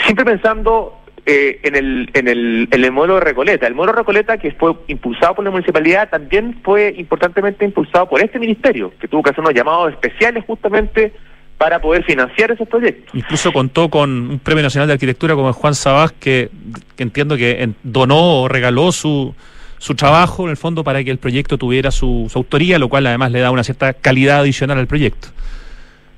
siempre 0.06 0.24
pensando 0.24 1.01
eh, 1.26 1.60
en, 1.64 1.76
el, 1.76 2.10
en, 2.14 2.28
el, 2.28 2.68
en 2.72 2.84
el 2.84 2.96
de 2.96 3.20
Recoleta. 3.20 3.68
El 3.68 3.76
de 3.76 3.92
Recoleta, 3.92 4.38
que 4.38 4.52
fue 4.52 4.74
impulsado 4.88 5.36
por 5.36 5.46
la 5.46 5.52
municipalidad, 5.52 6.10
también 6.10 6.60
fue 6.64 6.94
importantemente 6.98 7.66
impulsado 7.66 8.10
por 8.10 8.22
este 8.22 8.40
ministerio, 8.40 8.92
que 9.00 9.08
tuvo 9.08 9.24
que 9.24 9.32
hacer 9.32 9.42
unos 9.42 9.54
llamados 9.54 9.92
especiales 9.92 10.44
justamente 10.46 11.14
para 11.58 11.80
poder 11.80 12.04
financiar 12.04 12.52
esos 12.52 12.68
proyectos. 12.68 13.14
Incluso 13.14 13.54
contó 13.54 13.90
con 13.90 14.10
un 14.10 14.40
Premio 14.40 14.64
Nacional 14.64 14.88
de 14.88 14.94
Arquitectura 14.94 15.36
como 15.36 15.54
Juan 15.54 15.76
Sabás, 15.76 16.12
que 16.12 16.50
entiendo 16.98 17.38
que 17.38 17.70
donó 17.84 18.42
o 18.42 18.48
regaló 18.48 18.92
su, 18.92 19.36
su 19.82 19.96
trabajo 19.96 20.44
en 20.44 20.52
el 20.52 20.58
fondo 20.58 20.84
para 20.84 21.04
que 21.04 21.10
el 21.10 21.18
proyecto 21.18 21.58
tuviera 21.58 21.90
su, 21.90 22.32
autoría, 22.36 22.78
lo 22.78 22.88
cual 22.88 23.08
además 23.08 23.32
le 23.32 23.40
da 23.40 23.50
una 23.50 23.64
cierta 23.64 23.94
calidad 23.94 24.42
adicional 24.42 24.78
al 24.78 24.86
proyecto. 24.86 25.30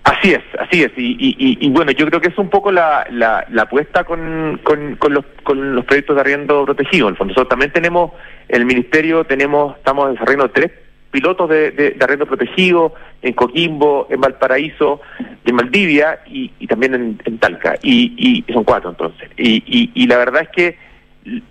Así 0.03 0.33
es, 0.33 0.43
así 0.59 0.83
es. 0.83 0.91
Y, 0.97 1.69
bueno, 1.69 1.91
yo 1.91 2.05
creo 2.07 2.19
que 2.19 2.27
es 2.27 2.37
un 2.37 2.49
poco 2.49 2.71
la, 2.71 3.07
la, 3.09 3.45
apuesta 3.61 4.03
con, 4.03 4.59
con, 4.63 4.97
los, 5.13 5.25
con 5.43 5.75
los 5.75 5.85
proyectos 5.85 6.15
de 6.15 6.21
arriendo 6.21 6.65
protegido. 6.65 7.07
En 7.07 7.13
el 7.13 7.17
fondo, 7.17 7.31
nosotros 7.31 7.49
también 7.49 7.71
tenemos, 7.71 8.11
en 8.49 8.61
el 8.61 8.65
Ministerio 8.65 9.23
tenemos, 9.23 9.77
estamos 9.77 10.11
desarrollando 10.11 10.51
tres 10.51 10.71
pilotos 11.09 11.47
de, 11.49 11.95
arriendo 12.01 12.25
protegido 12.25 12.93
en 13.21 13.33
Coquimbo, 13.33 14.07
en 14.09 14.19
Valparaíso, 14.19 14.99
en 15.45 15.55
Maldivia 15.55 16.19
y, 16.25 16.49
también 16.67 17.17
en, 17.23 17.37
Talca. 17.37 17.75
Y, 17.81 18.43
y 18.47 18.53
son 18.53 18.65
cuatro 18.65 18.89
entonces. 18.89 19.29
Y, 19.37 19.91
y 19.93 20.07
la 20.07 20.17
verdad 20.17 20.41
es 20.41 20.49
que 20.49 20.77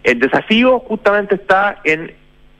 el 0.04 0.18
desafío 0.18 0.80
justamente 0.80 1.36
está 1.36 1.80
en 1.84 2.12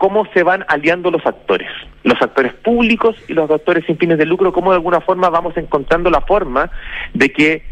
cómo 0.03 0.27
se 0.35 0.43
van 0.43 0.65
aliando 0.67 1.13
los 1.13 1.25
actores, 1.25 1.69
los 2.03 2.21
actores 2.21 2.53
públicos 2.55 3.15
y 3.29 3.35
los 3.35 3.49
actores 3.49 3.87
sin 3.87 3.97
fines 3.99 4.19
de 4.19 4.27
lucro, 4.27 4.53
cómo 4.53 4.73
de 4.73 4.79
alguna 4.79 5.01
forma 5.01 5.31
vamos 5.31 5.57
encontrando 5.57 6.11
la 6.11 6.23
forma 6.23 6.73
de 7.15 7.31
que 7.31 7.63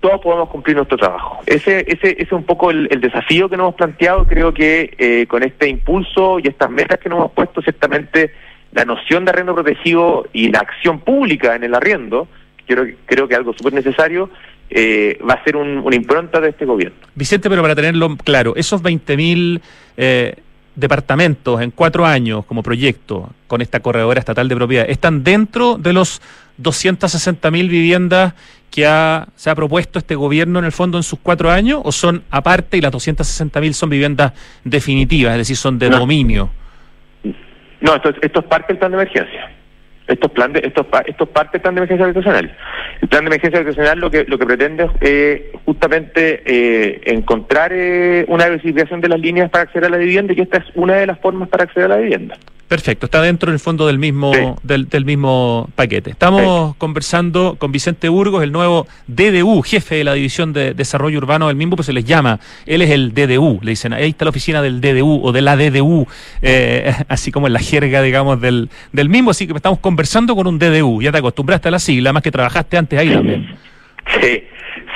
todos 0.00 0.20
podamos 0.20 0.48
cumplir 0.48 0.74
nuestro 0.74 0.98
trabajo. 0.98 1.38
Ese, 1.46 1.84
ese, 1.86 2.20
es 2.20 2.32
un 2.32 2.42
poco 2.42 2.72
el, 2.72 2.88
desafío 3.00 3.48
que 3.48 3.56
nos 3.56 3.66
hemos 3.66 3.74
planteado. 3.76 4.26
Creo 4.26 4.52
que 4.52 4.92
eh, 4.98 5.26
con 5.28 5.44
este 5.44 5.68
impulso 5.68 6.40
y 6.40 6.48
estas 6.48 6.68
metas 6.68 6.98
que 6.98 7.08
nos 7.08 7.20
hemos 7.20 7.30
puesto, 7.30 7.62
ciertamente 7.62 8.32
la 8.72 8.84
noción 8.84 9.24
de 9.24 9.30
arriendo 9.30 9.54
protegido 9.54 10.26
y 10.32 10.48
la 10.48 10.58
acción 10.58 10.98
pública 10.98 11.54
en 11.54 11.62
el 11.62 11.76
arriendo, 11.76 12.26
creo, 12.66 12.86
creo 13.06 13.28
que 13.28 13.36
algo 13.36 13.52
súper 13.52 13.74
necesario, 13.74 14.30
eh, 14.68 15.16
va 15.28 15.34
a 15.34 15.44
ser 15.44 15.54
una 15.56 15.94
impronta 15.94 16.40
de 16.40 16.48
este 16.48 16.64
gobierno. 16.64 16.98
Vicente, 17.14 17.48
pero 17.48 17.62
para 17.62 17.76
tenerlo 17.76 18.16
claro, 18.16 18.54
esos 18.56 18.82
20.000 18.82 19.60
eh, 19.96 20.34
departamentos 20.80 21.60
en 21.60 21.70
cuatro 21.70 22.06
años 22.06 22.44
como 22.46 22.62
proyecto 22.62 23.30
con 23.46 23.60
esta 23.62 23.80
corredora 23.80 24.18
estatal 24.18 24.48
de 24.48 24.56
propiedad, 24.56 24.86
¿están 24.88 25.22
dentro 25.22 25.76
de 25.76 25.92
los 25.92 26.20
260.000 26.60 27.68
viviendas 27.68 28.34
que 28.70 28.82
se 29.34 29.50
ha 29.50 29.54
propuesto 29.54 29.98
este 29.98 30.14
gobierno 30.14 30.58
en 30.58 30.64
el 30.64 30.72
fondo 30.72 30.98
en 30.98 31.02
sus 31.02 31.18
cuatro 31.20 31.50
años 31.50 31.80
o 31.84 31.92
son 31.92 32.22
aparte 32.30 32.76
y 32.76 32.80
las 32.80 32.92
260.000 32.92 33.72
son 33.72 33.90
viviendas 33.90 34.32
definitivas, 34.64 35.32
es 35.32 35.38
decir, 35.38 35.56
son 35.56 35.78
de 35.78 35.90
dominio? 35.90 36.50
No, 37.80 37.94
esto, 37.94 38.12
esto 38.20 38.40
es 38.40 38.46
parte 38.46 38.72
del 38.72 38.78
plan 38.78 38.92
de 38.92 38.96
emergencia 38.98 39.59
estos 40.10 40.30
plan 40.32 40.52
de, 40.52 40.60
estos 40.60 40.86
estos 41.06 41.28
parte 41.28 41.52
del 41.52 41.62
plan 41.62 41.74
de 41.74 41.80
emergencia 41.80 42.04
habitacional. 42.04 42.56
El 43.00 43.08
plan 43.08 43.24
de 43.24 43.28
emergencia 43.28 43.60
habitacional 43.60 43.98
lo 43.98 44.10
que 44.10 44.24
lo 44.24 44.38
que 44.38 44.46
pretende 44.46 44.84
es 44.84 44.90
eh, 45.00 45.52
justamente 45.64 46.42
eh, 46.44 47.00
encontrar 47.06 47.72
eh, 47.72 48.24
una 48.28 48.44
diversificación 48.44 49.00
de 49.00 49.08
las 49.08 49.20
líneas 49.20 49.50
para 49.50 49.64
acceder 49.64 49.86
a 49.86 49.90
la 49.90 49.96
vivienda 49.96 50.34
y 50.36 50.40
esta 50.40 50.58
es 50.58 50.64
una 50.74 50.94
de 50.94 51.06
las 51.06 51.18
formas 51.20 51.48
para 51.48 51.64
acceder 51.64 51.86
a 51.86 51.96
la 51.96 52.00
vivienda. 52.00 52.36
Perfecto, 52.70 53.06
está 53.06 53.20
dentro 53.20 53.50
en 53.50 53.54
el 53.54 53.58
fondo 53.58 53.88
del 53.88 53.98
mismo 53.98 54.56
del, 54.62 54.88
del, 54.88 55.04
mismo 55.04 55.68
paquete. 55.74 56.10
Estamos 56.10 56.76
conversando 56.76 57.56
con 57.58 57.72
Vicente 57.72 58.08
Burgos, 58.08 58.44
el 58.44 58.52
nuevo 58.52 58.86
DDU, 59.08 59.60
jefe 59.62 59.96
de 59.96 60.04
la 60.04 60.14
División 60.14 60.52
de 60.52 60.72
Desarrollo 60.72 61.18
Urbano 61.18 61.48
del 61.48 61.56
mismo, 61.56 61.74
pues 61.74 61.86
se 61.86 61.92
les 61.92 62.04
llama, 62.04 62.38
él 62.66 62.82
es 62.82 62.90
el 62.90 63.12
DDU, 63.12 63.58
le 63.62 63.70
dicen, 63.70 63.92
ahí 63.92 64.10
está 64.10 64.24
la 64.24 64.28
oficina 64.28 64.62
del 64.62 64.80
DDU 64.80 65.20
o 65.20 65.32
de 65.32 65.42
la 65.42 65.56
DDU, 65.56 66.06
eh, 66.42 66.94
así 67.08 67.32
como 67.32 67.48
en 67.48 67.54
la 67.54 67.58
jerga, 67.58 68.02
digamos, 68.02 68.40
del, 68.40 68.70
del 68.92 69.08
mismo, 69.08 69.32
así 69.32 69.48
que 69.48 69.52
estamos 69.52 69.80
conversando 69.80 69.99
con 70.34 70.46
un 70.46 70.58
DDU, 70.58 71.02
ya 71.02 71.12
te 71.12 71.18
acostumbraste 71.18 71.68
a 71.68 71.70
la 71.70 71.78
sigla, 71.78 72.12
más 72.12 72.22
que 72.22 72.30
trabajaste 72.30 72.76
antes 72.76 72.98
ahí 72.98 73.10
también. 73.10 73.48
Sí, 74.20 74.44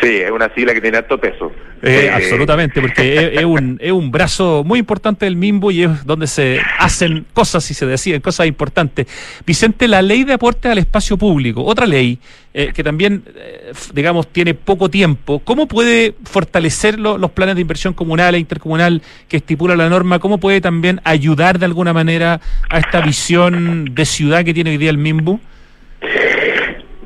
sí, 0.01 0.17
es 0.17 0.31
una 0.31 0.53
sigla 0.55 0.75
que 0.75 0.81
tiene 0.81 0.99
alto 0.99 1.19
peso. 1.19 1.53
Eh, 1.87 2.11
absolutamente, 2.11 2.81
porque 2.81 3.33
es, 3.35 3.45
un, 3.45 3.79
es 3.81 3.93
un 3.93 4.11
brazo 4.11 4.65
muy 4.65 4.79
importante 4.79 5.27
del 5.27 5.37
MIMBO 5.37 5.71
y 5.71 5.83
es 5.83 6.07
donde 6.07 6.27
se 6.27 6.59
hacen 6.79 7.27
cosas 7.35 7.71
y 7.71 7.75
se 7.75 7.85
deciden 7.85 8.23
cosas 8.23 8.47
importantes. 8.47 9.07
Vicente, 9.47 9.87
la 9.87 10.01
ley 10.01 10.25
de 10.25 10.33
aporte 10.33 10.69
al 10.69 10.79
espacio 10.79 11.19
público, 11.19 11.63
otra 11.63 11.87
ley 11.87 12.19
eh, 12.55 12.73
que 12.75 12.83
también, 12.83 13.25
eh, 13.37 13.73
digamos, 13.93 14.29
tiene 14.29 14.55
poco 14.55 14.89
tiempo, 14.89 15.41
¿cómo 15.41 15.69
puede 15.69 16.15
fortalecer 16.25 16.99
los 16.99 17.31
planes 17.33 17.57
de 17.57 17.61
inversión 17.61 17.93
comunal 17.93 18.35
e 18.35 18.39
intercomunal 18.39 19.03
que 19.29 19.37
estipula 19.37 19.77
la 19.77 19.91
norma? 19.91 20.21
¿Cómo 20.21 20.39
puede 20.39 20.63
también 20.63 21.01
ayudar 21.05 21.59
de 21.59 21.67
alguna 21.67 21.93
manera 21.93 22.41
a 22.71 22.79
esta 22.79 23.01
visión 23.03 23.95
de 23.95 24.05
ciudad 24.07 24.45
que 24.45 24.55
tiene 24.55 24.71
hoy 24.71 24.79
día 24.79 24.91
el 24.91 24.99
MIMBO? 24.99 25.39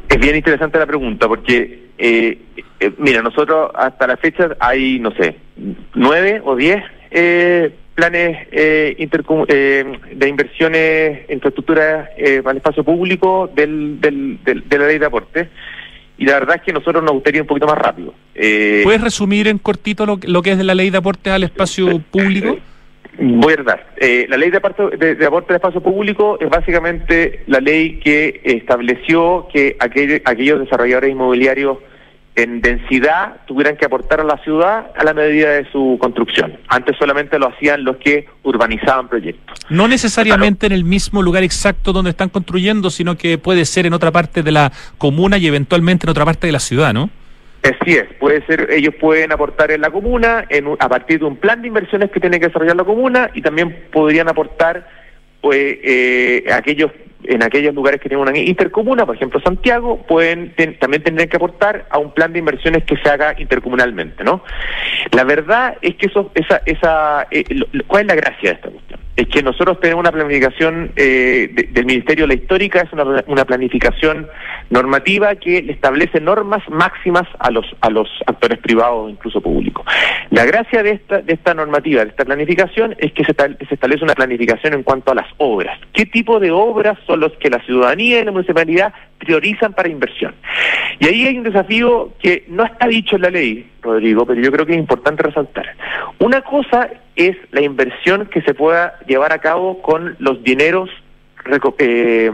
Es 0.09 0.19
bien 0.19 0.37
interesante 0.37 0.79
la 0.79 0.87
pregunta 0.87 1.27
porque 1.27 1.88
eh, 1.99 2.39
eh, 2.81 2.93
mira, 2.99 3.23
nosotros 3.23 3.71
hasta 3.75 4.07
la 4.07 4.17
fecha 4.17 4.57
hay, 4.61 5.01
no 5.01 5.11
sé, 5.13 5.37
nueve 5.95 6.41
o 6.45 6.55
diez 6.55 6.83
eh, 7.11 7.73
planes 7.95 8.47
eh, 8.53 8.97
eh, 8.99 9.99
de 10.15 10.29
inversiones 10.29 11.29
en 11.29 11.35
infraestructura 11.35 12.09
para 12.43 12.53
el 12.53 12.57
espacio 12.59 12.85
público 12.85 13.51
del, 13.53 14.01
del, 14.01 14.39
de 14.45 14.79
la 14.79 14.87
ley 14.87 14.99
de 14.99 15.07
aportes. 15.07 15.49
Y 16.17 16.25
la 16.25 16.35
verdad 16.35 16.57
es 16.57 16.63
que 16.63 16.73
nosotros 16.73 17.03
nos 17.03 17.13
gustaría 17.13 17.43
un 17.43 17.47
poquito 17.47 17.67
más 17.67 17.79
rápido. 17.79 18.15
¿Puedes 18.35 19.01
resumir 19.01 19.49
en 19.49 19.59
cortito 19.59 20.05
lo, 20.07 20.19
lo, 20.23 20.43
que 20.43 20.53
es 20.53 20.59
de 20.59 20.65
la 20.65 20.75
ley 20.75 20.91
de 20.91 20.99
aportes 20.99 21.33
al 21.33 21.45
espacio 21.45 22.01
público? 22.11 22.59
Voy 23.19 23.55
a 23.55 23.63
dar. 23.63 23.87
la 24.29 24.37
ley 24.37 24.51
de, 24.51 24.61
de, 24.97 25.15
de, 25.17 25.27
aporte 25.27 25.53
al 25.53 25.57
espacio 25.57 25.81
público 25.81 26.39
es 26.41 26.49
básicamente 26.49 27.43
la 27.47 27.59
ley 27.59 27.99
que 27.99 28.41
estableció 28.45 29.49
que 29.53 29.77
aquellos 29.79 30.61
desarrolladores 30.61 31.11
inmobiliarios 31.11 31.79
en 32.39 32.61
densidad 32.61 33.39
tuvieran 33.47 33.77
que 33.77 33.85
aportar 33.85 34.21
a 34.21 34.25
la 34.25 34.39
ciudad 34.45 34.93
a 34.97 35.03
la 35.03 35.13
medida 35.13 35.51
de 35.51 35.69
su 35.73 35.99
construcción. 36.01 36.57
Antes 36.69 36.97
solamente 36.97 37.37
lo 37.39 37.49
hacían 37.49 37.83
los 37.83 37.97
que 37.97 38.27
urbanizaban 38.45 39.09
proyectos. 39.09 39.59
No 39.69 39.89
necesariamente 39.89 40.67
en 40.67 40.73
el 40.73 40.85
mismo 40.85 41.21
lugar 41.21 41.43
exacto 41.43 41.93
donde 41.93 42.11
están 42.11 42.29
construyendo, 42.29 42.91
sino 42.91 43.17
que 43.17 43.39
puede 43.39 43.65
ser 43.65 43.87
en 43.87 43.93
otra 43.93 44.13
parte 44.13 44.45
de 44.45 44.53
la 44.53 44.71
comuna 44.99 45.37
y 45.37 45.49
eventualmente 45.49 46.07
en 46.07 46.11
otra 46.11 46.25
parte 46.25 46.47
de 46.47 46.53
la 46.53 46.61
ciudad, 46.61 46.95
¿no? 46.95 47.11
Así 47.69 47.97
es, 47.97 48.05
puede 48.19 48.45
ser, 48.47 48.69
ellos 48.71 48.95
pueden 48.95 49.31
aportar 49.31 49.71
en 49.71 49.83
la 49.83 49.91
comuna 49.91 50.47
en 50.49 50.69
a 50.79 50.89
partir 50.89 51.19
de 51.19 51.27
un 51.27 51.37
plan 51.37 51.61
de 51.61 51.69
inversiones 51.69 52.11
que 52.11 52.21
tiene 52.21 52.41
que 52.41 52.47
desarrollar 52.47 52.77
la 52.77 52.85
comuna 52.85 53.31
y 53.35 53.43
también 53.43 53.89
podrían 53.93 54.29
aportar 54.29 54.89
pues 55.43 55.79
eh, 55.83 56.45
aquellos 56.53 56.91
en 57.25 57.43
aquellos 57.43 57.75
lugares 57.75 58.01
que 58.01 58.09
tienen 58.09 58.27
una 58.27 58.39
intercomuna, 58.39 59.05
por 59.05 59.17
ejemplo 59.17 59.41
Santiago, 59.41 60.05
pueden 60.07 60.55
también 60.79 61.03
tendrían 61.03 61.29
que 61.29 61.37
aportar 61.37 61.87
a 61.91 61.99
un 61.99 62.13
plan 62.13 62.33
de 62.33 62.39
inversiones 62.39 62.85
que 62.85 62.97
se 62.97 63.09
haga 63.09 63.35
intercomunalmente, 63.39 64.25
¿no? 64.25 64.43
La 65.13 65.25
verdad 65.25 65.77
es 65.83 65.97
que 65.97 66.07
eso, 66.07 66.31
esa, 66.35 66.63
esa, 66.65 67.27
eh, 67.31 67.45
¿cuál 67.87 68.03
es 68.03 68.09
la 68.09 68.15
gracia 68.15 68.51
de 68.51 68.55
esta 68.57 68.71
cuestión? 68.71 69.01
Es 69.17 69.27
que 69.29 69.43
nosotros 69.43 69.81
tenemos 69.81 70.01
una 70.01 70.13
planificación 70.13 70.93
eh, 70.95 71.69
del 71.71 71.87
Ministerio 71.87 72.25
de 72.25 72.37
la 72.37 72.41
Histórica, 72.41 72.83
es 72.83 72.93
una, 72.93 73.25
una 73.27 73.45
planificación 73.45 74.29
normativa 74.71 75.35
que 75.35 75.59
establece 75.59 76.21
normas 76.21 76.63
máximas 76.69 77.27
a 77.41 77.51
los 77.51 77.67
a 77.81 77.91
los 77.91 78.09
actores 78.27 78.59
privados, 78.59 79.11
incluso 79.11 79.41
públicos. 79.41 79.85
La 80.39 80.45
gracia 80.45 80.85
de 80.85 80.93
esta 80.93 81.21
de 81.21 81.33
esta 81.33 81.53
normativa, 81.53 82.05
de 82.05 82.11
esta 82.11 82.25
planificación, 82.25 82.95
es 82.99 83.13
que 83.13 83.25
se, 83.25 83.35
se 83.35 83.75
establece 83.75 84.05
una 84.05 84.15
planificación 84.15 84.73
en 84.73 84.85
cuanto 84.85 85.11
a 85.11 85.17
las 85.17 85.27
obras. 85.39 85.77
¿Qué 85.93 86.07
tipo 86.07 86.39
de 86.39 86.53
obras 86.53 86.97
son 87.09 87.19
los 87.19 87.33
que 87.39 87.51
la 87.51 87.59
ciudadanía 87.65 88.21
y 88.21 88.25
la 88.25 88.31
municipalidad 88.31 88.95
priorizan 89.19 89.73
para 89.73 89.89
inversión? 89.89 90.37
Y 91.01 91.09
ahí 91.09 91.27
hay 91.27 91.39
un 91.39 91.43
desafío 91.43 92.13
que 92.23 92.45
no 92.47 92.65
está 92.65 92.87
dicho 92.87 93.17
en 93.17 93.23
la 93.23 93.31
ley, 93.31 93.69
Rodrigo, 93.83 94.25
pero 94.27 94.41
yo 94.41 94.53
creo 94.53 94.65
que 94.65 94.75
es 94.75 94.79
importante 94.79 95.25
resaltar. 95.25 95.75
Una 96.21 96.43
cosa 96.43 96.89
es 97.17 97.37
la 97.51 97.63
inversión 97.63 98.27
que 98.27 98.41
se 98.43 98.55
pueda 98.55 98.97
llevar 99.09 99.33
a 99.33 99.39
cabo 99.39 99.83
con 99.83 100.15
los 100.21 100.45
dineros 100.45 100.89
eh, 101.79 102.31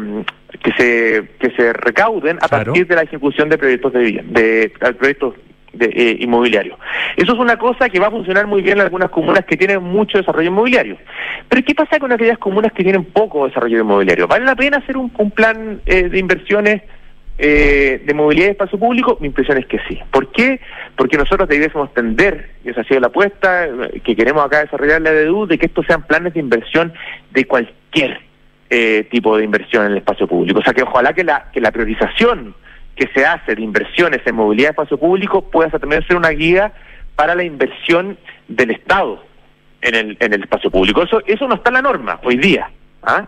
que 0.62 0.72
se 0.72 1.28
que 1.38 1.50
se 1.57 1.72
recauden 1.72 2.38
a 2.42 2.48
partir 2.48 2.86
de 2.86 2.96
la 2.96 3.02
ejecución 3.02 3.48
de 3.48 3.57
proyectos 3.57 3.94
de 3.94 3.98
vivienda, 4.00 4.40
de, 4.40 4.72
proyectos 4.98 5.34
de, 5.75 5.87
eh, 5.87 6.16
inmobiliarios. 6.20 6.79
Eso 7.16 7.33
es 7.33 7.39
una 7.39 7.57
cosa 7.57 7.89
que 7.89 8.01
va 8.01 8.09
a 8.09 8.11
funcionar 8.11 8.47
muy 8.47 8.62
bien 8.62 8.79
en 8.79 8.85
algunas 8.85 9.11
comunas 9.11 9.45
que 9.45 9.57
tienen 9.57 9.83
mucho 9.83 10.18
desarrollo 10.18 10.49
inmobiliario. 10.49 10.97
Pero 11.49 11.64
¿qué 11.64 11.75
pasa 11.75 11.99
con 11.99 12.12
aquellas 12.12 12.39
comunas 12.39 12.72
que 12.72 12.83
tienen 12.83 13.05
poco 13.05 13.47
desarrollo 13.47 13.81
inmobiliario? 13.81 14.27
¿Vale 14.27 14.45
la 14.45 14.57
pena 14.57 14.79
hacer 14.79 14.97
un, 14.97 15.11
plan 15.31 15.81
eh, 15.87 16.09
de 16.09 16.18
inversiones 16.18 16.83
eh, 17.39 18.03
de 18.05 18.14
movilidad 18.14 18.49
y 18.49 18.51
espacio 18.51 18.79
público? 18.79 19.18
Mi 19.20 19.29
impresión 19.29 19.59
es 19.59 19.66
que 19.66 19.79
sí. 19.89 19.99
¿Por 20.11 20.31
qué? 20.33 20.61
Porque 20.97 21.16
nosotros 21.16 21.49
debiésemos 21.49 21.93
tender, 21.95 22.51
y 22.64 22.70
esa 22.70 22.83
ha 22.83 22.85
sido 22.85 23.01
la 23.01 23.09
apuesta 23.09 23.68
que 24.03 24.16
queremos 24.16 24.45
acá 24.45 24.61
desarrollar 24.61 25.03
la 25.03 25.12
DEDU, 25.12 25.47
de 25.47 25.59
que 25.59 25.66
estos 25.66 25.87
sean 25.87 26.07
planes 26.07 26.35
de 26.35 26.41
inversión 26.41 26.93
de 27.33 27.45
cualquier 27.47 28.20
eh, 28.70 29.07
tipo 29.11 29.37
de 29.37 29.45
inversión 29.45 29.87
en 29.87 29.93
el 29.93 29.99
espacio 29.99 30.27
público. 30.27 30.59
O 30.59 30.62
sea 30.62 30.72
que 30.72 30.83
ojalá 30.83 31.12
que 31.12 31.22
la, 31.22 31.51
que 31.53 31.61
la 31.61 31.70
priorización 31.70 32.55
que 32.97 33.09
se 33.09 33.26
hace 33.26 33.55
de 33.55 33.62
inversiones 33.62 34.20
en 34.24 34.34
movilidad 34.34 34.68
y 34.68 34.70
espacio 34.70 34.99
público 34.99 35.42
pueda 35.42 35.70
también 35.78 36.07
ser 36.07 36.16
una 36.16 36.30
guía 36.30 36.72
para 37.16 37.34
la 37.34 37.45
inversión 37.45 38.18
del 38.49 38.70
Estado 38.70 39.24
en 39.80 39.95
el, 39.95 40.16
en 40.20 40.32
el 40.32 40.42
espacio 40.42 40.70
público. 40.70 41.03
Eso, 41.03 41.20
eso 41.26 41.47
no 41.49 41.57
está 41.57 41.70
en 41.70 41.74
la 41.74 41.82
norma 41.82 42.20
hoy 42.22 42.36
día. 42.36 42.70
¿ah? 43.03 43.26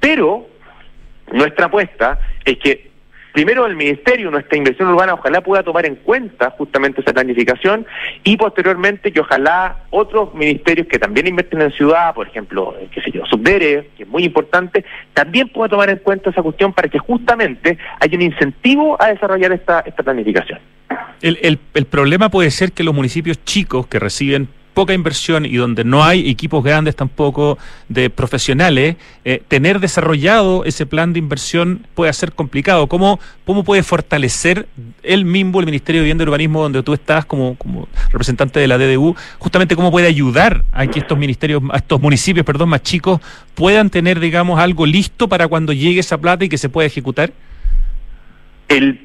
Pero 0.00 0.46
nuestra 1.32 1.66
apuesta 1.66 2.18
es 2.44 2.58
que 2.58 2.91
primero 3.32 3.66
el 3.66 3.76
Ministerio, 3.76 4.30
nuestra 4.30 4.56
inversión 4.56 4.88
urbana, 4.88 5.14
ojalá 5.14 5.40
pueda 5.40 5.62
tomar 5.62 5.86
en 5.86 5.96
cuenta 5.96 6.50
justamente 6.50 7.00
esa 7.00 7.12
planificación 7.12 7.86
y 8.24 8.36
posteriormente 8.36 9.12
que 9.12 9.20
ojalá 9.20 9.84
otros 9.90 10.34
ministerios 10.34 10.86
que 10.86 10.98
también 10.98 11.26
invierten 11.26 11.62
en 11.62 11.72
ciudad, 11.72 12.14
por 12.14 12.28
ejemplo, 12.28 12.74
qué 12.92 13.00
sé 13.00 13.10
yo, 13.10 13.24
Subdere, 13.26 13.90
que 13.96 14.04
es 14.04 14.08
muy 14.08 14.24
importante, 14.24 14.84
también 15.14 15.48
pueda 15.48 15.68
tomar 15.68 15.90
en 15.90 15.98
cuenta 15.98 16.30
esa 16.30 16.42
cuestión 16.42 16.72
para 16.72 16.88
que 16.88 16.98
justamente 16.98 17.78
haya 18.00 18.16
un 18.16 18.22
incentivo 18.22 18.96
a 19.00 19.08
desarrollar 19.08 19.52
esta, 19.52 19.80
esta 19.80 20.02
planificación. 20.02 20.58
El, 21.22 21.58
el 21.74 21.86
problema 21.86 22.28
puede 22.28 22.50
ser 22.50 22.72
que 22.72 22.82
los 22.82 22.94
municipios 22.94 23.42
chicos 23.44 23.86
que 23.86 23.98
reciben 23.98 24.48
poca 24.74 24.94
inversión 24.94 25.44
y 25.44 25.56
donde 25.56 25.84
no 25.84 26.04
hay 26.04 26.28
equipos 26.28 26.64
grandes 26.64 26.96
tampoco 26.96 27.58
de 27.88 28.10
profesionales, 28.10 28.96
eh, 29.24 29.42
tener 29.48 29.80
desarrollado 29.80 30.64
ese 30.64 30.86
plan 30.86 31.12
de 31.12 31.18
inversión 31.18 31.86
puede 31.94 32.12
ser 32.12 32.32
complicado. 32.32 32.86
¿Cómo, 32.86 33.20
¿Cómo 33.44 33.64
puede 33.64 33.82
fortalecer 33.82 34.66
el 35.02 35.24
MIMBO, 35.24 35.60
el 35.60 35.66
Ministerio 35.66 36.00
de 36.00 36.04
Vivienda 36.04 36.24
y 36.24 36.26
Urbanismo, 36.26 36.62
donde 36.62 36.82
tú 36.82 36.94
estás 36.94 37.24
como, 37.24 37.56
como 37.56 37.88
representante 38.10 38.60
de 38.60 38.68
la 38.68 38.78
DDU, 38.78 39.14
justamente 39.38 39.76
cómo 39.76 39.90
puede 39.90 40.06
ayudar 40.06 40.64
a 40.72 40.86
que 40.86 41.00
estos 41.00 41.18
ministerios, 41.18 41.62
a 41.70 41.78
estos 41.78 42.00
municipios, 42.00 42.46
perdón, 42.46 42.70
más 42.70 42.82
chicos, 42.82 43.20
puedan 43.54 43.90
tener, 43.90 44.20
digamos, 44.20 44.58
algo 44.58 44.86
listo 44.86 45.28
para 45.28 45.48
cuando 45.48 45.72
llegue 45.72 46.00
esa 46.00 46.18
plata 46.18 46.44
y 46.44 46.48
que 46.48 46.58
se 46.58 46.68
pueda 46.68 46.86
ejecutar? 46.86 47.32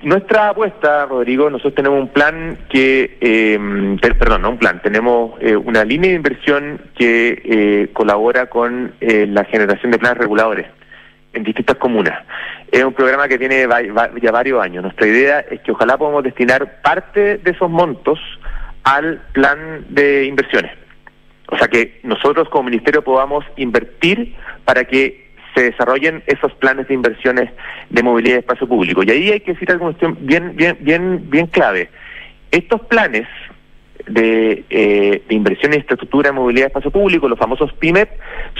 Nuestra 0.03 0.49
apuesta, 0.49 1.05
Rodrigo, 1.05 1.49
nosotros 1.49 1.75
tenemos 1.75 1.99
un 1.99 2.07
plan 2.09 2.57
que, 2.69 3.17
eh, 3.19 3.97
perdón, 4.17 4.43
no 4.43 4.51
un 4.51 4.57
plan, 4.57 4.81
tenemos 4.81 5.33
eh, 5.41 5.55
una 5.55 5.83
línea 5.83 6.11
de 6.11 6.15
inversión 6.15 6.81
que 6.95 7.41
eh, 7.43 7.89
colabora 7.93 8.47
con 8.47 8.93
la 8.99 9.43
generación 9.45 9.91
de 9.91 9.99
planes 9.99 10.19
reguladores 10.19 10.67
en 11.33 11.43
distintas 11.43 11.77
comunas. 11.77 12.23
Es 12.71 12.83
un 12.83 12.93
programa 12.93 13.27
que 13.27 13.37
tiene 13.37 13.67
ya 14.21 14.31
varios 14.31 14.61
años. 14.61 14.83
Nuestra 14.83 15.07
idea 15.07 15.39
es 15.39 15.61
que 15.61 15.71
ojalá 15.71 15.97
podamos 15.97 16.23
destinar 16.23 16.81
parte 16.81 17.37
de 17.37 17.51
esos 17.51 17.69
montos 17.69 18.19
al 18.83 19.21
plan 19.33 19.85
de 19.89 20.25
inversiones. 20.25 20.71
O 21.49 21.57
sea 21.57 21.67
que 21.67 21.99
nosotros 22.03 22.49
como 22.49 22.63
ministerio 22.63 23.01
podamos 23.03 23.45
invertir 23.55 24.35
para 24.65 24.83
que 24.85 25.26
se 25.57 25.63
desarrollen 25.63 26.23
esos 26.27 26.53
planes 26.53 26.87
de 26.87 26.93
inversiones 26.93 27.49
de 27.89 28.03
movilidad 28.03 28.35
de 28.35 28.39
espacio 28.41 28.67
público. 28.67 29.01
Y 29.03 29.09
ahí 29.09 29.31
hay 29.31 29.39
que 29.39 29.53
decir 29.53 29.71
algo 29.71 29.91
bien, 30.19 30.55
bien, 30.55 30.77
bien, 30.81 31.29
bien 31.29 31.47
clave. 31.47 31.89
Estos 32.51 32.81
planes 32.81 33.27
de, 34.05 34.63
eh, 34.69 35.23
de 35.27 35.35
inversión 35.35 35.73
en 35.73 35.79
infraestructura 35.79 36.29
de 36.29 36.33
movilidad 36.33 36.65
de 36.65 36.67
espacio 36.67 36.91
público, 36.91 37.27
los 37.27 37.39
famosos 37.39 37.73
PIMEP, 37.73 38.09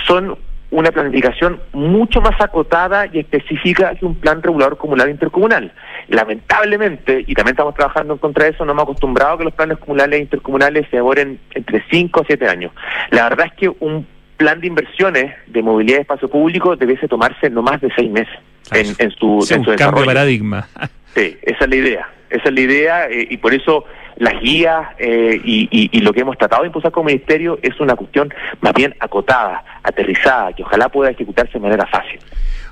son 0.07 0.37
una 0.69 0.91
planificación 0.91 1.61
mucho 1.71 2.19
más 2.19 2.39
acotada 2.41 3.05
y 3.11 3.19
específica 3.19 3.95
que 3.95 4.05
un 4.05 4.15
plan 4.15 4.41
regulador 4.41 4.77
comunal 4.77 5.09
intercomunal. 5.09 5.71
Lamentablemente, 6.09 7.23
y 7.25 7.33
también 7.35 7.53
estamos 7.53 7.75
trabajando 7.75 8.13
en 8.13 8.19
contra 8.19 8.45
de 8.45 8.51
eso, 8.51 8.65
no 8.65 8.71
hemos 8.73 8.83
acostumbrado 8.83 9.35
a 9.35 9.37
que 9.37 9.43
los 9.45 9.53
planes 9.53 9.77
comunales 9.77 10.19
e 10.19 10.23
intercomunales 10.23 10.87
se 10.89 10.97
demoren 10.97 11.39
entre 11.51 11.83
5 11.89 12.19
o 12.19 12.23
7 12.25 12.47
años. 12.47 12.71
La 13.11 13.29
verdad 13.29 13.47
es 13.47 13.53
que 13.53 13.69
un 13.79 14.05
plan 14.37 14.61
de 14.61 14.67
inversiones 14.67 15.33
de 15.47 15.61
movilidad 15.61 15.97
de 15.97 16.01
espacio 16.01 16.29
público 16.29 16.75
debiese 16.75 17.07
tomarse 17.07 17.49
no 17.49 17.61
más 17.61 17.81
de 17.81 17.89
seis 17.95 18.09
meses 18.09 18.35
en, 18.71 18.87
en, 18.99 19.11
su, 19.11 19.45
en 19.49 19.63
su 19.63 19.75
cambio 19.75 20.01
de 20.01 20.05
paradigma. 20.05 20.67
Sí, 21.15 21.37
esa 21.41 21.63
es 21.63 21.69
la 21.69 21.75
idea. 21.75 22.09
Esa 22.29 22.49
es 22.49 22.53
la 22.53 22.61
idea 22.61 23.07
eh, 23.09 23.27
y 23.29 23.37
por 23.37 23.53
eso 23.53 23.85
las 24.17 24.39
guías 24.41 24.87
eh, 24.99 25.39
y, 25.43 25.89
y, 25.91 25.99
lo 26.01 26.11
que 26.11 26.21
hemos 26.21 26.37
tratado 26.37 26.63
de 26.63 26.67
impulsar 26.67 26.91
como 26.91 27.07
ministerio 27.07 27.59
es 27.61 27.79
una 27.79 27.95
cuestión 27.95 28.33
más 28.61 28.73
bien 28.73 28.95
acotada, 28.99 29.63
aterrizada, 29.83 30.53
que 30.53 30.63
ojalá 30.63 30.89
pueda 30.89 31.11
ejecutarse 31.11 31.53
de 31.53 31.59
manera 31.59 31.85
fácil. 31.85 32.19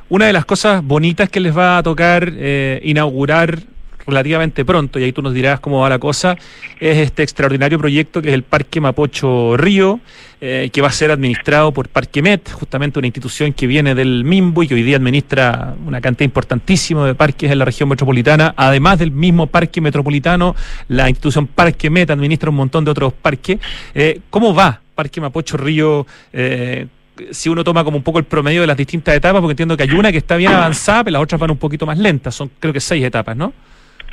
Una 0.09 0.27
de 0.27 0.33
las 0.33 0.45
cosas 0.45 0.83
bonitas 0.83 1.29
que 1.29 1.39
les 1.39 1.55
va 1.55 1.77
a 1.77 1.83
tocar 1.83 2.29
eh, 2.35 2.79
inaugurar 2.83 3.59
relativamente 4.07 4.65
pronto, 4.65 4.99
y 4.99 5.03
ahí 5.03 5.11
tú 5.11 5.21
nos 5.21 5.33
dirás 5.33 5.59
cómo 5.59 5.81
va 5.81 5.89
la 5.89 5.99
cosa, 5.99 6.37
es 6.79 6.97
este 6.97 7.23
extraordinario 7.23 7.79
proyecto 7.79 8.21
que 8.21 8.29
es 8.29 8.33
el 8.33 8.43
Parque 8.43 8.81
Mapocho 8.81 9.57
Río, 9.57 9.99
eh, 10.41 10.69
que 10.71 10.81
va 10.81 10.89
a 10.89 10.91
ser 10.91 11.11
administrado 11.11 11.71
por 11.71 11.89
Parque 11.89 12.21
Met, 12.21 12.51
justamente 12.51 12.99
una 12.99 13.07
institución 13.07 13.53
que 13.53 13.67
viene 13.67 13.95
del 13.95 14.23
MIMBO 14.23 14.63
y 14.63 14.67
que 14.67 14.75
hoy 14.75 14.83
día 14.83 14.97
administra 14.97 15.73
una 15.85 16.01
cantidad 16.01 16.25
importantísima 16.25 17.07
de 17.07 17.15
parques 17.15 17.49
en 17.49 17.57
la 17.57 17.65
región 17.65 17.89
metropolitana. 17.89 18.53
Además 18.57 18.99
del 18.99 19.11
mismo 19.11 19.47
parque 19.47 19.81
metropolitano, 19.81 20.55
la 20.89 21.09
institución 21.09 21.47
Parque 21.47 21.89
Met 21.89 22.11
administra 22.11 22.49
un 22.49 22.57
montón 22.57 22.83
de 22.85 22.91
otros 22.91 23.13
parques. 23.13 23.59
Eh, 23.93 24.19
¿Cómo 24.29 24.53
va 24.53 24.81
Parque 24.93 25.21
Mapocho 25.21 25.57
Río? 25.57 26.05
Eh, 26.33 26.87
si 27.31 27.49
uno 27.49 27.63
toma 27.63 27.83
como 27.83 27.97
un 27.97 28.03
poco 28.03 28.19
el 28.19 28.25
promedio 28.25 28.61
de 28.61 28.67
las 28.67 28.77
distintas 28.77 29.15
etapas, 29.15 29.39
porque 29.41 29.53
entiendo 29.53 29.77
que 29.77 29.83
hay 29.83 29.91
una 29.91 30.11
que 30.11 30.17
está 30.17 30.35
bien 30.35 30.51
avanzada, 30.51 31.05
pero 31.05 31.13
las 31.13 31.23
otras 31.23 31.39
van 31.39 31.51
un 31.51 31.57
poquito 31.57 31.85
más 31.85 31.97
lentas, 31.97 32.35
son 32.35 32.51
creo 32.59 32.73
que 32.73 32.81
seis 32.81 33.03
etapas, 33.03 33.37
¿no? 33.37 33.53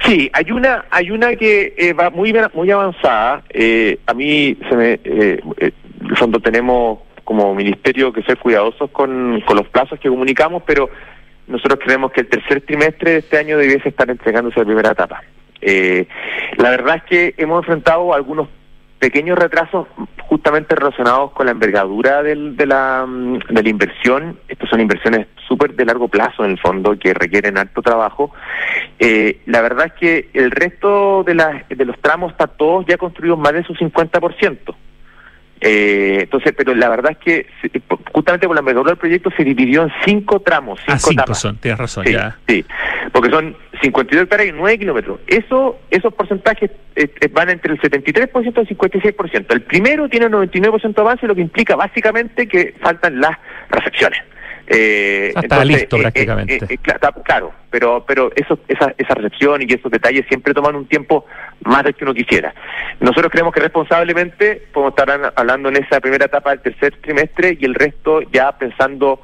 Sí, 0.05 0.31
hay 0.33 0.51
una 0.51 0.85
hay 0.91 1.11
una 1.11 1.35
que 1.37 1.75
eh, 1.77 1.93
va 1.93 2.11
muy 2.11 2.35
muy 2.55 2.71
avanzada. 2.71 3.43
Eh, 3.51 3.99
a 4.07 4.15
mí 4.15 4.57
se 4.69 4.77
me 4.77 4.93
eh, 5.05 5.41
eh 5.59 5.73
fondo 6.17 6.41
tenemos 6.41 6.99
como 7.25 7.55
ministerio 7.55 8.13
que 8.13 8.23
ser 8.23 8.37
cuidadosos 8.39 8.91
con, 8.91 9.41
con 9.47 9.57
los 9.57 9.69
plazos 9.69 9.99
que 10.01 10.09
comunicamos, 10.09 10.63
pero 10.67 10.91
nosotros 11.47 11.79
creemos 11.83 12.13
que 12.13 12.23
el 12.23 12.29
tercer 12.29 12.61
trimestre 12.63 13.13
de 13.13 13.19
este 13.19 13.39
año 13.39 13.57
debiese 13.57 13.89
estar 13.89 14.11
entregándose 14.11 14.59
la 14.59 14.67
primera 14.67 14.91
etapa. 14.91 15.23
la 15.61 16.71
verdad 16.71 16.97
es 16.97 17.03
que 17.05 17.35
hemos 17.39 17.61
enfrentado 17.61 18.13
algunos 18.13 18.49
pequeños 18.99 19.39
retrasos 19.39 19.87
justamente 20.29 20.75
relacionados 20.75 21.33
con 21.33 21.47
la 21.47 21.53
envergadura 21.53 22.23
del, 22.23 22.57
de, 22.57 22.67
la, 22.67 23.05
mm, 23.07 23.39
de 23.51 23.63
la 23.63 23.69
inversión. 23.69 24.39
Estas 24.49 24.69
son 24.71 24.81
inversiones 24.81 25.27
súper 25.47 25.75
de 25.75 25.85
largo 25.85 26.09
plazo 26.09 26.45
en 26.45 26.53
el 26.53 26.61
fondo 26.61 26.99
que 26.99 27.15
requieren 27.15 27.59
alto 27.59 27.83
trabajo. 27.83 28.33
Eh, 28.99 29.41
la 29.47 29.61
verdad 29.61 29.87
es 29.87 29.93
que 29.95 30.31
el 30.35 30.51
resto 30.51 31.25
de, 31.25 31.35
la, 31.35 31.65
de 31.69 31.85
los 31.85 31.99
tramos 32.01 32.33
está 32.33 32.47
todos 32.47 32.87
ya 32.87 32.97
construidos 32.97 33.39
más 33.39 33.53
de 33.53 33.65
su 33.65 33.75
50%. 33.75 34.75
Eh, 35.65 36.23
entonces, 36.23 36.53
pero 36.57 36.75
la 36.75 36.89
verdad 36.89 37.13
es 37.13 37.19
que 37.19 37.47
justamente 38.13 38.49
por 38.49 38.57
la 38.57 38.61
envergadura 38.61 38.91
del 38.91 38.99
proyecto 38.99 39.31
se 39.37 39.45
dividió 39.45 39.85
en 39.85 39.93
cinco 40.05 40.41
tramos. 40.41 40.81
Cinco, 40.81 40.93
ah, 40.93 40.99
cinco 40.99 41.35
son, 41.35 41.57
tienes 41.59 41.79
razón, 41.79 42.05
sí, 42.05 42.13
ya. 42.13 42.37
Sí, 42.49 42.65
porque 43.13 43.31
son 43.31 43.57
52 43.81 44.25
hectáreas 44.25 44.49
y 44.49 44.53
9 44.53 44.79
kilómetros. 44.79 45.21
Eso, 45.29 45.79
esos 45.89 46.13
porcentajes 46.15 46.69
eh, 46.97 47.09
eh, 47.21 47.29
van 47.29 47.51
entre 47.51 47.75
el 47.75 47.81
73% 47.81 48.33
y 48.43 48.49
el 48.49 48.79
56%. 48.79 49.47
El 49.51 49.63
primero 49.63 50.09
tiene 50.09 50.27
un 50.27 50.33
99% 50.33 50.95
de 50.95 51.01
avance, 51.01 51.27
lo 51.29 51.35
que 51.37 51.43
implica 51.43 51.77
básicamente 51.77 52.49
que 52.49 52.75
faltan 52.81 53.21
las 53.21 53.39
recepciones. 53.71 54.19
Eh, 54.75 55.33
está 55.43 55.65
listo 55.65 55.97
eh, 55.97 56.01
prácticamente. 56.01 56.79
claro, 57.25 57.53
pero 57.71 58.05
pero 58.07 58.33
eso, 58.35 58.59
esa, 58.69 58.95
esa 58.97 59.15
recepción 59.15 59.63
y 59.63 59.73
esos 59.73 59.91
detalles 59.91 60.25
siempre 60.29 60.55
toman 60.55 60.77
un 60.77 60.87
tiempo 60.87 61.27
más 61.65 61.85
del 61.85 61.95
que 61.95 62.05
uno 62.05 62.15
quisiera. 62.15 62.55
Nosotros 63.01 63.31
creemos 63.31 63.53
que 63.53 63.61
responsablemente 63.61 64.63
podemos 64.73 64.93
estar 64.93 65.33
hablando 65.37 65.69
en 65.69 65.77
esa 65.77 66.01
primera 66.01 66.27
etapa 66.27 66.51
del 66.51 66.61
tercer 66.61 66.97
trimestre 67.03 67.57
y 67.61 67.65
el 67.65 67.75
resto 67.75 68.23
ya 68.33 68.53
pensando 68.53 69.21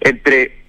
entre 0.00 0.60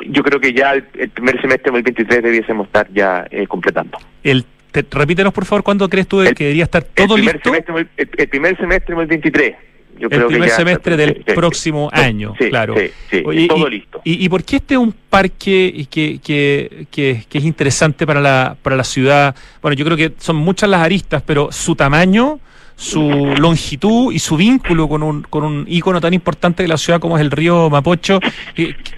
yo 0.00 0.22
creo 0.22 0.40
que 0.40 0.52
ya 0.52 0.72
el, 0.72 0.82
primer 0.82 1.40
semestre 1.40 1.70
del 1.70 1.82
2023 1.82 2.22
debiésemos 2.22 2.66
estar 2.66 2.88
ya 2.92 3.26
eh, 3.30 3.46
completando. 3.46 3.98
El 4.22 4.44
repítenos 4.72 5.32
por 5.32 5.44
favor, 5.44 5.62
¿cuándo 5.62 5.88
crees 5.88 6.06
tú 6.06 6.22
que 6.36 6.44
debería 6.44 6.64
estar 6.64 6.82
todo 6.82 7.16
el 7.16 7.22
listo? 7.22 7.40
Semestre, 7.44 7.86
el, 7.96 8.28
primer 8.28 8.56
semestre 8.56 8.94
del 8.94 9.08
2023. 9.08 9.69
Yo 10.00 10.08
el 10.10 10.26
primer 10.26 10.50
semestre 10.50 10.96
del 10.96 11.14
próximo 11.34 11.90
año, 11.92 12.34
claro. 12.48 12.74
Sí, 13.10 13.22
todo 13.46 13.68
listo. 13.68 14.00
Y, 14.04 14.28
por 14.28 14.42
qué 14.44 14.56
este 14.56 14.74
es 14.74 14.80
un 14.80 14.92
parque 14.92 15.86
que, 15.90 16.18
que, 16.20 16.86
que, 16.90 17.24
que, 17.28 17.38
es 17.38 17.44
interesante 17.44 18.06
para 18.06 18.20
la, 18.20 18.56
para 18.62 18.76
la 18.76 18.84
ciudad? 18.84 19.34
Bueno, 19.60 19.76
yo 19.76 19.84
creo 19.84 19.96
que 19.96 20.12
son 20.18 20.36
muchas 20.36 20.70
las 20.70 20.80
aristas, 20.80 21.22
pero 21.24 21.52
su 21.52 21.76
tamaño 21.76 22.40
su 22.80 23.34
longitud 23.36 24.10
y 24.10 24.18
su 24.18 24.38
vínculo 24.38 24.88
con 24.88 25.02
un, 25.02 25.20
con 25.22 25.44
un 25.44 25.66
ícono 25.68 26.00
tan 26.00 26.14
importante 26.14 26.62
de 26.62 26.68
la 26.68 26.78
ciudad 26.78 26.98
como 26.98 27.18
es 27.18 27.20
el 27.20 27.30
río 27.30 27.68
Mapocho. 27.68 28.20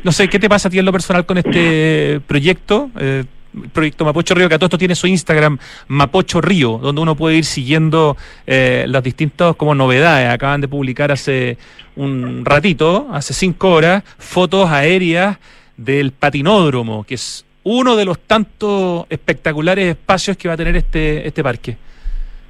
no 0.05 0.13
sé, 0.13 0.29
¿qué 0.29 0.39
te 0.39 0.49
pasa 0.49 0.69
a 0.69 0.71
ti 0.71 0.79
en 0.79 0.85
lo 0.85 0.93
personal 0.93 1.27
con 1.27 1.39
este 1.39 2.21
proyecto? 2.29 2.91
Eh, 2.97 3.25
proyecto 3.73 4.05
Mapocho 4.05 4.35
Río, 4.35 4.49
que 4.49 4.55
a 4.55 4.59
todo 4.59 4.67
esto 4.67 4.79
tiene 4.79 4.95
su 4.95 5.07
Instagram, 5.07 5.59
Mapocho 5.89 6.41
Río, 6.41 6.79
donde 6.79 7.01
uno 7.01 7.17
puede 7.17 7.37
ir 7.37 7.45
siguiendo 7.45 8.17
eh, 8.47 8.85
las 8.89 9.03
distintas 9.03 9.57
como 9.57 9.75
novedades. 9.75 10.31
Acaban 10.31 10.61
de 10.61 10.69
publicar 10.69 11.13
hace 11.13 11.59
un 11.97 12.45
ratito, 12.45 13.09
hace 13.13 13.35
cinco 13.35 13.71
horas, 13.71 14.03
fotos 14.19 14.71
aéreas 14.71 15.39
del 15.77 16.13
patinódromo, 16.13 17.05
que 17.05 17.15
es 17.15 17.45
uno 17.65 17.97
de 17.97 18.05
los 18.05 18.19
tantos 18.19 19.07
espectaculares 19.09 19.91
espacios 19.91 20.37
que 20.37 20.49
va 20.49 20.55
a 20.55 20.57
tener 20.57 20.77
este, 20.77 21.27
este 21.27 21.43
parque. 21.43 21.77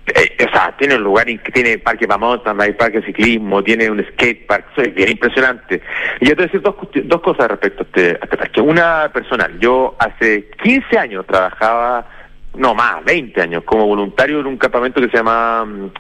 Eh, 0.07 0.44
o 0.44 0.50
sea, 0.50 0.74
tiene 0.76 0.96
un 0.96 1.05
lugar, 1.05 1.26
tiene 1.53 1.78
parque 1.78 2.09
para 2.09 2.18
mountain 2.18 2.61
hay 2.61 2.72
parque 2.72 3.00
de 3.00 3.07
ciclismo, 3.07 3.62
tiene 3.62 3.88
un 3.88 4.05
skate 4.12 4.46
park, 4.46 4.66
es 4.76 4.94
bien 4.94 5.11
impresionante. 5.11 5.80
Y 6.20 6.28
yo 6.28 6.30
te 6.30 6.34
voy 6.34 6.44
a 6.44 6.46
decir 6.46 6.61
dos, 6.61 6.74
dos 7.05 7.20
cosas 7.22 7.48
respecto 7.48 7.82
a 7.82 7.86
este, 7.86 8.11
a 8.20 8.24
este 8.24 8.36
parque. 8.36 8.61
Una 8.61 9.11
personal, 9.12 9.59
yo 9.61 9.94
hace 9.98 10.50
15 10.62 10.98
años 10.98 11.26
trabajaba, 11.26 12.07
no 12.57 12.74
más, 12.74 13.05
20 13.05 13.40
años, 13.42 13.62
como 13.64 13.86
voluntario 13.86 14.40
en 14.40 14.46
un 14.46 14.57
campamento 14.57 15.00
que 15.00 15.09
se 15.09 15.16
llama... 15.16 15.64
Mm, 15.64 15.90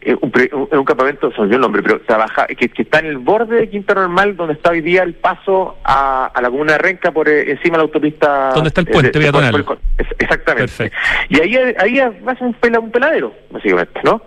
eh, 0.00 0.14
un, 0.20 0.32
un, 0.52 0.78
un, 0.78 0.84
campamento, 0.84 1.32
se 1.32 1.40
me 1.42 1.52
el 1.52 1.60
nombre, 1.60 1.82
pero 1.82 2.00
trabaja, 2.00 2.46
que, 2.46 2.70
está 2.76 3.00
en 3.00 3.06
el 3.06 3.18
borde 3.18 3.56
de 3.56 3.68
Quinta 3.68 3.94
Normal, 3.94 4.36
donde 4.36 4.54
está 4.54 4.70
hoy 4.70 4.80
día 4.80 5.02
el 5.02 5.14
paso 5.14 5.76
a, 5.82 6.26
a 6.26 6.40
la 6.40 6.50
comuna 6.50 6.74
de 6.74 6.78
Renca 6.78 7.10
por 7.10 7.28
eh, 7.28 7.50
encima 7.50 7.72
de 7.72 7.78
la 7.78 7.82
autopista. 7.82 8.52
¿Dónde 8.54 8.68
está 8.68 8.82
el 8.82 8.86
puente 8.86 9.18
eh, 9.18 9.64
exactamente. 10.18 10.92
Y 11.28 11.40
ahí, 11.40 11.56
ahí 11.78 11.98
va 12.26 12.32
a 12.32 12.36
ser 12.36 12.46
un, 12.46 12.90
peladero, 12.90 13.34
básicamente, 13.50 14.00
¿no? 14.04 14.22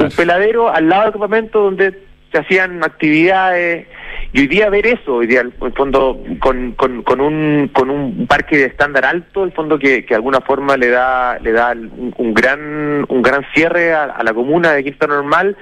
Un 0.00 0.10
peladero 0.10 0.72
al 0.72 0.88
lado 0.88 1.02
del 1.02 1.12
campamento 1.12 1.60
donde 1.60 2.06
se 2.30 2.38
hacían 2.38 2.82
actividades 2.84 3.88
y 4.32 4.40
hoy 4.40 4.46
día 4.46 4.68
ver 4.70 4.86
eso, 4.86 5.16
hoy 5.16 5.26
día 5.26 5.40
en 5.40 5.52
fondo 5.74 6.22
con, 6.40 6.72
con, 6.72 7.02
con, 7.02 7.20
un, 7.20 7.70
con 7.72 7.90
un 7.90 8.26
parque 8.26 8.56
de 8.56 8.64
estándar 8.66 9.04
alto, 9.04 9.44
el 9.44 9.52
fondo 9.52 9.78
que, 9.78 10.04
que 10.04 10.10
de 10.10 10.16
alguna 10.16 10.40
forma 10.40 10.76
le 10.76 10.88
da 10.88 11.38
le 11.38 11.52
da 11.52 11.72
un, 11.72 12.34
gran 12.34 13.04
un 13.08 13.22
gran 13.22 13.44
cierre 13.54 13.94
a, 13.94 14.22
la 14.22 14.34
comuna 14.34 14.72
de 14.72 14.84
Quinta 14.84 15.06
Normal 15.06 15.56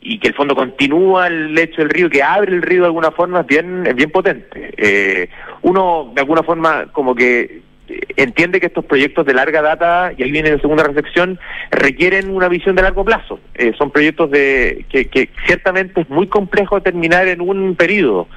y 0.00 0.18
que 0.18 0.28
el 0.28 0.34
fondo 0.34 0.54
continúa 0.54 1.26
el 1.26 1.54
lecho 1.54 1.82
del 1.82 1.90
río, 1.90 2.08
que 2.08 2.22
abre 2.22 2.52
el 2.52 2.62
río 2.62 2.82
de 2.82 2.86
alguna 2.86 3.10
forma, 3.10 3.40
es 3.40 3.46
bien, 3.46 3.84
es 3.86 3.94
bien 3.96 4.10
potente. 4.10 4.72
Eh, 4.76 5.28
uno 5.62 6.12
de 6.14 6.20
alguna 6.20 6.44
forma 6.44 6.86
como 6.92 7.14
que 7.14 7.62
entiende 8.16 8.60
que 8.60 8.66
estos 8.66 8.84
proyectos 8.84 9.26
de 9.26 9.34
larga 9.34 9.62
data, 9.62 10.12
y 10.16 10.22
ahí 10.22 10.30
viene 10.30 10.50
la 10.50 10.60
segunda 10.60 10.84
reflexión, 10.84 11.38
requieren 11.70 12.30
una 12.30 12.48
visión 12.48 12.76
de 12.76 12.82
largo 12.82 13.04
plazo. 13.04 13.40
Eh, 13.54 13.72
son 13.78 13.90
proyectos 13.90 14.30
de 14.30 14.84
que, 14.88 15.08
que, 15.08 15.30
ciertamente 15.46 16.02
es 16.02 16.10
muy 16.10 16.26
complejo 16.26 16.80
terminar 16.80 17.28
en 17.28 17.40
un 17.40 17.76
periodo. 17.76 18.28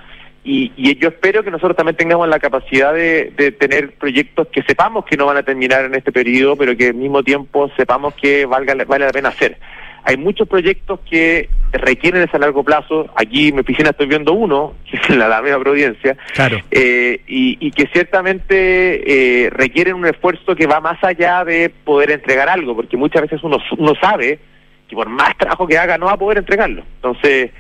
Y, 0.44 0.72
y, 0.78 0.98
yo 0.98 1.10
espero 1.10 1.44
que 1.44 1.52
nosotros 1.52 1.76
también 1.76 1.98
tengamos 1.98 2.28
la 2.28 2.40
capacidad 2.40 2.94
de, 2.94 3.34
de, 3.36 3.52
tener 3.52 3.92
proyectos 3.94 4.48
que 4.48 4.64
sepamos 4.64 5.06
que 5.06 5.18
no 5.18 5.26
van 5.26 5.38
a 5.38 5.44
terminar 5.44 5.86
en 5.86 5.96
este 5.96 6.12
periodo, 6.12 6.56
pero 6.56 6.78
que 6.78 6.88
al 6.88 6.94
mismo 6.94 7.24
tiempo 7.24 7.70
sepamos 7.76 8.14
que 8.16 8.46
valga, 8.46 8.74
vale 8.86 9.06
la 9.06 9.12
pena 9.12 9.30
hacer 9.30 9.58
hay 10.04 10.18
muchos 10.18 10.48
proyectos 10.48 11.00
que 11.10 11.50
requieren 11.72 12.24
ese 12.24 12.40
largo 12.40 12.64
plazo. 12.64 13.08
Aquí 13.16 13.50
en 13.50 13.56
mi 13.56 13.62
oficina 13.62 13.90
estoy 13.90 14.08
viendo 14.08 14.34
uno, 14.34 14.74
que 14.90 14.98
es 14.98 15.10
la 15.10 15.26
Alameda 15.26 15.60
Providencia, 15.60 16.18
claro. 16.34 16.60
Eh, 16.72 17.22
y, 17.28 17.72
que 17.72 17.88
ciertamente 17.94 19.46
eh, 19.46 19.50
requieren 19.52 19.94
un 19.96 20.06
esfuerzo 20.06 20.56
que 20.56 20.68
va 20.68 20.82
más 20.82 21.02
allá 21.04 21.46
de 21.46 21.70
poder 21.70 22.12
entregar 22.12 22.50
algo, 22.50 22.76
porque 22.76 22.98
muchas 22.98 23.22
veces 23.22 23.42
uno, 23.44 23.58
uno 23.78 23.94
sabe 24.02 24.40
que 24.88 24.96
por 24.96 25.08
más 25.08 25.38
trabajo 25.38 25.68
que 25.68 25.78
haga 25.78 25.98
no 25.98 26.08
va 26.08 26.14
a 26.14 26.18
poder 26.18 26.40
entregarlo. 26.40 26.84
Entonces, 26.96 27.52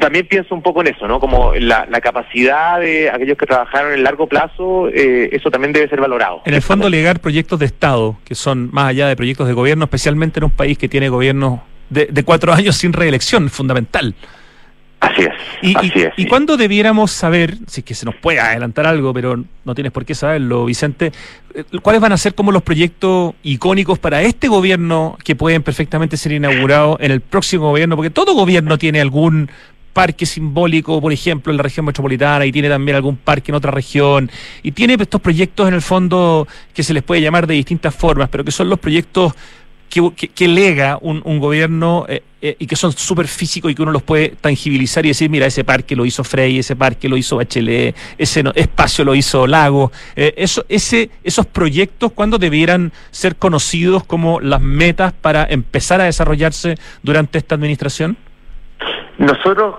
también 0.00 0.26
pienso 0.26 0.54
un 0.54 0.62
poco 0.62 0.80
en 0.80 0.88
eso, 0.88 1.06
¿no? 1.06 1.20
Como 1.20 1.54
la, 1.54 1.86
capacidad 2.02 2.80
de 2.80 3.10
aquellos 3.10 3.38
que 3.38 3.46
trabajaron 3.46 3.92
en 3.92 4.02
largo 4.02 4.26
plazo, 4.26 4.88
eh, 4.88 5.30
eso 5.32 5.50
también 5.50 5.72
debe 5.72 5.88
ser 5.88 6.00
valorado. 6.00 6.42
En 6.44 6.54
el 6.54 6.62
fondo, 6.62 6.88
legar 6.88 7.20
proyectos 7.20 7.58
de 7.60 7.66
Estado, 7.66 8.16
que 8.24 8.34
son 8.34 8.70
más 8.72 8.88
allá 8.88 9.08
de 9.08 9.16
proyectos 9.16 9.46
de 9.46 9.54
gobierno, 9.54 9.84
especialmente 9.84 10.40
en 10.40 10.44
un 10.44 10.50
país 10.50 10.76
que 10.76 10.88
tiene 10.88 11.08
gobiernos 11.08 11.60
de, 11.94 12.24
cuatro 12.24 12.52
años 12.52 12.76
sin 12.76 12.92
reelección, 12.92 13.48
fundamental. 13.48 14.14
Así 15.00 15.22
es. 15.22 15.30
¿Y, 15.62 15.76
así 15.76 15.92
es, 15.94 16.12
¿y 16.16 16.26
cuándo 16.26 16.56
debiéramos 16.56 17.10
saber, 17.10 17.58
si 17.66 17.80
es 17.80 17.84
que 17.84 17.94
se 17.94 18.06
nos 18.06 18.14
puede 18.14 18.40
adelantar 18.40 18.86
algo, 18.86 19.12
pero 19.12 19.42
no 19.64 19.74
tienes 19.74 19.92
por 19.92 20.04
qué 20.04 20.14
saberlo, 20.14 20.64
Vicente, 20.64 21.12
eh, 21.54 21.64
cuáles 21.82 22.00
van 22.00 22.12
a 22.12 22.16
ser 22.16 22.34
como 22.34 22.52
los 22.52 22.62
proyectos 22.62 23.34
icónicos 23.42 23.98
para 23.98 24.22
este 24.22 24.48
gobierno 24.48 25.18
que 25.22 25.36
pueden 25.36 25.62
perfectamente 25.62 26.16
ser 26.16 26.32
inaugurados 26.32 26.96
en 27.00 27.10
el 27.10 27.20
próximo 27.20 27.70
gobierno? 27.70 27.96
Porque 27.96 28.10
todo 28.10 28.34
gobierno 28.34 28.78
tiene 28.78 29.00
algún 29.00 29.50
parque 29.94 30.26
simbólico, 30.26 31.00
por 31.00 31.12
ejemplo, 31.12 31.50
en 31.50 31.56
la 31.56 31.62
región 31.62 31.86
metropolitana 31.86 32.44
y 32.44 32.52
tiene 32.52 32.68
también 32.68 32.96
algún 32.96 33.16
parque 33.16 33.52
en 33.52 33.54
otra 33.54 33.70
región 33.70 34.30
y 34.62 34.72
tiene 34.72 34.96
estos 35.00 35.20
proyectos 35.20 35.68
en 35.68 35.74
el 35.74 35.82
fondo 35.82 36.46
que 36.74 36.82
se 36.82 36.92
les 36.92 37.02
puede 37.02 37.22
llamar 37.22 37.46
de 37.46 37.54
distintas 37.54 37.94
formas, 37.94 38.28
pero 38.28 38.44
que 38.44 38.50
son 38.50 38.68
los 38.68 38.78
proyectos 38.78 39.32
que, 40.00 40.48
lega 40.48 40.98
un, 41.00 41.38
gobierno 41.38 42.04
eh, 42.08 42.22
eh, 42.42 42.56
y 42.58 42.66
que 42.66 42.76
son 42.76 42.92
súper 42.92 43.28
físicos 43.28 43.70
y 43.70 43.74
que 43.74 43.82
uno 43.82 43.92
los 43.92 44.02
puede 44.02 44.30
tangibilizar 44.40 45.04
y 45.04 45.08
decir, 45.08 45.30
mira, 45.30 45.46
ese 45.46 45.62
parque 45.62 45.94
lo 45.94 46.04
hizo 46.04 46.24
Frey, 46.24 46.58
ese 46.58 46.74
parque 46.74 47.08
lo 47.08 47.16
hizo 47.16 47.36
Bachelet, 47.36 47.94
ese 48.18 48.42
espacio 48.54 49.04
lo 49.04 49.14
hizo 49.14 49.46
Lago. 49.46 49.92
Eh, 50.16 50.34
esos 50.36 51.46
proyectos, 51.46 52.12
¿cuándo 52.12 52.38
debieran 52.38 52.92
ser 53.10 53.36
conocidos 53.36 54.04
como 54.04 54.40
las 54.40 54.60
metas 54.60 55.12
para 55.12 55.44
empezar 55.44 56.00
a 56.00 56.04
desarrollarse 56.04 56.76
durante 57.02 57.38
esta 57.38 57.54
administración? 57.54 58.16
Nosotros 59.18 59.76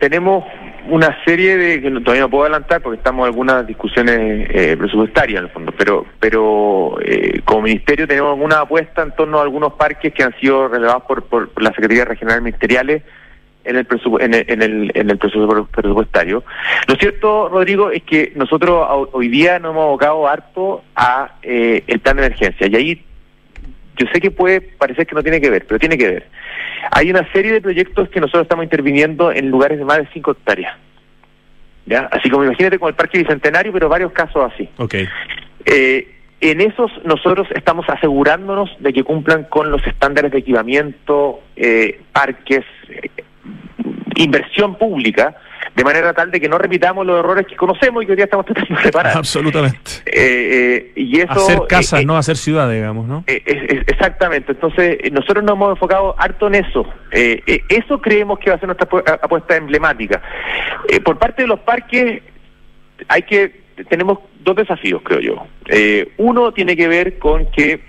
tenemos 0.00 0.44
una 0.88 1.22
serie 1.24 1.56
de 1.56 1.82
que 1.82 1.90
todavía 1.90 2.22
no 2.22 2.30
puedo 2.30 2.44
adelantar 2.44 2.82
porque 2.82 2.98
estamos 2.98 3.24
en 3.24 3.32
algunas 3.32 3.66
discusiones 3.66 4.48
eh, 4.50 4.76
presupuestarias 4.76 5.38
en 5.38 5.44
el 5.46 5.50
fondo, 5.50 5.72
pero 5.76 6.06
pero 6.20 6.98
eh, 7.02 7.40
como 7.44 7.62
ministerio 7.62 8.06
tenemos 8.06 8.34
alguna 8.34 8.60
apuesta 8.60 9.02
en 9.02 9.14
torno 9.14 9.38
a 9.38 9.42
algunos 9.42 9.74
parques 9.74 10.12
que 10.12 10.22
han 10.22 10.38
sido 10.40 10.68
relevados 10.68 11.04
por, 11.04 11.24
por, 11.24 11.50
la 11.62 11.70
Secretaría 11.70 12.04
Regional 12.04 12.42
Ministeriales 12.42 13.02
en 13.64 13.76
el, 13.76 13.86
en 14.20 14.34
el, 14.34 14.44
en 14.48 14.62
el, 14.62 14.92
en 14.94 15.10
el 15.10 15.18
presupuestario. 15.18 16.42
Lo 16.86 16.94
cierto, 16.94 17.48
Rodrigo, 17.48 17.90
es 17.90 18.02
que 18.02 18.32
nosotros 18.34 18.86
hoy 19.12 19.28
día 19.28 19.58
nos 19.58 19.72
hemos 19.72 19.84
abocado 19.84 20.26
harto 20.26 20.82
a 20.96 21.32
eh, 21.42 21.84
el 21.86 22.00
plan 22.00 22.16
de 22.16 22.26
emergencia 22.26 22.66
y 22.66 22.76
ahí 22.76 23.04
yo 23.98 24.06
sé 24.12 24.20
que 24.20 24.30
puede 24.30 24.60
parecer 24.60 25.06
que 25.06 25.14
no 25.14 25.22
tiene 25.22 25.40
que 25.40 25.50
ver, 25.50 25.66
pero 25.66 25.78
tiene 25.78 25.98
que 25.98 26.08
ver. 26.08 26.26
Hay 26.90 27.10
una 27.10 27.30
serie 27.32 27.52
de 27.52 27.60
proyectos 27.60 28.08
que 28.08 28.20
nosotros 28.20 28.42
estamos 28.42 28.64
interviniendo 28.64 29.32
en 29.32 29.50
lugares 29.50 29.78
de 29.78 29.84
más 29.84 29.98
de 29.98 30.08
5 30.12 30.30
hectáreas. 30.32 30.76
¿Ya? 31.86 32.08
Así 32.12 32.28
como 32.28 32.44
imagínate 32.44 32.78
con 32.78 32.88
el 32.88 32.94
Parque 32.94 33.18
Bicentenario, 33.18 33.72
pero 33.72 33.88
varios 33.88 34.12
casos 34.12 34.52
así. 34.52 34.68
Okay. 34.76 35.08
Eh, 35.64 36.14
en 36.40 36.60
esos 36.60 36.90
nosotros 37.04 37.48
estamos 37.54 37.86
asegurándonos 37.88 38.70
de 38.78 38.92
que 38.92 39.02
cumplan 39.02 39.44
con 39.44 39.70
los 39.70 39.84
estándares 39.86 40.30
de 40.30 40.38
equipamiento, 40.38 41.40
eh, 41.56 42.00
parques, 42.12 42.64
eh, 42.88 43.10
inversión 44.16 44.76
pública, 44.76 45.34
de 45.78 45.84
manera 45.84 46.12
tal 46.12 46.32
de 46.32 46.40
que 46.40 46.48
no 46.48 46.58
repitamos 46.58 47.06
los 47.06 47.20
errores 47.20 47.46
que 47.46 47.54
conocemos 47.54 48.02
y 48.02 48.06
que 48.06 48.12
hoy 48.12 48.16
día 48.16 48.24
estamos 48.24 48.44
tratando 48.46 48.74
de 48.74 48.82
reparar. 48.82 49.12
Absolutamente. 49.16 49.78
Eh, 50.06 50.12
eh, 50.16 50.92
y 50.96 51.20
eso, 51.20 51.30
hacer 51.30 51.60
casas, 51.68 52.02
eh, 52.02 52.04
no 52.04 52.16
hacer 52.16 52.36
ciudad, 52.36 52.68
digamos, 52.68 53.06
¿no? 53.06 53.22
exactamente. 53.28 54.50
Entonces, 54.50 54.98
nosotros 55.12 55.44
nos 55.44 55.54
hemos 55.54 55.70
enfocado 55.70 56.16
harto 56.18 56.48
en 56.48 56.56
eso. 56.56 56.84
eso 57.12 58.00
creemos 58.00 58.40
que 58.40 58.50
va 58.50 58.56
a 58.56 58.58
ser 58.58 58.66
nuestra 58.66 58.88
apuesta 59.22 59.54
emblemática. 59.54 60.20
por 61.04 61.16
parte 61.16 61.42
de 61.42 61.48
los 61.48 61.60
parques, 61.60 62.22
hay 63.06 63.22
que 63.22 63.68
tenemos 63.88 64.18
dos 64.40 64.56
desafíos, 64.56 65.00
creo 65.04 65.20
yo. 65.20 65.46
uno 66.16 66.50
tiene 66.52 66.74
que 66.74 66.88
ver 66.88 67.20
con 67.20 67.48
que 67.52 67.80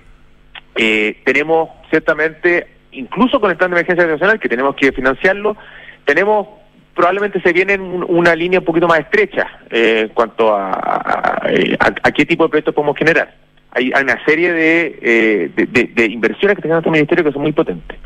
tenemos 1.26 1.72
ciertamente, 1.90 2.68
incluso 2.92 3.42
con 3.42 3.50
el 3.50 3.58
plan 3.58 3.72
de 3.72 3.78
emergencia 3.78 4.06
nacional, 4.06 4.40
que 4.40 4.48
tenemos 4.48 4.76
que 4.76 4.92
financiarlo, 4.92 5.58
tenemos 6.06 6.59
probablemente 6.96 7.42
se 7.42 7.54
viene 7.54 7.74
en 7.74 8.04
una 8.08 8.36
línea 8.36 8.60
un 8.60 8.66
poquito 8.66 8.88
más 8.88 9.00
estrecha 9.00 9.48
eh, 9.70 10.02
en 10.02 10.10
cuanto 10.10 10.54
a, 10.54 10.72
a, 10.72 12.12
qué 12.12 12.26
tipo 12.26 12.44
de 12.44 12.50
proyectos 12.50 12.74
podemos 12.74 12.98
generar. 12.98 13.34
Hay, 13.72 13.90
una 13.90 14.24
serie 14.26 14.98
eh, 15.02 15.52
de, 15.56 15.66
de, 15.94 16.06
inversiones 16.06 16.56
que 16.56 16.62
tenga 16.64 16.76
nuestro 16.76 16.92
ministerio 16.92 17.24
que 17.24 17.32
son 17.32 17.44
muy 17.44 17.52
potentes. 17.52 17.98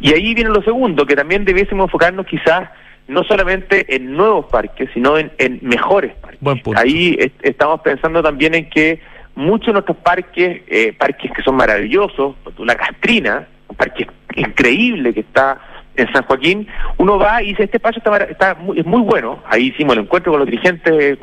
Y 0.00 0.12
ahí 0.12 0.34
viene 0.34 0.50
lo 0.50 0.62
segundo, 0.62 1.06
que 1.06 1.16
también 1.16 1.44
debiésemos 1.44 1.86
enfocarnos 1.86 2.26
quizás 2.26 2.68
no 3.08 3.24
solamente 3.24 3.94
en 3.94 4.12
nuevos 4.12 4.46
parques, 4.46 4.88
sino 4.94 5.18
en, 5.18 5.32
mejores 5.62 6.14
parques. 6.14 6.62
Ahí 6.76 7.18
estamos 7.42 7.80
pensando 7.80 8.22
también 8.22 8.54
en 8.54 8.70
que 8.70 9.00
muchos 9.34 9.66
de 9.66 9.72
nuestros 9.72 9.96
parques, 9.96 10.62
eh, 10.68 10.92
parques 10.96 11.32
que 11.32 11.42
son 11.42 11.56
maravillosos, 11.56 12.36
la 12.58 12.76
Castrina, 12.76 13.48
un 13.68 13.76
parque 13.76 14.06
increíble 14.36 15.12
que 15.12 15.20
está 15.20 15.60
en 16.00 16.12
San 16.12 16.24
Joaquín, 16.24 16.66
uno 16.98 17.18
va 17.18 17.42
y 17.42 17.48
dice, 17.48 17.64
este 17.64 17.76
espacio 17.76 18.02
está, 18.28 18.54
muy, 18.54 18.78
es 18.78 18.86
muy 18.86 19.02
bueno. 19.02 19.42
Ahí 19.46 19.68
hicimos 19.68 19.96
el 19.96 20.04
encuentro 20.04 20.32
con 20.32 20.40
los 20.40 20.48
dirigentes, 20.48 21.18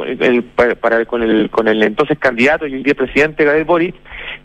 para, 0.81 1.05
con, 1.05 1.23
el, 1.23 1.49
con 1.49 1.67
el 1.67 1.83
entonces 1.83 2.17
candidato 2.19 2.67
y 2.67 2.73
el 2.73 2.83
día 2.83 2.95
presidente 2.95 3.43
Gabriel 3.43 3.65
Boris, 3.65 3.93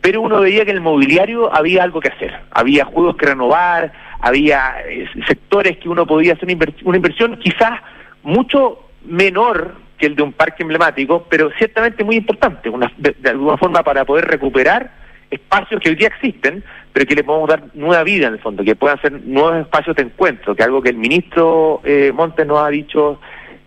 pero 0.01 0.21
uno 0.21 0.41
veía 0.41 0.65
que 0.65 0.71
en 0.71 0.79
el 0.79 0.83
mobiliario 0.83 1.55
había 1.55 1.83
algo 1.83 2.01
que 2.01 2.09
hacer. 2.09 2.33
Había 2.51 2.85
juegos 2.85 3.17
que 3.17 3.27
renovar, 3.27 3.93
había 4.21 4.77
eh, 4.89 5.07
sectores 5.27 5.79
que 5.79 5.89
uno 5.89 6.07
podía 6.07 6.35
hacer 6.35 6.45
una, 6.85 6.97
inversión 6.97 7.37
quizás 7.39 7.81
mucho 8.23 8.79
menor 9.05 9.75
que 9.99 10.07
el 10.07 10.17
de 10.17 10.23
un 10.23 10.33
parque 10.33 10.63
emblemático, 10.63 11.27
pero 11.29 11.51
ciertamente 11.59 12.05
muy 12.05 12.17
importante, 12.17 12.71
de, 12.97 13.31
alguna 13.31 13.57
forma 13.57 13.83
para 13.83 14.05
poder 14.05 14.25
recuperar 14.27 15.02
espacios 15.33 15.81
que 15.81 15.91
hoy 15.91 15.97
día 15.97 16.09
existen, 16.09 16.63
pero 16.93 17.07
que 17.07 17.15
le 17.15 17.25
podemos 17.25 17.49
dar 17.49 17.65
nueva 17.75 18.05
vida 18.05 18.29
en 18.29 18.35
el 18.35 18.39
fondo, 18.39 18.63
que 18.63 18.77
puedan 18.77 19.01
ser 19.01 19.13
nuevos 19.13 19.57
espacios 19.57 19.97
de 19.97 20.03
encuentro, 20.03 20.55
que 20.55 20.63
algo 20.63 20.83
que 20.83 20.91
el 20.91 20.97
ministro 20.97 21.81
eh, 21.85 22.13
Montes 22.15 22.47
nos 22.47 22.59
ha 22.59 22.69
dicho 22.69 23.19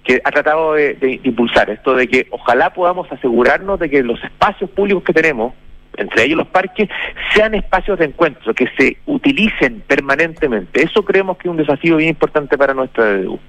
que 0.03 0.21
ha 0.23 0.31
tratado 0.31 0.73
de 0.75 1.19
impulsar, 1.23 1.69
esto 1.71 1.95
de 1.95 2.07
que 2.07 2.27
ojalá 2.29 2.71
podamos 2.71 3.11
asegurarnos 3.11 3.79
de 3.79 3.89
que 3.89 4.03
los 4.03 4.23
espacios 4.23 4.69
públicos 4.69 5.03
que 5.03 5.13
tenemos, 5.13 5.53
entre 5.97 6.25
ellos 6.25 6.37
los 6.37 6.47
parques, 6.47 6.89
sean 7.33 7.55
espacios 7.55 7.97
de 7.97 8.05
encuentro, 8.05 8.53
que 8.53 8.67
se 8.77 8.97
utilicen 9.07 9.81
permanentemente. 9.87 10.83
Eso 10.83 11.03
creemos 11.03 11.37
que 11.37 11.47
es 11.47 11.51
un 11.51 11.57
desafío 11.57 11.97
bien 11.97 12.09
importante 12.09 12.55
para 12.55 12.75
nuestra 12.75 13.17
DDU. 13.17 13.39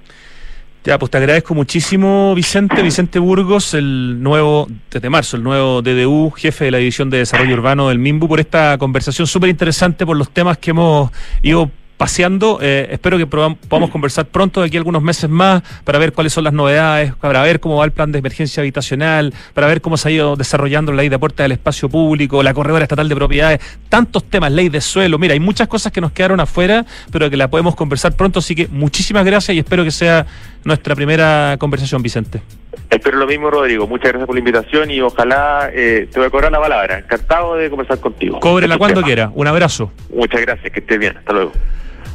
Ya, 0.87 0.97
pues 0.97 1.11
te 1.11 1.17
agradezco 1.17 1.53
muchísimo, 1.53 2.33
Vicente, 2.33 2.81
Vicente 2.81 3.19
Burgos, 3.19 3.73
el 3.73 4.23
nuevo, 4.23 4.69
desde 4.89 5.09
marzo, 5.09 5.35
el 5.35 5.43
nuevo 5.43 5.81
DDU, 5.81 6.31
jefe 6.31 6.63
de 6.63 6.71
la 6.71 6.77
División 6.77 7.09
de 7.09 7.17
Desarrollo 7.17 7.55
Urbano 7.55 7.89
del 7.89 7.99
MIMBU, 7.99 8.29
por 8.29 8.39
esta 8.39 8.77
conversación 8.77 9.27
súper 9.27 9.49
interesante 9.49 10.05
por 10.05 10.15
los 10.15 10.29
temas 10.29 10.59
que 10.59 10.69
hemos 10.71 11.11
ido 11.43 11.69
paseando. 11.97 12.59
Eh, 12.61 12.87
espero 12.91 13.17
que 13.17 13.25
podamos 13.25 13.89
conversar 13.89 14.25
pronto, 14.27 14.61
de 14.61 14.67
aquí 14.67 14.77
a 14.77 14.79
algunos 14.79 15.01
meses 15.01 15.29
más, 15.29 15.63
para 15.83 15.99
ver 15.99 16.13
cuáles 16.13 16.31
son 16.33 16.43
las 16.43 16.53
novedades, 16.53 17.13
para 17.15 17.41
ver 17.41 17.59
cómo 17.59 17.77
va 17.77 17.85
el 17.85 17.91
plan 17.91 18.11
de 18.11 18.19
emergencia 18.19 18.61
habitacional, 18.61 19.33
para 19.53 19.67
ver 19.67 19.81
cómo 19.81 19.97
se 19.97 20.09
ha 20.09 20.11
ido 20.11 20.35
desarrollando 20.35 20.91
la 20.91 20.97
ley 20.97 21.09
de 21.09 21.19
puerta 21.19 21.43
del 21.43 21.53
espacio 21.53 21.89
público, 21.89 22.43
la 22.43 22.53
corredora 22.53 22.83
estatal 22.83 23.09
de 23.09 23.15
propiedades, 23.15 23.59
tantos 23.89 24.23
temas, 24.23 24.51
ley 24.51 24.69
de 24.69 24.79
suelo. 24.79 25.17
Mira, 25.17 25.33
hay 25.33 25.39
muchas 25.39 25.67
cosas 25.67 25.91
que 25.91 25.99
nos 25.99 26.11
quedaron 26.11 26.39
afuera, 26.39 26.85
pero 27.11 27.29
que 27.29 27.37
la 27.37 27.49
podemos 27.49 27.75
conversar 27.75 28.15
pronto. 28.15 28.39
Así 28.39 28.55
que 28.55 28.67
muchísimas 28.67 29.25
gracias 29.25 29.55
y 29.55 29.59
espero 29.59 29.83
que 29.83 29.91
sea 29.91 30.25
nuestra 30.63 30.95
primera 30.95 31.55
conversación, 31.59 32.01
Vicente. 32.01 32.41
Espero 32.89 33.17
lo 33.17 33.27
mismo, 33.27 33.49
Rodrigo. 33.49 33.85
Muchas 33.85 34.09
gracias 34.09 34.27
por 34.27 34.35
la 34.35 34.39
invitación 34.39 34.91
y 34.91 35.01
ojalá 35.01 35.69
eh, 35.73 36.07
te 36.11 36.19
voy 36.19 36.27
a 36.27 36.29
cobrar 36.29 36.51
la 36.51 36.59
palabra. 36.59 36.99
Encantado 36.99 37.55
de 37.55 37.69
conversar 37.69 37.99
contigo. 37.99 38.39
Cóbrela 38.39 38.77
cuando 38.77 39.01
quiera. 39.01 39.29
Un 39.33 39.47
abrazo. 39.47 39.91
Muchas 40.13 40.41
gracias, 40.41 40.71
que 40.71 40.79
estés 40.79 40.97
bien. 40.97 41.17
Hasta 41.17 41.33
luego. 41.33 41.51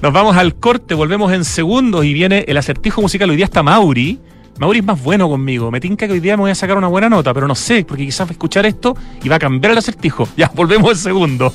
Nos 0.00 0.12
vamos 0.12 0.36
al 0.36 0.54
corte, 0.56 0.94
volvemos 0.94 1.32
en 1.32 1.44
segundos 1.44 2.04
y 2.04 2.12
viene 2.12 2.44
el 2.48 2.56
acertijo 2.56 3.00
musical. 3.00 3.30
Hoy 3.30 3.36
día 3.36 3.44
está 3.44 3.62
Mauri. 3.62 4.18
Mauri 4.58 4.80
es 4.80 4.84
más 4.84 5.02
bueno 5.02 5.28
conmigo. 5.28 5.70
Me 5.70 5.80
tinca 5.80 6.06
que 6.06 6.12
hoy 6.12 6.20
día 6.20 6.36
me 6.36 6.42
voy 6.42 6.50
a 6.50 6.54
sacar 6.54 6.76
una 6.76 6.88
buena 6.88 7.08
nota, 7.08 7.32
pero 7.32 7.46
no 7.48 7.54
sé, 7.54 7.84
porque 7.84 8.04
quizás 8.04 8.26
va 8.26 8.30
a 8.30 8.32
escuchar 8.32 8.66
esto 8.66 8.96
y 9.22 9.28
va 9.28 9.36
a 9.36 9.38
cambiar 9.38 9.72
el 9.72 9.78
acertijo. 9.78 10.28
Ya, 10.36 10.50
volvemos 10.54 10.90
en 10.92 10.96
segundos. 10.96 11.52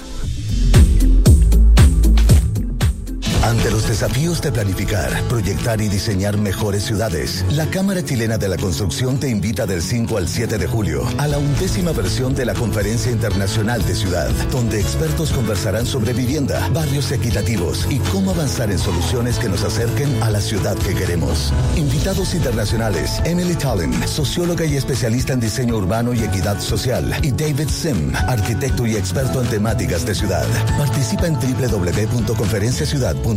Ante 3.48 3.72
los 3.72 3.88
desafíos 3.88 4.42
de 4.42 4.52
planificar, 4.52 5.10
proyectar 5.30 5.80
y 5.80 5.88
diseñar 5.88 6.38
mejores 6.38 6.84
ciudades, 6.84 7.46
la 7.52 7.66
Cámara 7.68 8.04
Chilena 8.04 8.38
de 8.38 8.50
la 8.50 8.58
Construcción 8.58 9.22
te 9.22 9.30
invita 9.30 9.66
del 9.66 9.82
5 9.82 10.18
al 10.18 10.28
7 10.28 10.58
de 10.58 10.68
julio 10.68 11.08
a 11.18 11.28
la 11.28 11.38
undécima 11.38 11.94
versión 11.94 12.36
de 12.36 12.44
la 12.44 12.54
Conferencia 12.54 13.10
Internacional 13.10 13.86
de 13.86 13.96
Ciudad, 13.96 14.30
donde 14.52 14.82
expertos 14.82 15.32
conversarán 15.32 15.86
sobre 15.86 16.12
vivienda, 16.12 16.68
barrios 16.74 17.10
equitativos 17.14 17.88
y 17.90 18.00
cómo 18.12 18.32
avanzar 18.32 18.70
en 18.70 18.80
soluciones 18.80 19.40
que 19.40 19.48
nos 19.48 19.64
acerquen 19.64 20.22
a 20.22 20.30
la 20.30 20.42
ciudad 20.42 20.76
que 20.80 20.94
queremos. 20.94 21.54
Invitados 21.78 22.36
internacionales, 22.36 23.22
Emily 23.24 23.56
Tallinn, 23.56 24.06
socióloga 24.10 24.66
y 24.66 24.76
especialista 24.76 25.32
en 25.32 25.40
diseño 25.40 25.78
urbano 25.78 26.14
y 26.14 26.22
equidad 26.22 26.60
social, 26.60 27.18
y 27.24 27.32
David 27.32 27.70
Sim, 27.70 28.14
arquitecto 28.14 28.86
y 28.86 28.98
experto 28.98 29.42
en 29.42 29.48
temáticas 29.48 30.06
de 30.06 30.16
ciudad. 30.16 30.46
Participa 30.78 31.28
en 31.28 31.36
www.conferenciaciudad.com 31.36 33.37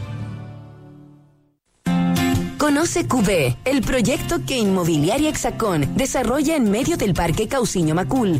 Conoce 2.61 3.07
QB, 3.07 3.55
el 3.65 3.81
proyecto 3.81 4.45
que 4.45 4.59
Inmobiliaria 4.59 5.31
Hexacón 5.31 5.97
desarrolla 5.97 6.55
en 6.55 6.69
medio 6.69 6.95
del 6.95 7.15
Parque 7.15 7.47
Cauciño 7.47 7.95
Macul, 7.95 8.39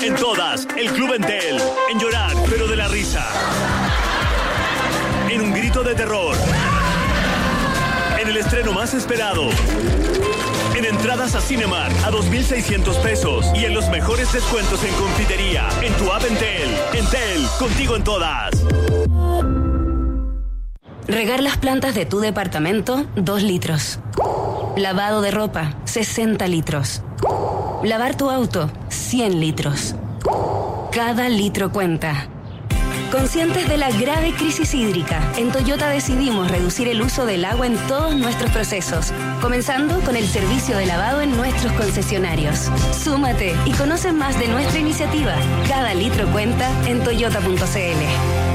En 0.00 0.14
todas, 0.14 0.66
el 0.76 0.90
Club 0.92 1.14
Entel. 1.14 1.58
En 1.90 1.98
llorar, 1.98 2.32
pero 2.48 2.66
de 2.66 2.76
la 2.76 2.88
risa. 2.88 3.26
En 5.28 5.40
un 5.40 5.52
grito 5.52 5.82
de 5.82 5.94
terror. 5.94 6.36
En 8.20 8.28
el 8.28 8.36
estreno 8.36 8.72
más 8.72 8.94
esperado. 8.94 9.48
En 10.76 10.84
entradas 10.84 11.34
a 11.34 11.40
Cinemark 11.40 11.92
a 12.04 12.10
2.600 12.10 13.02
pesos. 13.02 13.46
Y 13.54 13.64
en 13.64 13.74
los 13.74 13.88
mejores 13.88 14.32
descuentos 14.32 14.82
en 14.84 14.94
confitería. 14.94 15.68
En 15.82 15.92
tu 15.94 16.10
app 16.12 16.24
Entel. 16.24 16.76
Entel, 16.94 17.46
contigo 17.58 17.96
en 17.96 18.04
todas. 18.04 18.50
Regar 21.06 21.42
las 21.42 21.56
plantas 21.56 21.94
de 21.94 22.06
tu 22.06 22.20
departamento, 22.20 23.06
2 23.16 23.42
litros. 23.42 23.98
Lavado 24.76 25.22
de 25.22 25.30
ropa, 25.32 25.74
60 25.84 26.46
litros. 26.46 27.02
Lavar 27.82 28.16
tu 28.16 28.28
auto, 28.28 28.68
100 28.88 29.38
litros. 29.38 29.94
Cada 30.90 31.28
litro 31.28 31.70
cuenta. 31.70 32.26
Conscientes 33.12 33.68
de 33.68 33.76
la 33.76 33.90
grave 33.90 34.32
crisis 34.32 34.74
hídrica, 34.74 35.22
en 35.36 35.52
Toyota 35.52 35.88
decidimos 35.88 36.50
reducir 36.50 36.88
el 36.88 37.00
uso 37.00 37.24
del 37.24 37.44
agua 37.44 37.66
en 37.66 37.76
todos 37.86 38.16
nuestros 38.16 38.50
procesos, 38.50 39.12
comenzando 39.40 40.00
con 40.00 40.16
el 40.16 40.26
servicio 40.26 40.76
de 40.76 40.86
lavado 40.86 41.20
en 41.20 41.36
nuestros 41.36 41.72
concesionarios. 41.74 42.68
Súmate 42.92 43.54
y 43.64 43.70
conoce 43.72 44.12
más 44.12 44.38
de 44.40 44.48
nuestra 44.48 44.80
iniciativa. 44.80 45.36
Cada 45.68 45.94
litro 45.94 46.26
cuenta 46.32 46.68
en 46.88 47.04
toyota.cl. 47.04 48.47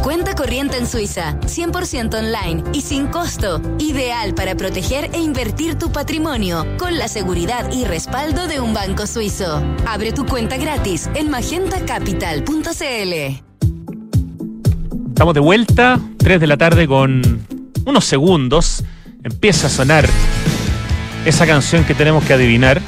cuenta 0.00 0.34
corriente 0.34 0.76
en 0.76 0.86
Suiza, 0.86 1.38
100% 1.40 2.14
online 2.14 2.64
y 2.72 2.80
sin 2.80 3.06
costo. 3.06 3.60
Ideal 3.78 4.34
para 4.34 4.54
proteger 4.54 5.10
e 5.12 5.18
invertir 5.18 5.76
tu 5.76 5.92
patrimonio 5.92 6.66
con 6.78 6.98
la 6.98 7.08
seguridad 7.08 7.70
y 7.72 7.84
respaldo 7.84 8.48
de 8.48 8.60
un 8.60 8.74
banco 8.74 9.06
suizo. 9.06 9.62
Abre 9.86 10.12
tu 10.12 10.26
cuenta 10.26 10.56
gratis 10.56 11.08
en 11.14 11.30
magentacapital.cl. 11.30 13.42
Estamos 15.08 15.34
de 15.34 15.40
vuelta, 15.40 16.00
3 16.18 16.40
de 16.40 16.46
la 16.46 16.56
tarde 16.56 16.88
con 16.88 17.46
unos 17.84 18.04
segundos. 18.04 18.84
Empieza 19.22 19.66
a 19.66 19.70
sonar 19.70 20.08
esa 21.24 21.46
canción 21.46 21.84
que 21.84 21.94
tenemos 21.94 22.24
que 22.24 22.32
adivinar. 22.32 22.80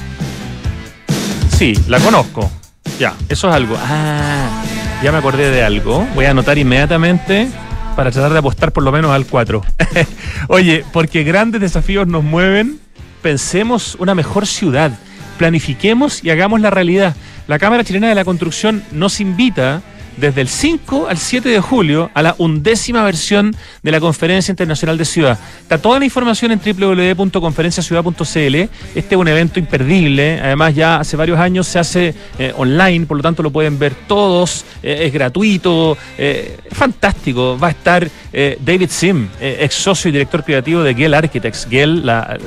Sí, 1.57 1.75
la 1.89 2.01
conozco. 2.01 2.51
Ya, 2.99 3.15
eso 3.29 3.49
es 3.49 3.55
algo. 3.55 3.77
Ah, 3.79 4.63
ya 5.03 5.11
me 5.11 5.19
acordé 5.19 5.51
de 5.51 5.65
algo. 5.65 6.07
Voy 6.15 6.27
a 6.27 6.31
anotar 6.31 6.59
inmediatamente 6.59 7.49
para 7.97 8.13
tratar 8.13 8.33
de 8.33 8.39
apostar 8.39 8.73
por 8.73 8.85
lo 8.85 8.93
menos 8.93 9.11
al 9.11 9.27
4. 9.27 9.61
Oye, 10.49 10.85
porque 10.93 11.25
grandes 11.25 11.61
desafíos 11.61 12.07
nos 12.07 12.23
mueven, 12.23 12.79
pensemos 13.21 13.97
una 13.99 14.15
mejor 14.15 14.47
ciudad, 14.47 14.93
planifiquemos 15.39 16.23
y 16.23 16.31
hagamos 16.31 16.61
la 16.61 16.71
realidad. 16.71 17.17
La 17.49 17.59
Cámara 17.59 17.83
Chilena 17.83 18.09
de 18.09 18.15
la 18.15 18.25
Construcción 18.25 18.85
nos 18.93 19.21
invita 19.21 19.83
desde 20.23 20.41
el 20.41 20.49
5 20.49 21.09
al 21.09 21.19
7 21.19 21.49
de 21.49 21.61
julio 21.61 22.09
a 22.15 22.23
la 22.23 22.37
undécima 22.39 23.03
versión 23.03 23.57
de 23.83 23.91
la 23.91 23.99
Conferencia 23.99 24.53
Internacional 24.53 24.97
de 24.97 25.05
Ciudad. 25.05 25.37
Está 25.61 25.79
toda 25.79 25.99
la 25.99 26.05
información 26.05 26.53
en 26.53 26.61
www.conferenciaciudad.cl. 26.61 28.23
Este 28.55 28.71
es 28.95 29.17
un 29.17 29.27
evento 29.27 29.59
imperdible. 29.59 30.41
Además, 30.41 30.77
ya 30.77 31.01
hace 31.01 31.17
varios 31.17 31.41
años 31.41 31.67
se 31.67 31.81
hace 31.81 32.15
eh, 32.39 32.55
online, 32.57 33.05
por 33.07 33.17
lo 33.17 33.23
tanto 33.25 33.43
lo 33.43 33.51
pueden 33.51 33.81
ver 33.81 33.95
todos. 34.07 34.65
Eh, 34.81 35.07
es 35.07 35.13
gratuito, 35.13 35.99
eh, 36.17 36.57
es 36.71 36.79
fantástico. 36.79 37.59
Va 37.59 37.67
a 37.69 37.73
estar 37.73 38.09
David 38.33 38.89
Sim, 38.91 39.29
ex 39.41 39.75
socio 39.75 40.09
y 40.09 40.13
director 40.13 40.45
creativo 40.45 40.85
de 40.85 40.95
Gell 40.95 41.15
Architects. 41.15 41.67
Gell, 41.69 42.07
la, 42.07 42.39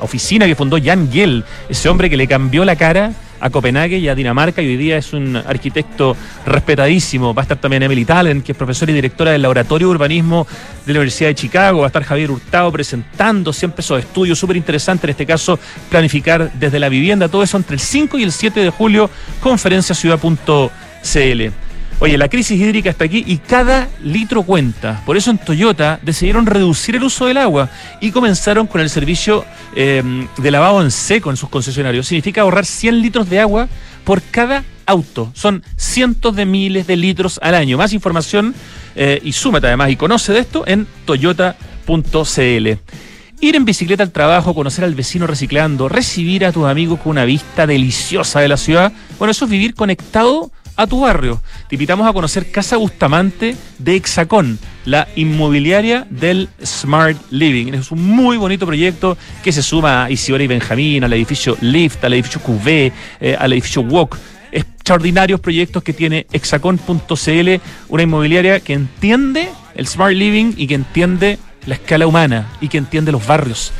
oficina 0.00 0.46
que 0.46 0.54
fundó 0.54 0.78
Jan 0.82 1.10
Gell, 1.12 1.44
ese 1.68 1.88
hombre 1.88 2.10
que 2.10 2.16
le 2.16 2.26
cambió 2.26 2.64
la 2.64 2.76
cara 2.76 3.12
a 3.40 3.50
Copenhague 3.50 3.98
y 3.98 4.08
a 4.08 4.14
Dinamarca 4.14 4.62
y 4.62 4.66
hoy 4.66 4.76
día 4.76 4.96
es 4.96 5.12
un 5.12 5.36
arquitecto 5.36 6.16
respetadísimo. 6.46 7.34
Va 7.34 7.42
a 7.42 7.44
estar 7.44 7.58
también 7.58 7.82
Emily 7.82 8.04
Talent, 8.04 8.44
que 8.44 8.52
es 8.52 8.58
profesora 8.58 8.92
y 8.92 8.94
directora 8.94 9.32
del 9.32 9.42
Laboratorio 9.42 9.88
Urbanismo 9.88 10.46
de 10.84 10.92
la 10.92 11.00
Universidad 11.00 11.30
de 11.30 11.34
Chicago. 11.34 11.80
Va 11.80 11.86
a 11.86 11.88
estar 11.88 12.04
Javier 12.04 12.30
Hurtado 12.30 12.70
presentando 12.72 13.52
siempre 13.52 13.80
esos 13.80 14.00
estudios 14.00 14.38
súper 14.38 14.56
interesantes, 14.56 15.04
en 15.04 15.10
este 15.10 15.26
caso 15.26 15.58
planificar 15.90 16.52
desde 16.54 16.78
la 16.78 16.88
vivienda, 16.88 17.28
todo 17.28 17.42
eso 17.42 17.56
entre 17.56 17.74
el 17.74 17.80
5 17.80 18.18
y 18.18 18.22
el 18.22 18.32
7 18.32 18.60
de 18.60 18.70
julio, 18.70 19.10
conferenciaciudad.cl. 19.40 21.65
Oye, 21.98 22.18
la 22.18 22.28
crisis 22.28 22.60
hídrica 22.60 22.90
está 22.90 23.06
aquí 23.06 23.24
y 23.26 23.38
cada 23.38 23.88
litro 24.02 24.42
cuenta. 24.42 25.02
Por 25.06 25.16
eso 25.16 25.30
en 25.30 25.38
Toyota 25.38 25.98
decidieron 26.02 26.44
reducir 26.44 26.94
el 26.94 27.02
uso 27.02 27.24
del 27.24 27.38
agua 27.38 27.70
y 28.02 28.10
comenzaron 28.10 28.66
con 28.66 28.82
el 28.82 28.90
servicio 28.90 29.46
em, 29.74 30.28
de 30.36 30.50
lavado 30.50 30.82
en 30.82 30.90
seco 30.90 31.30
en 31.30 31.38
sus 31.38 31.48
concesionarios. 31.48 32.06
Significa 32.06 32.42
ahorrar 32.42 32.66
100 32.66 33.00
litros 33.00 33.30
de 33.30 33.40
agua 33.40 33.68
por 34.04 34.20
cada 34.20 34.62
auto. 34.84 35.30
Son 35.32 35.64
cientos 35.76 36.36
de 36.36 36.44
miles 36.44 36.86
de 36.86 36.96
litros 36.96 37.40
al 37.42 37.54
año. 37.54 37.78
Más 37.78 37.94
información 37.94 38.54
eh, 38.94 39.18
y 39.24 39.32
súmate 39.32 39.68
además 39.68 39.90
y 39.90 39.96
conoce 39.96 40.34
de 40.34 40.40
esto 40.40 40.64
en 40.66 40.86
toyota.cl. 41.06 42.68
Ir 43.40 43.56
en 43.56 43.64
bicicleta 43.64 44.02
al 44.02 44.12
trabajo, 44.12 44.54
conocer 44.54 44.84
al 44.84 44.94
vecino 44.94 45.26
reciclando, 45.26 45.88
recibir 45.88 46.44
a 46.44 46.52
tus 46.52 46.66
amigos 46.66 47.00
con 47.00 47.12
una 47.12 47.24
vista 47.24 47.66
deliciosa 47.66 48.40
de 48.40 48.48
la 48.48 48.58
ciudad. 48.58 48.92
Bueno, 49.18 49.30
eso 49.30 49.46
es 49.46 49.50
vivir 49.50 49.74
conectado 49.74 50.50
a 50.76 50.86
tu 50.86 51.00
barrio. 51.00 51.40
Te 51.68 51.74
invitamos 51.74 52.06
a 52.06 52.12
conocer 52.12 52.50
Casa 52.50 52.76
Bustamante 52.76 53.56
de 53.78 53.96
Hexacón, 53.96 54.58
la 54.84 55.08
inmobiliaria 55.16 56.06
del 56.10 56.48
Smart 56.64 57.16
Living. 57.30 57.72
Es 57.74 57.90
un 57.90 58.02
muy 58.02 58.36
bonito 58.36 58.66
proyecto 58.66 59.16
que 59.42 59.52
se 59.52 59.62
suma 59.62 60.04
a 60.04 60.10
Isidora 60.10 60.44
y 60.44 60.46
Benjamín, 60.46 61.04
al 61.04 61.12
edificio 61.12 61.56
Lift, 61.60 62.04
al 62.04 62.12
edificio 62.12 62.40
QV, 62.40 62.92
eh, 63.20 63.36
al 63.38 63.52
edificio 63.52 63.82
Walk. 63.82 64.16
Extraordinarios 64.52 65.40
proyectos 65.40 65.82
que 65.82 65.92
tiene 65.92 66.26
hexacon.cl, 66.32 67.60
una 67.88 68.02
inmobiliaria 68.02 68.60
que 68.60 68.74
entiende 68.74 69.50
el 69.74 69.86
Smart 69.86 70.14
Living 70.14 70.52
y 70.56 70.66
que 70.66 70.74
entiende 70.74 71.38
la 71.66 71.74
escala 71.74 72.06
humana 72.06 72.46
y 72.60 72.68
que 72.68 72.78
entiende 72.78 73.12
los 73.12 73.26
barrios. 73.26 73.72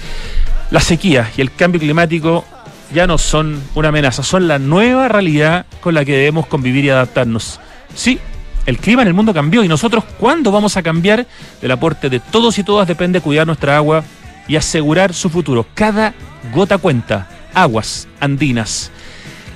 La 0.71 0.81
sequía 0.81 1.31
y 1.37 1.41
el 1.41 1.55
cambio 1.55 1.81
climático 1.81 2.45
ya 2.93 3.07
no 3.07 3.19
son 3.19 3.63
una 3.75 3.89
amenaza, 3.89 4.23
son 4.23 4.49
la 4.49 4.59
nueva 4.59 5.09
realidad 5.09 5.67
con 5.81 5.95
la 5.95 6.05
que 6.05 6.13
debemos 6.13 6.47
convivir 6.47 6.85
y 6.85 6.91
adaptarnos. 6.91 7.61
Sí, 7.95 8.19
el 8.67 8.79
clima 8.79 9.03
en 9.03 9.09
el 9.09 9.15
mundo 9.15 9.33
cambió 9.33 9.63
y 9.63 9.69
nosotros, 9.69 10.05
¿cuándo 10.19 10.51
vamos 10.51 10.77
a 10.77 10.83
cambiar? 10.83 11.27
Del 11.61 11.71
aporte 11.71 12.09
de 12.11 12.21
todos 12.21 12.59
y 12.59 12.65
todas 12.65 12.89
depende 12.89 13.21
cuidar 13.21 13.47
nuestra 13.47 13.77
agua 13.77 14.05
y 14.49 14.57
asegurar 14.57 15.15
su 15.15 15.31
futuro. 15.31 15.67
Cada 15.75 16.15
gota 16.53 16.79
cuenta. 16.79 17.29
Aguas 17.55 18.07
andinas. 18.21 18.91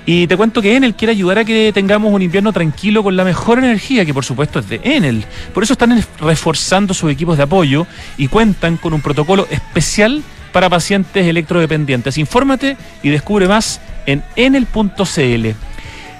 Y 0.07 0.26
te 0.26 0.37
cuento 0.37 0.62
que 0.62 0.74
Enel 0.74 0.95
quiere 0.95 1.12
ayudar 1.12 1.39
a 1.39 1.45
que 1.45 1.70
tengamos 1.74 2.12
un 2.12 2.22
invierno 2.22 2.53
tranquilo 2.53 3.03
con 3.03 3.16
la 3.16 3.24
mejor 3.24 3.59
energía, 3.59 4.05
que 4.05 4.14
por 4.14 4.24
supuesto 4.24 4.59
es 4.59 4.68
de 4.68 4.81
Enel. 4.83 5.24
Por 5.53 5.62
eso 5.62 5.74
están 5.74 6.03
reforzando 6.18 6.95
sus 6.95 7.12
equipos 7.12 7.37
de 7.37 7.43
apoyo 7.43 7.87
y 8.16 8.28
cuentan 8.28 8.76
con 8.76 8.95
un 8.95 9.03
protocolo 9.03 9.47
especial 9.51 10.22
para 10.53 10.68
pacientes 10.68 11.26
electrodependientes. 11.26 12.18
Infórmate 12.18 12.76
y 13.03 13.11
descubre 13.11 13.48
más 13.48 13.80
en 14.07 14.22
enel.cl. 14.36 15.48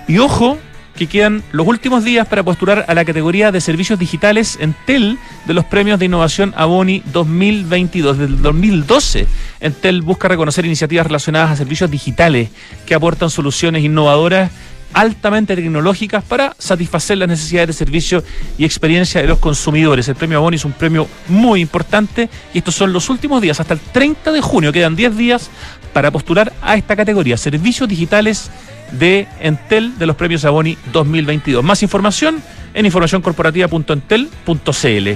Y 0.09 0.18
ojo, 0.18 0.59
que 1.01 1.07
quedan 1.07 1.43
los 1.53 1.66
últimos 1.66 2.05
días 2.05 2.26
para 2.28 2.43
postular 2.43 2.85
a 2.87 2.95
la 2.95 3.07
categoría 3.07 3.51
de 3.51 3.62
servicios 3.62 3.99
digitales 3.99 4.59
Entel 4.61 5.18
de 5.47 5.55
los 5.55 5.64
premios 5.64 5.99
de 5.99 6.05
innovación 6.05 6.53
Aboni 6.57 7.03
2022. 7.12 8.18
Desde 8.18 8.35
el 8.35 8.43
2012, 8.43 9.26
Entel 9.61 10.03
busca 10.03 10.28
reconocer 10.28 10.66
iniciativas 10.66 11.07
relacionadas 11.07 11.53
a 11.53 11.57
servicios 11.57 11.91
digitales 11.91 12.51
que 12.85 12.95
aportan 12.95 13.31
soluciones 13.31 13.83
innovadoras 13.83 14.51
altamente 14.93 15.57
tecnológicas 15.57 16.24
para 16.24 16.55
satisfacer 16.59 17.18
las 17.18 17.28
necesidades 17.28 17.68
de 17.68 17.74
servicio 17.74 18.24
y 18.59 18.64
experiencia 18.64 19.20
de 19.20 19.28
los 19.28 19.38
consumidores. 19.38 20.09
El 20.09 20.16
premio 20.16 20.38
Aboni 20.38 20.57
es 20.57 20.64
un 20.64 20.72
premio 20.72 21.07
muy 21.28 21.61
importante 21.61 22.28
y 22.53 22.59
estos 22.59 22.74
son 22.74 22.93
los 22.93 23.09
últimos 23.11 23.41
días, 23.41 23.61
hasta 23.61 23.74
el 23.74 23.80
30 23.80 24.32
de 24.32 24.41
junio, 24.41 24.72
quedan 24.72 24.97
10 24.97 25.16
días 25.16 25.49
para 25.93 26.11
postular 26.11 26.53
a 26.62 26.74
esta 26.76 26.97
categoría, 26.97 27.36
servicios 27.36 27.88
digitales 27.88 28.51
de 28.93 29.26
Entel 29.41 29.99
de 29.99 30.07
los 30.07 30.16
premios 30.16 30.45
Aboni 30.45 30.76
2022. 30.93 31.64
Más 31.64 31.82
información 31.82 32.43
en 32.74 32.86
informacioncorporativa.entel.cl. 32.86 35.09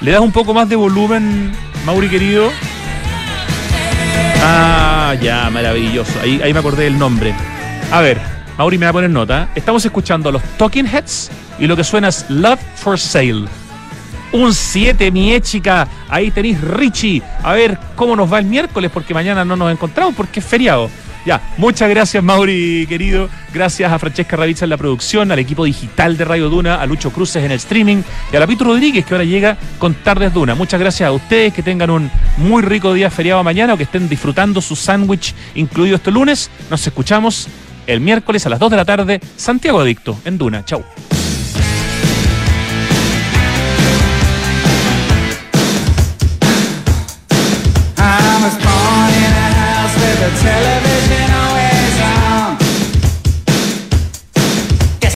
¿Le 0.00 0.10
das 0.10 0.20
un 0.20 0.32
poco 0.32 0.52
más 0.52 0.68
de 0.68 0.74
volumen, 0.76 1.52
Mauri 1.84 2.08
querido? 2.08 2.50
Ah, 4.42 5.14
ya, 5.20 5.48
maravilloso. 5.50 6.12
Ahí, 6.22 6.40
ahí 6.42 6.52
me 6.52 6.58
acordé 6.58 6.84
del 6.84 6.98
nombre. 6.98 7.34
A 7.90 8.00
ver, 8.00 8.35
Mauri 8.58 8.78
me 8.78 8.86
va 8.86 8.90
a 8.90 8.92
poner 8.94 9.10
nota. 9.10 9.50
Estamos 9.54 9.84
escuchando 9.84 10.28
a 10.30 10.32
los 10.32 10.42
Talking 10.56 10.86
Heads 10.86 11.30
y 11.58 11.66
lo 11.66 11.76
que 11.76 11.84
suena 11.84 12.08
es 12.08 12.24
Love 12.28 12.60
for 12.76 12.98
Sale. 12.98 13.44
Un 14.32 14.52
7, 14.52 15.10
mi 15.10 15.38
chica. 15.40 15.86
Ahí 16.08 16.30
tenéis 16.30 16.60
Richie. 16.60 17.22
A 17.42 17.52
ver 17.52 17.78
cómo 17.94 18.16
nos 18.16 18.32
va 18.32 18.38
el 18.38 18.46
miércoles, 18.46 18.90
porque 18.92 19.14
mañana 19.14 19.44
no 19.44 19.56
nos 19.56 19.70
encontramos, 19.70 20.14
porque 20.14 20.40
es 20.40 20.46
feriado. 20.46 20.90
Ya, 21.26 21.42
muchas 21.56 21.90
gracias 21.90 22.22
Mauri, 22.22 22.86
querido. 22.88 23.28
Gracias 23.52 23.92
a 23.92 23.98
Francesca 23.98 24.36
Ravizza 24.36 24.64
en 24.64 24.70
la 24.70 24.76
producción, 24.76 25.32
al 25.32 25.40
equipo 25.40 25.64
digital 25.64 26.16
de 26.16 26.24
Radio 26.24 26.48
Duna, 26.48 26.76
a 26.76 26.86
Lucho 26.86 27.10
Cruces 27.10 27.42
en 27.42 27.50
el 27.50 27.56
streaming 27.56 28.02
y 28.32 28.36
a 28.36 28.38
la 28.38 28.46
Pito 28.46 28.62
Rodríguez 28.62 29.04
que 29.04 29.12
ahora 29.12 29.24
llega 29.24 29.56
con 29.80 29.94
Tardes 29.94 30.32
Duna. 30.32 30.54
Muchas 30.54 30.78
gracias 30.78 31.08
a 31.08 31.10
ustedes, 31.10 31.52
que 31.52 31.64
tengan 31.64 31.90
un 31.90 32.10
muy 32.36 32.62
rico 32.62 32.94
día 32.94 33.10
feriado 33.10 33.42
mañana 33.42 33.74
o 33.74 33.76
que 33.76 33.82
estén 33.82 34.08
disfrutando 34.08 34.60
su 34.60 34.76
sándwich 34.76 35.34
incluido 35.56 35.96
este 35.96 36.12
lunes. 36.12 36.48
Nos 36.70 36.86
escuchamos 36.86 37.48
el 37.86 38.00
miércoles 38.00 38.46
a 38.46 38.50
las 38.50 38.58
2 38.58 38.70
de 38.70 38.76
la 38.76 38.84
tarde, 38.84 39.20
Santiago 39.36 39.80
Adicto, 39.80 40.18
en 40.24 40.38
Duna. 40.38 40.64
Chau. 40.64 40.84